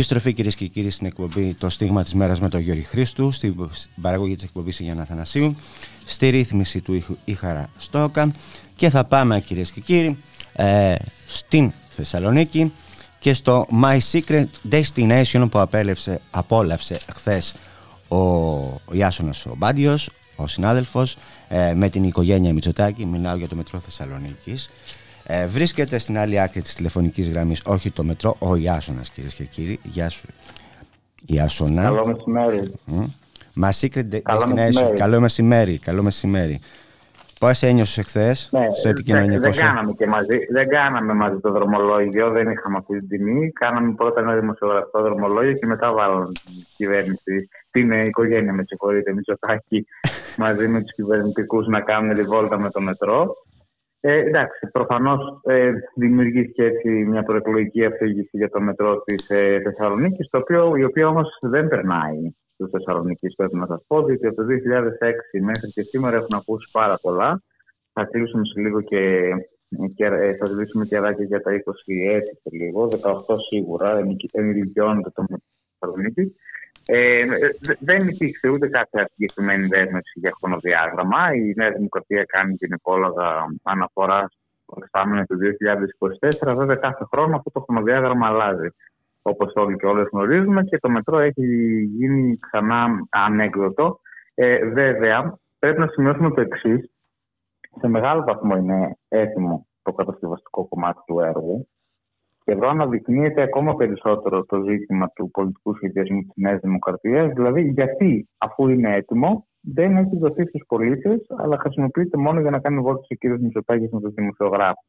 Επιστροφή 0.02 0.34
κυρίες 0.34 0.56
και 0.56 0.66
κύριοι 0.66 0.90
στην 0.90 1.08
εκπομπή 1.08 1.54
Το 1.54 1.70
Στίγμα 1.70 2.04
της 2.04 2.14
Μέρας 2.14 2.40
με 2.40 2.50
τον 2.50 2.60
Γιώργη 2.60 2.82
Χρήστου, 2.82 3.32
στην 3.32 3.70
παραγωγή 4.02 4.36
της 4.36 4.44
εκπομπής 4.44 4.80
Γιάννα 4.80 5.06
Θανασίου, 5.06 5.56
στη 6.06 6.30
ρύθμιση 6.30 6.82
του 6.82 7.18
Ήχαρα 7.26 7.70
Στόκα. 7.78 8.32
Και 8.76 8.90
θα 8.90 9.04
πάμε 9.04 9.40
κυρίες 9.40 9.72
και 9.72 9.80
κύριοι 9.80 10.18
ε, 10.54 10.96
στην 11.28 11.72
Θεσσαλονίκη 11.90 12.74
και 13.20 13.34
στο 13.34 13.68
My 13.84 13.98
Secret 14.12 14.46
Destination 14.72 15.48
που 15.52 15.60
απέλευσε, 15.60 16.22
απόλαυσε 16.32 17.00
χθες 17.14 17.56
ο 18.08 18.18
Ιάσονας 18.92 19.46
ο 19.46 19.54
Μπάντιος, 19.58 20.10
ο 20.36 20.48
συνάδελφος, 20.48 21.18
ε, 21.48 21.74
με 21.74 21.90
την 21.90 22.04
οικογένεια 22.04 22.54
Μητσοτάκη, 22.54 23.06
μιλάω 23.06 23.36
για 23.36 23.48
το 23.48 23.56
μετρό 23.56 23.80
Θεσσαλονίκης 23.80 24.70
ε, 25.32 25.48
βρίσκεται 25.48 25.98
στην 25.98 26.18
άλλη 26.18 26.40
άκρη 26.40 26.62
της 26.62 26.76
τηλεφωνικής 26.76 27.32
γραμμής, 27.32 27.62
όχι 27.66 27.92
το 27.92 28.04
μετρό, 28.04 28.36
ο 28.40 28.56
Ιάσονας 28.56 29.10
κυρίες 29.10 29.34
και 29.34 29.44
κύριοι. 29.44 29.80
Γεια 29.84 30.10
σου. 30.10 30.28
Ιάσονα. 31.26 31.84
Καλό 31.84 32.06
μεσημέρι. 32.06 32.72
My 33.62 33.70
secret 33.82 34.06
destination. 34.12 34.96
Καλό 34.98 35.20
μεσημέρι. 35.20 35.80
Καλό 35.80 36.04
μεσημέρι. 36.04 36.60
Πώς 37.40 37.64
ένιωσες 37.64 37.98
εχθές 37.98 38.50
ναι, 38.52 38.68
στο 38.80 38.90
επικοινωνιακό 38.90 39.42
δεν, 39.42 39.52
δεν, 39.52 39.62
κάναμε 39.62 39.92
και 39.92 40.08
μαζί, 40.08 40.38
δεν 40.52 40.68
κάναμε 40.68 41.14
μαζί 41.14 41.40
το 41.40 41.52
δρομολόγιο, 41.52 42.30
δεν 42.30 42.50
είχαμε 42.50 42.78
αυτή 42.78 43.00
την 43.00 43.08
τιμή. 43.08 43.52
Κάναμε 43.52 43.94
πρώτα 43.94 44.20
ένα 44.20 44.34
δημοσιογραφικό 44.36 45.02
δρομολόγιο 45.02 45.54
και 45.54 45.66
μετά 45.66 45.92
βάλαμε 45.92 46.26
την 46.26 46.66
κυβέρνηση, 46.78 47.50
την 47.72 47.92
οικογένεια 47.92 48.54
με 48.54 48.64
συγχωρείτε, 48.66 49.14
Μητσοτάκη, 49.14 49.88
μαζί 50.44 50.68
με 50.68 50.82
τους 50.82 50.94
κυβερνητικούς 50.94 51.68
να 51.68 51.82
κάνουν 51.82 52.16
τη 52.16 52.22
βόλτα 52.22 52.60
με 52.60 52.70
το 52.70 52.82
μετρό. 52.82 53.36
Ε, 54.04 54.14
εντάξει, 54.14 54.68
προφανώς 54.72 55.42
ε, 55.44 55.72
δημιουργήθηκε 55.96 56.64
έτσι 56.64 56.90
μια 56.90 57.24
προεκλογική 57.24 57.86
αφήγηση 57.86 58.38
για 58.38 58.50
το 58.50 58.62
μετρό 58.62 59.02
της 59.02 59.30
ε, 59.30 59.62
Θεσσαλονίκης, 59.62 60.30
η 60.78 60.84
οποία 60.84 61.08
όμως 61.08 61.38
δεν 61.42 61.68
περνάει 61.68 62.18
στους 62.54 62.70
Θεσσαλονίκης, 62.70 63.36
πρέπει 63.36 63.56
να 63.56 63.66
σας 63.66 63.84
πω, 63.88 64.04
διότι 64.04 64.28
από 64.28 64.36
το 64.36 64.44
2006 64.44 65.42
μέχρι 65.42 65.70
και 65.70 65.82
σήμερα 65.82 66.16
έχουν 66.16 66.36
ακούσει 66.36 66.70
πάρα 66.72 66.98
πολλά. 67.02 67.44
Θα 67.94 68.06
κλείσουμε 68.06 68.46
σε 68.46 68.62
λίγο 68.62 68.82
και, 68.82 69.32
και 69.96 70.06
ε, 70.06 70.36
θα 70.36 70.46
ζητήσουμε 70.46 70.86
και 70.86 70.98
αδάκια 70.98 71.26
για 71.26 71.42
τα 71.42 71.52
20 71.52 71.56
έτη 72.12 72.40
σε 72.42 72.50
λίγο, 72.52 72.88
18 72.88 73.36
σίγουρα, 73.50 73.98
ενηλικιώνεται 74.32 75.10
το 75.10 75.22
μετρό 75.22 75.38
τη 75.38 75.78
Θεσσαλονίκη. 75.80 76.36
Ε, 76.94 77.24
δεν 77.80 78.08
υπήρξε 78.08 78.50
ούτε 78.50 78.68
κάποια 78.68 79.10
συγκεκριμένη 79.14 79.68
δέσμευση 79.68 80.20
για 80.20 80.32
χρονοδιάγραμμα. 80.40 81.34
Η 81.34 81.54
Νέα 81.56 81.72
Δημοκρατία 81.72 82.24
κάνει 82.24 82.56
την 82.56 82.72
υπόλογα 82.74 83.46
αναφορά 83.64 84.30
στο 84.64 84.76
εξάμεινο 84.84 85.24
του 85.24 85.38
2024. 86.50 86.56
Βέβαια, 86.56 86.76
κάθε 86.76 87.06
χρόνο 87.12 87.36
αυτό 87.36 87.52
το 87.52 87.60
χρονοδιάγραμμα 87.60 88.28
αλλάζει. 88.28 88.68
Όπως 89.22 89.52
όλοι 89.56 89.78
και 89.78 89.86
όλες 89.86 90.08
γνωρίζουμε, 90.12 90.64
και 90.64 90.80
το 90.80 90.90
μετρό 90.90 91.20
έχει 91.20 91.46
γίνει 91.98 92.38
ξανά 92.38 93.08
ανέκδοτο. 93.10 94.00
Ε, 94.34 94.66
βέβαια, 94.66 95.38
πρέπει 95.60 95.80
να 95.80 95.88
σημειώσουμε 95.88 96.32
το 96.32 96.42
εξής. 96.42 96.92
Σε 97.80 97.88
μεγάλο 97.88 98.24
βαθμό 98.24 98.58
είναι 98.58 98.98
έτοιμο 99.08 99.68
το 99.82 99.92
κατασκευαστικό 99.92 100.68
κομμάτι 100.68 101.00
του 101.06 101.20
έργου. 101.20 101.68
Και 102.52 102.58
εδώ 102.58 102.68
αναδεικνύεται 102.68 103.42
ακόμα 103.42 103.76
περισσότερο 103.76 104.46
το 104.46 104.62
ζήτημα 104.62 105.12
του 105.16 105.32
πολιτικού 105.32 105.76
σχεδιασμού 105.76 106.22
της 106.22 106.32
Νέας 106.36 106.60
Δημοκρατίας. 106.60 107.34
Δηλαδή, 107.34 107.62
γιατί 107.62 108.28
αφού 108.38 108.68
είναι 108.68 108.96
έτοιμο, 108.96 109.48
δεν 109.62 109.98
έχει 109.98 110.18
δοθεί 110.18 110.46
στους 110.46 110.64
πολίτες, 110.68 111.26
αλλά 111.38 111.58
χρησιμοποιείται 111.60 112.18
μόνο 112.18 112.42
για 112.42 112.50
να 112.50 112.60
κάνει 112.60 112.82
βόλτα 112.82 113.02
ο 113.10 113.16
κ. 113.16 113.40
Μητσοτάκης 113.40 113.92
με 113.92 114.00
τους 114.02 114.14
δημοσιογράφους. 114.14 114.86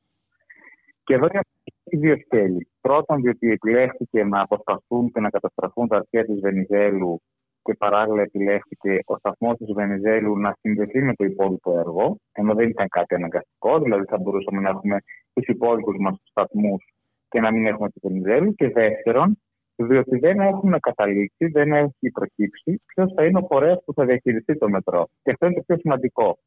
Και 1.04 1.14
εδώ 1.14 1.26
έχει 1.32 1.96
δύο 1.96 2.16
σκέλη. 2.16 2.68
Πρώτον, 2.80 3.20
διότι 3.20 3.50
επιλέχθηκε 3.50 4.24
να 4.24 4.40
αποσταθούν 4.40 5.10
και 5.12 5.20
να 5.20 5.30
καταστραφούν 5.30 5.88
τα 5.88 5.96
αρχαία 5.96 6.24
της 6.24 6.40
Βενιζέλου 6.40 7.20
και 7.62 7.74
παράλληλα 7.74 8.22
επιλέχθηκε 8.22 8.98
ο 9.04 9.16
σταθμός 9.16 9.56
της 9.56 9.72
Βενιζέλου 9.74 10.38
να 10.38 10.54
συνδεθεί 10.60 11.02
με 11.02 11.14
το 11.14 11.24
υπόλοιπο 11.24 11.78
έργο, 11.78 12.16
ενώ 12.32 12.54
δεν 12.54 12.68
ήταν 12.68 12.88
κάτι 12.88 13.14
αναγκαστικό, 13.14 13.78
δηλαδή 13.78 14.04
θα 14.04 14.18
μπορούσαμε 14.18 14.60
να 14.60 14.68
έχουμε 14.68 14.96
τους 15.32 15.46
υπόλοιπους 15.46 15.96
μας 15.98 16.16
σταθμούς 16.22 16.91
και 17.32 17.40
να 17.40 17.52
μην 17.52 17.66
έχουμε 17.66 17.88
τη 17.88 17.98
Βενιζέλου. 18.02 18.54
Και 18.54 18.68
δεύτερον, 18.68 19.38
διότι 19.76 20.18
δεν 20.18 20.40
έχουν 20.40 20.74
καταλήξει, 20.80 21.46
δεν 21.46 21.72
έχει 21.72 22.10
προκύψει 22.12 22.80
ποιος 22.86 23.12
θα 23.16 23.24
είναι 23.24 23.38
ο 23.38 23.46
φορέας 23.48 23.82
που 23.84 23.92
θα 23.92 24.04
διαχειριστεί 24.04 24.58
το 24.58 24.68
μετρό. 24.68 25.08
Και 25.22 25.30
αυτό 25.30 25.46
είναι 25.46 25.54
το 25.54 25.62
πιο 25.66 25.76
σημαντικό. 25.76 26.38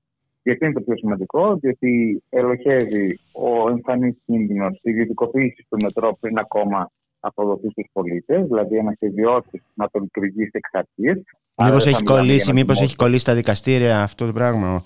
Γιατί 0.44 0.66
είναι 0.66 0.74
το 0.74 0.82
πιο 0.82 0.98
σημαντικό, 0.98 1.56
διότι 1.56 2.24
ελοχεύει 2.30 3.20
ο 3.34 3.70
εμφανής 3.70 4.16
κίνδυνος 4.26 4.80
ιδιωτικοποίησης 4.82 5.66
του 5.70 5.78
μετρό 5.84 6.18
πριν 6.20 6.38
ακόμα 6.38 6.92
αποδοθεί 7.20 7.70
στους 7.70 7.86
πολίτες, 7.92 8.46
δηλαδή 8.46 8.78
ένας 8.78 8.96
ιδιώτης 9.00 9.62
να 9.74 9.90
το 9.90 10.00
λειτουργήσει 10.00 10.50
εξ 10.52 10.70
αρχής. 10.72 11.24
Μήπως 11.64 11.86
έχει, 11.88 12.04
κολλήσει, 12.04 12.54
μήπως 12.54 12.82
έχει 12.82 12.96
κολλήσει 12.96 13.20
στα 13.20 13.34
δικαστήρια 13.34 14.02
αυτό 14.02 14.26
το 14.26 14.34
πράγμα, 14.34 14.82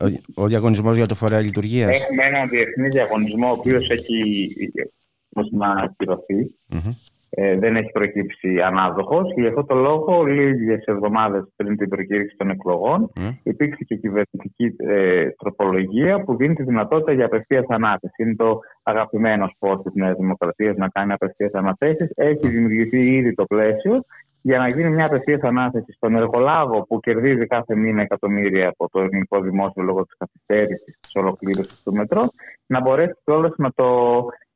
ο, 0.00 0.06
ο 0.42 0.46
διαγωνισμός 0.46 0.96
για 0.96 1.06
το 1.06 1.14
φορέα 1.14 1.40
λειτουργίας. 1.40 2.02
Έχουμε 2.02 2.24
έναν 2.24 2.48
διεθνή 2.48 2.88
διαγωνισμό, 2.88 3.48
ο 3.48 3.52
οποίος 3.52 3.90
έχει 3.90 4.48
να 5.50 5.68
ακυρωθεί. 5.68 6.54
Ε, 7.36 7.58
δεν 7.58 7.76
έχει 7.76 7.90
προκύψει 7.90 8.60
ανάδοχος 8.60 9.34
και 9.34 9.40
γι' 9.40 9.46
αυτό 9.46 9.64
το 9.64 9.74
λόγο, 9.74 10.22
λίγες 10.22 10.84
εβδομάδες 10.84 11.44
πριν 11.56 11.76
την 11.76 11.88
προκήρυξη 11.88 12.36
των 12.36 12.50
εκλογών, 12.50 13.12
mm. 13.16 13.30
υπήρξε 13.42 13.84
και 13.84 13.96
κυβερνητική 13.96 14.74
ε, 14.76 15.30
τροπολογία 15.30 16.22
που 16.24 16.36
δίνει 16.36 16.54
τη 16.54 16.62
δυνατότητα 16.62 17.12
για 17.12 17.24
απευθείας 17.24 17.64
ανάθεση. 17.68 18.22
Είναι 18.22 18.34
το 18.34 18.60
αγαπημένο 18.82 19.50
σπορ 19.54 19.82
της 19.82 19.92
Νέας 19.94 20.16
Δημοκρατίας 20.16 20.76
να 20.76 20.88
κάνει 20.88 21.12
απευθείας 21.12 21.52
αναθέσεις. 21.52 22.10
Έχει 22.14 22.48
δημιουργηθεί 22.48 23.14
ήδη 23.14 23.34
το 23.34 23.44
πλαίσιο 23.44 24.04
για 24.46 24.58
να 24.58 24.66
γίνει 24.66 24.90
μια 24.90 25.06
απευθεία 25.06 25.38
ανάθεση 25.42 25.92
στον 25.92 26.16
εργολάβο 26.16 26.82
που 26.82 27.00
κερδίζει 27.00 27.46
κάθε 27.46 27.76
μήνα 27.76 28.02
εκατομμύρια 28.02 28.68
από 28.68 28.88
το 28.88 29.00
ελληνικό 29.00 29.40
δημόσιο 29.40 29.82
λόγω 29.82 30.04
της 30.04 30.16
καθυστέρησης 30.18 30.98
της 31.00 31.14
ολοκλήρωσης 31.14 31.82
του 31.82 31.92
μετρό, 31.94 32.28
να 32.66 32.80
μπορέσει 32.80 33.14
κιόλας 33.24 33.52
να 33.56 33.70
το 33.72 33.88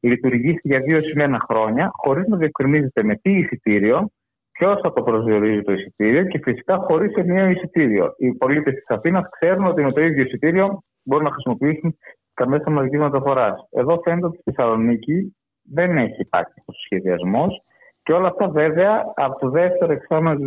λειτουργήσει 0.00 0.60
για 0.62 0.80
δύο 0.80 1.00
σημαίνα 1.00 1.38
χρόνια, 1.48 1.90
χωρίς 1.92 2.26
να 2.26 2.36
διευκρινίζεται 2.36 3.02
με 3.02 3.14
τι 3.14 3.30
εισιτήριο, 3.30 4.10
ποιος 4.52 4.80
θα 4.80 4.92
το 4.92 5.02
προσδιορίζει 5.02 5.62
το 5.62 5.72
εισιτήριο 5.72 6.24
και 6.24 6.40
φυσικά 6.42 6.76
χωρίς 6.76 7.14
ενιαίο 7.14 7.48
εισιτήριο. 7.48 8.14
Οι 8.16 8.32
πολίτες 8.32 8.74
της 8.74 8.86
Αθήνας 8.86 9.28
ξέρουν 9.30 9.66
ότι 9.66 9.82
με 9.82 9.92
το 9.92 10.00
ίδιο 10.00 10.22
εισιτήριο 10.22 10.82
μπορούν 11.02 11.24
να 11.24 11.32
χρησιμοποιήσουν 11.32 11.98
τα 12.34 12.48
μέσα 12.48 12.70
μαζικής 12.70 12.98
μεταφοράς. 12.98 13.68
Εδώ 13.70 14.00
φαίνεται 14.04 14.26
ότι 14.26 14.38
στη 14.40 14.52
Θεσσαλονίκη 14.52 15.36
δεν 15.62 15.96
έχει 15.96 16.20
υπάρξει 16.20 16.54
αυτός 16.58 16.76
ο 16.76 16.80
σχεδιασμός. 16.84 17.62
Και 18.08 18.14
όλα 18.14 18.28
αυτά 18.28 18.48
βέβαια 18.48 19.12
από 19.14 19.38
το 19.38 19.50
δεύτερο 19.50 19.92
εξάμεινο 19.92 20.36
του 20.36 20.46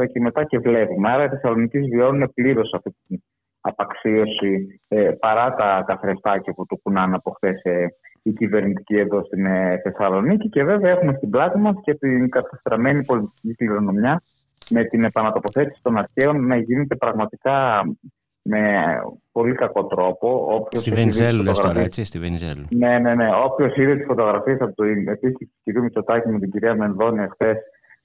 2024 0.00 0.06
και 0.12 0.20
μετά 0.20 0.44
και 0.44 0.58
βλέπουμε. 0.58 1.10
Άρα 1.10 1.24
οι 1.24 1.28
Θεσσαλονίκη 1.28 1.78
βιώνουν 1.80 2.32
πλήρως 2.34 2.72
αυτή 2.74 2.94
την 3.06 3.22
απαξίωση 3.60 4.80
ε, 4.88 5.10
παρά 5.20 5.54
τα 5.54 5.84
καθρεφτάκια 5.86 6.52
που 6.52 6.66
του 6.66 6.80
κουνάνε 6.82 7.14
από 7.14 7.30
χθες 7.30 7.62
ε, 7.62 7.86
η 8.22 8.32
κυβερνητική 8.32 8.96
εδώ 8.96 9.24
στην 9.24 9.46
ε, 9.46 9.80
Θεσσαλονίκη 9.82 10.48
και 10.48 10.64
βέβαια 10.64 10.90
έχουμε 10.90 11.14
στην 11.16 11.30
πλάτη 11.30 11.58
μας 11.58 11.74
και 11.82 11.94
την 11.94 12.28
καταστραμμένη 12.28 13.04
πολιτική 13.04 13.54
κληρονομιά 13.54 14.22
με 14.70 14.84
την 14.84 15.04
επανατοποθέτηση 15.04 15.80
των 15.82 15.98
αρχαίων 15.98 16.46
να 16.46 16.56
γίνεται 16.56 16.96
πραγματικά 16.96 17.82
με 18.42 18.92
πολύ 19.32 19.54
κακό 19.54 19.86
τρόπο. 19.86 20.46
Όποιος 20.48 20.82
στη 20.82 20.90
Βενιζέλου 20.90 21.42
λες 21.42 21.58
τώρα, 21.58 21.80
έτσι, 21.80 22.04
στη 22.04 22.18
Βενιζέλου. 22.18 22.66
Ναι, 22.70 22.98
ναι, 22.98 23.14
ναι. 23.14 23.28
Όποιος 23.44 23.76
είδε 23.76 23.96
τις 23.96 24.06
φωτογραφίες 24.06 24.60
από 24.60 24.74
το 24.74 24.84
επίσκεψη 24.84 25.44
του 25.44 25.60
κυρίου 25.62 25.82
Μητσοτάκη 25.82 26.28
με 26.28 26.38
την 26.38 26.50
κυρία 26.50 26.74
Μενδώνη 26.74 27.28
χθε 27.28 27.56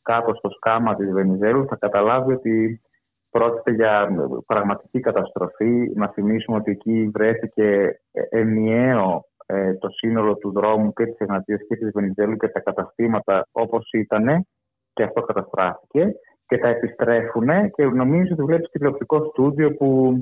κάτω 0.02 0.34
στο 0.34 0.50
σκάμα 0.50 0.96
της 0.96 1.12
Βενιζέλου, 1.12 1.66
θα 1.66 1.76
καταλάβει 1.76 2.34
ότι 2.34 2.82
πρόκειται 3.30 3.72
για 3.72 4.10
πραγματική 4.46 5.00
καταστροφή. 5.00 5.92
Να 5.96 6.08
θυμίσουμε 6.08 6.58
ότι 6.58 6.72
εκεί 6.72 7.10
βρέθηκε 7.14 8.00
ενιαίο 8.30 9.26
ε, 9.46 9.74
το 9.74 9.90
σύνολο 9.90 10.36
του 10.36 10.52
δρόμου 10.52 10.94
και 10.94 11.06
της 11.06 11.18
Εγνατίας 11.18 11.60
και 11.68 11.76
της 11.76 11.92
Βενιζέλου 11.94 12.38
και 12.38 12.48
τα 12.48 12.60
καταστήματα 12.60 13.48
όπως 13.52 13.90
ήταν 13.92 14.48
και 14.94 15.04
αυτό 15.04 15.22
καταστράφηκε 15.22 16.14
και 16.48 16.58
τα 16.58 16.68
επιστρέφουν 16.68 17.48
και 17.76 17.86
νομίζω 17.86 18.34
ότι 18.34 18.44
βλέπεις 18.44 18.70
τηλεοπτικό 18.70 19.30
στούντιο 19.32 19.74
που 19.74 20.18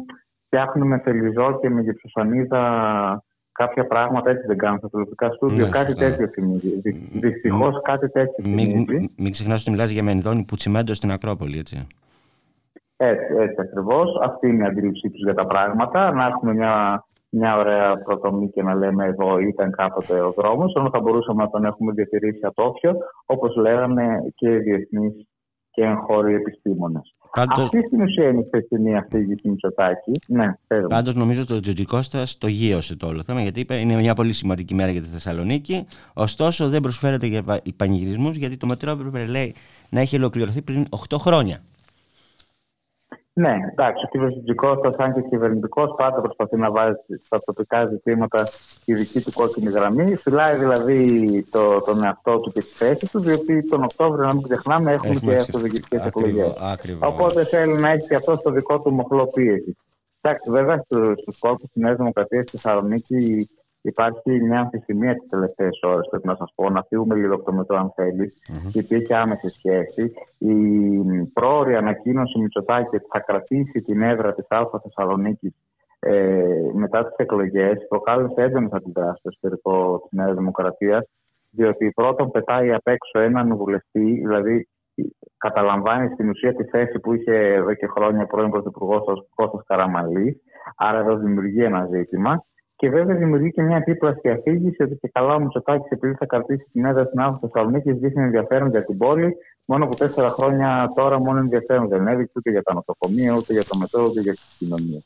φτιάχνουν 0.45 0.87
με 0.87 0.99
θελιζό 0.99 1.59
και 1.59 1.69
με 1.69 1.81
γυψοσανίδα 1.81 2.61
κάποια 3.51 3.87
πράγματα 3.87 4.29
έτσι 4.29 4.47
δεν 4.47 4.57
κάνουν 4.57 4.77
στα 4.77 4.89
τηλεοπτικά 4.89 5.29
στούντιο. 5.29 5.65
Ναι, 5.65 5.71
κάτι 5.71 5.91
ναι. 5.91 5.97
τέτοιο 5.97 6.27
θυμίζει. 6.27 6.91
Δυστυχώς 7.19 7.81
κάτι 7.81 8.09
τέτοιο 8.09 8.43
θυμίζει. 8.43 8.85
Μην, 8.87 9.09
μην 9.17 9.31
ξεχνάς 9.31 9.61
ότι 9.61 9.71
μιλάς 9.71 9.89
για 9.89 10.03
Μενδόνη 10.03 10.45
που 10.47 10.55
τσιμέντο 10.55 10.93
στην 10.93 11.11
Ακρόπολη, 11.11 11.57
έτσι. 11.57 11.87
Έτσι, 12.97 13.33
έτσι 13.39 13.61
ακριβώς. 13.61 14.19
Αυτή 14.23 14.47
είναι 14.47 14.63
η 14.63 14.67
αντίληψή 14.67 15.09
τους 15.09 15.23
για 15.23 15.33
τα 15.33 15.45
πράγματα. 15.45 16.11
Να 16.11 16.25
έχουμε 16.25 16.53
μια 16.53 17.05
μια 17.37 17.57
ωραία 17.57 17.97
προτομή 17.97 18.49
και 18.49 18.63
να 18.63 18.75
λέμε 18.75 19.05
εδώ 19.05 19.39
ήταν 19.39 19.71
κάποτε 19.71 20.19
ο 20.21 20.31
δρόμος, 20.31 20.73
ενώ 20.75 20.89
θα 20.89 20.99
μπορούσαμε 20.99 21.43
να 21.43 21.49
τον 21.49 21.65
έχουμε 21.65 21.91
διατηρήσει 21.91 22.45
ατόφιο, 22.45 22.97
όπως 23.25 23.55
λέγανε 23.55 24.31
και 24.35 24.49
οι 24.53 24.57
διεθνείς 24.57 25.27
και 25.75 25.83
εγχώροι 25.83 26.33
επιστήμονες. 26.33 27.15
Πάντως... 27.35 27.63
Αυτή 27.63 27.85
στην 27.85 28.01
ουσία 28.01 28.29
είναι 28.29 28.39
η 28.39 28.43
χθεσινή 28.43 28.97
αφήγηση 28.97 29.49
Μητσοτάκη. 29.49 30.11
Ναι, 30.27 30.53
Πάντως 30.87 31.15
νομίζω 31.15 31.41
ότι 31.41 31.53
ο 31.53 31.59
Τζοτζι 31.59 31.85
το 32.37 32.47
γύρωσε 32.47 32.95
το 32.95 33.07
όλο 33.07 33.23
θέμα, 33.23 33.41
γιατί 33.41 33.59
είπε 33.59 33.75
είναι 33.75 33.95
μια 33.95 34.13
πολύ 34.13 34.33
σημαντική 34.33 34.75
μέρα 34.75 34.91
για 34.91 35.01
τη 35.01 35.07
Θεσσαλονίκη. 35.07 35.85
Ωστόσο 36.13 36.69
δεν 36.69 36.81
προσφέρεται 36.81 37.25
για 37.25 37.43
πανηγυρισμού, 37.75 38.29
γιατί 38.29 38.57
το 38.57 38.65
μετρό 38.65 38.91
έπρεπε 38.91 39.25
λέει, 39.25 39.55
να 39.89 39.99
έχει 39.99 40.15
ολοκληρωθεί 40.15 40.61
πριν 40.61 40.85
8 41.09 41.17
χρόνια. 41.19 41.59
Ναι, 43.37 43.55
εντάξει, 43.71 44.03
ο 44.05 44.07
κύριο 44.11 44.41
Τζικώστα, 44.43 44.93
σαν 44.97 45.13
και 45.13 45.21
κυβερνητικός, 45.21 45.93
πάντα 45.97 46.21
προσπαθεί 46.21 46.57
να 46.57 46.71
βάζει 46.71 46.95
στα 47.23 47.39
τοπικά 47.45 47.85
ζητήματα 47.85 48.47
τη 48.85 48.93
δική 48.93 49.21
του 49.21 49.31
κόκκινη 49.33 49.71
γραμμή. 49.71 50.15
Φυλάει 50.15 50.55
δηλαδή 50.55 51.45
το, 51.51 51.81
τον 51.81 52.03
εαυτό 52.03 52.39
του 52.39 52.51
και 52.51 52.59
τη 52.59 52.67
θέση 52.67 53.09
του, 53.11 53.19
διότι 53.19 53.67
τον 53.69 53.83
Οκτώβριο, 53.83 54.25
να 54.25 54.33
μην 54.33 54.43
ξεχνάμε, 54.43 54.91
έχουμε, 54.91 55.13
έχουμε 55.13 55.31
και 55.31 55.39
αυτοδιοικητικές 55.39 56.05
εκλογές. 56.05 56.53
Οπότε 56.99 57.43
θέλει 57.43 57.73
να 57.73 57.89
έχει 57.89 58.07
και 58.07 58.15
αυτό 58.15 58.37
το 58.37 58.51
δικό 58.51 58.81
του 58.81 58.93
μοχλό 58.93 59.27
πίεση. 59.27 59.77
Εντάξει, 60.21 60.51
βέβαια 60.51 60.83
στους 61.21 61.39
κόρπου 61.39 61.67
της 61.67 61.81
Νέας 61.81 61.97
Δημοκρατίας 61.97 62.43
στη 62.47 62.57
Θεσσαλονίκη 62.57 63.49
Υπάρχει 63.85 64.41
μια 64.41 64.59
αμφισημία 64.59 65.15
τις 65.15 65.29
τελευταίες 65.29 65.79
ώρες, 65.83 66.07
πρέπει 66.09 66.27
να 66.27 66.35
σας 66.35 66.51
πω, 66.55 66.69
να 66.69 66.83
φύγουμε 66.83 67.15
λίγο 67.15 67.33
από 67.35 67.43
το 67.43 67.53
μετρό, 67.53 67.77
αν 67.77 67.91
θέλεις, 67.95 68.37
mm-hmm. 68.47 68.69
γιατί 68.71 68.95
έχει 68.95 69.13
άμεση 69.13 69.49
σχέση. 69.49 70.13
Η 70.37 70.55
πρόορη 71.33 71.75
ανακοίνωση 71.75 72.39
Μητσοτάκη 72.39 72.95
ότι 72.95 73.05
θα 73.11 73.19
κρατήσει 73.19 73.81
την 73.81 74.01
έδρα 74.01 74.33
της 74.33 74.45
Α 74.49 74.69
Θεσσαλονίκης 74.83 75.53
ε, 75.99 76.71
μετά 76.73 77.05
τις 77.05 77.15
εκλογές 77.15 77.85
προκάλεσε 77.87 78.41
έντονε 78.41 78.69
αντιδράσει 78.71 79.19
στο 79.19 79.29
εσωτερικό 79.29 79.99
της 79.99 80.11
Νέας 80.11 80.35
Δημοκρατίας, 80.35 81.05
διότι 81.49 81.91
πρώτον 81.95 82.31
πετάει 82.31 82.73
απ' 82.73 82.87
έξω 82.87 83.19
έναν 83.19 83.55
βουλευτή, 83.55 84.21
δηλαδή 84.25 84.67
καταλαμβάνει 85.37 86.09
στην 86.13 86.29
ουσία 86.29 86.55
τη 86.55 86.63
θέση 86.63 86.99
που 86.99 87.13
είχε 87.13 87.33
εδώ 87.33 87.73
και 87.73 87.87
χρόνια 87.87 88.25
πρώην 88.25 88.49
Πρωθυπουργός 88.49 89.27
Κώστας 89.35 89.63
Καραμαλής. 89.67 90.37
Άρα 90.77 90.99
εδώ 90.99 91.15
δημιουργεί 91.15 91.63
ένα 91.63 91.87
ζήτημα. 91.91 92.45
Και 92.75 92.89
βέβαια 92.89 93.15
δημιουργεί 93.15 93.51
και 93.51 93.61
μια 93.61 93.77
επίπλαστη 93.77 94.29
αφήγηση 94.29 94.83
ότι 94.83 94.95
και 94.95 95.09
καλά 95.13 95.33
ο 95.33 95.39
Μητσοτάκης, 95.39 95.89
επειδή 95.89 96.13
θα 96.13 96.25
κρατήσει 96.25 96.67
την 96.71 96.85
έδρα 96.85 97.05
στην 97.05 97.19
Άθλη 97.19 97.37
Θεσσαλονίκη, 97.41 97.91
δείχνει 97.91 98.23
ενδιαφέρον 98.23 98.69
για 98.69 98.85
την 98.85 98.97
πόλη. 98.97 99.35
Μόνο 99.65 99.87
που 99.87 99.95
τέσσερα 99.95 100.29
χρόνια 100.29 100.91
τώρα 100.95 101.19
μόνο 101.19 101.39
ενδιαφέρον 101.39 101.87
δεν 101.87 102.07
έδειξε 102.07 102.33
ούτε 102.35 102.51
για 102.51 102.63
τα 102.63 102.73
νοσοκομεία, 102.73 103.33
ούτε 103.33 103.53
για 103.53 103.63
το 103.63 103.77
μετρό, 103.77 104.03
ούτε 104.03 104.21
για 104.21 104.31
τις 104.31 104.55
κοινωνίες. 104.57 105.05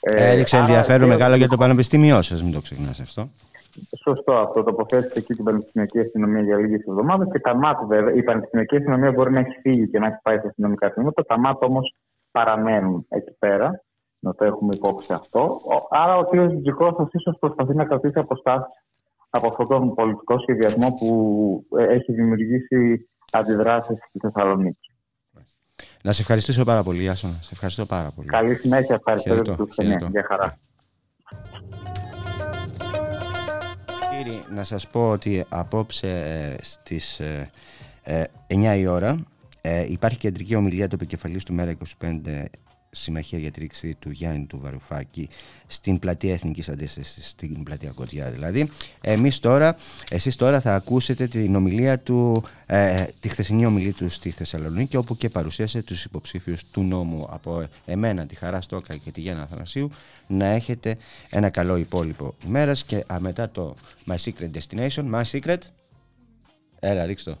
Ε, 0.00 0.32
Έδειξε 0.32 0.56
ενδιαφέρον 0.56 1.08
μεγάλο 1.08 1.34
για 1.34 1.48
το 1.48 1.56
πανεπιστήμιό 1.56 2.22
σας, 2.22 2.42
μην 2.42 2.52
το 2.52 2.60
ξεχνάς 2.60 3.00
αυτό. 3.00 3.28
Σωστό 4.02 4.32
αυτό. 4.32 4.62
Τοποθέτησε 4.62 5.18
εκεί 5.18 5.34
την 5.34 5.44
Πανεπιστημιακή 5.44 5.98
Αστυνομία 5.98 6.42
για 6.42 6.56
λίγες 6.56 6.80
εβδομάδες 6.88 7.28
και 7.32 7.38
τα 7.38 7.54
ΜΑΤ, 7.54 7.84
βέβαια. 7.84 8.14
Η 8.14 8.22
Πανεπιστημιακή 8.22 8.76
Αστυνομία 8.76 9.12
μπορεί 9.12 9.32
να 9.32 9.38
έχει 9.38 9.60
φύγει 9.60 9.88
και 9.88 9.98
να 9.98 10.06
έχει 10.06 10.18
πάει 10.22 10.38
στα 10.38 10.48
αστυνομικά 10.48 10.92
τμήματα. 10.92 11.24
Τα 11.24 11.38
ΜΑΤ 11.38 11.62
όμως 11.62 11.94
παραμένουν 12.30 13.06
εκεί 13.08 13.36
πέρα 13.38 13.82
να 14.20 14.34
το 14.34 14.44
έχουμε 14.44 14.74
υπόψη 14.74 15.12
αυτό. 15.12 15.60
Άρα 15.90 16.16
ο 16.16 16.24
κ. 16.24 16.30
Τζικώστα 16.62 17.08
ίσω 17.12 17.38
προσπαθεί 17.38 17.74
να 17.74 17.84
κρατήσει 17.84 18.18
αποστάσεις 18.18 18.84
από 19.30 19.48
αυτόν 19.48 19.68
τον 19.68 19.94
πολιτικό 19.94 20.38
σχεδιασμό 20.38 20.88
που 20.98 21.78
ε, 21.78 21.84
έχει 21.84 22.12
δημιουργήσει 22.12 23.08
αντιδράσεις 23.32 23.98
στη 24.08 24.18
Θεσσαλονίκη. 24.18 24.90
Να 26.02 26.12
σε 26.12 26.20
ευχαριστήσω 26.20 26.64
πάρα 26.64 26.82
πολύ, 26.82 27.08
Άσονα. 27.08 27.32
Σε 27.32 27.50
ευχαριστώ 27.52 27.86
πάρα 27.86 28.10
πολύ. 28.16 28.28
Καλή 28.28 28.54
συνέχεια. 28.54 28.94
Ευχαριστώ 28.94 29.34
για 29.34 29.96
την 29.96 30.08
Γεια 30.10 30.24
χαρά. 30.28 30.58
Κύριε, 34.10 34.38
να 34.54 34.64
σας 34.64 34.86
πω 34.86 35.10
ότι 35.10 35.44
απόψε 35.48 36.08
ε, 36.08 36.62
στις 36.62 37.20
9 37.20 37.44
ε, 38.46 38.76
η 38.76 38.86
ώρα 38.86 39.24
υπάρχει 39.88 40.18
κεντρική 40.18 40.54
ομιλία 40.54 40.88
του 40.88 40.94
επικεφαλής 40.94 41.44
του 41.44 41.54
ΜΕΡΑ 41.54 41.76
25 42.02 42.44
Συμμαχία 42.90 43.38
για 43.38 43.50
τη 43.50 43.60
Ρήξη 43.60 43.96
του 43.98 44.10
Γιάννη 44.10 44.46
του 44.46 44.60
Βαρουφάκη 44.62 45.28
στην 45.66 45.98
πλατεία 45.98 46.32
Εθνικής 46.32 46.68
Αντίστασης, 46.68 47.28
στην 47.28 47.62
πλατεία 47.62 47.90
Κοτζιά 47.90 48.30
δηλαδή. 48.30 48.70
Εμείς 49.00 49.38
τώρα, 49.38 49.76
εσείς 50.10 50.36
τώρα 50.36 50.60
θα 50.60 50.74
ακούσετε 50.74 51.26
την 51.26 51.56
ομιλία 51.56 51.98
του, 51.98 52.44
ε, 52.66 53.04
τη 53.20 53.28
χθεσινή 53.28 53.66
ομιλία 53.66 53.92
του 53.92 54.08
στη 54.08 54.30
Θεσσαλονίκη 54.30 54.96
όπου 54.96 55.16
και 55.16 55.28
παρουσίασε 55.28 55.82
τους 55.82 56.04
υποψήφιους 56.04 56.64
του 56.64 56.82
νόμου 56.82 57.26
από 57.30 57.68
εμένα, 57.84 58.26
τη 58.26 58.34
Χαρά 58.34 58.60
Στόκα 58.60 58.96
και 58.96 59.10
τη 59.10 59.20
Γιάννα 59.20 59.42
Αθανασίου 59.42 59.90
να 60.26 60.46
έχετε 60.46 60.96
ένα 61.30 61.50
καλό 61.50 61.76
υπόλοιπο 61.76 62.34
ημέρας 62.46 62.84
και 62.84 63.04
μετά 63.18 63.50
το 63.50 63.76
My 64.06 64.16
Secret 64.16 64.50
Destination, 64.50 65.10
My 65.14 65.22
Secret, 65.32 65.58
έλα 66.80 67.04
ρίξτε 67.04 67.30
το. 67.30 67.38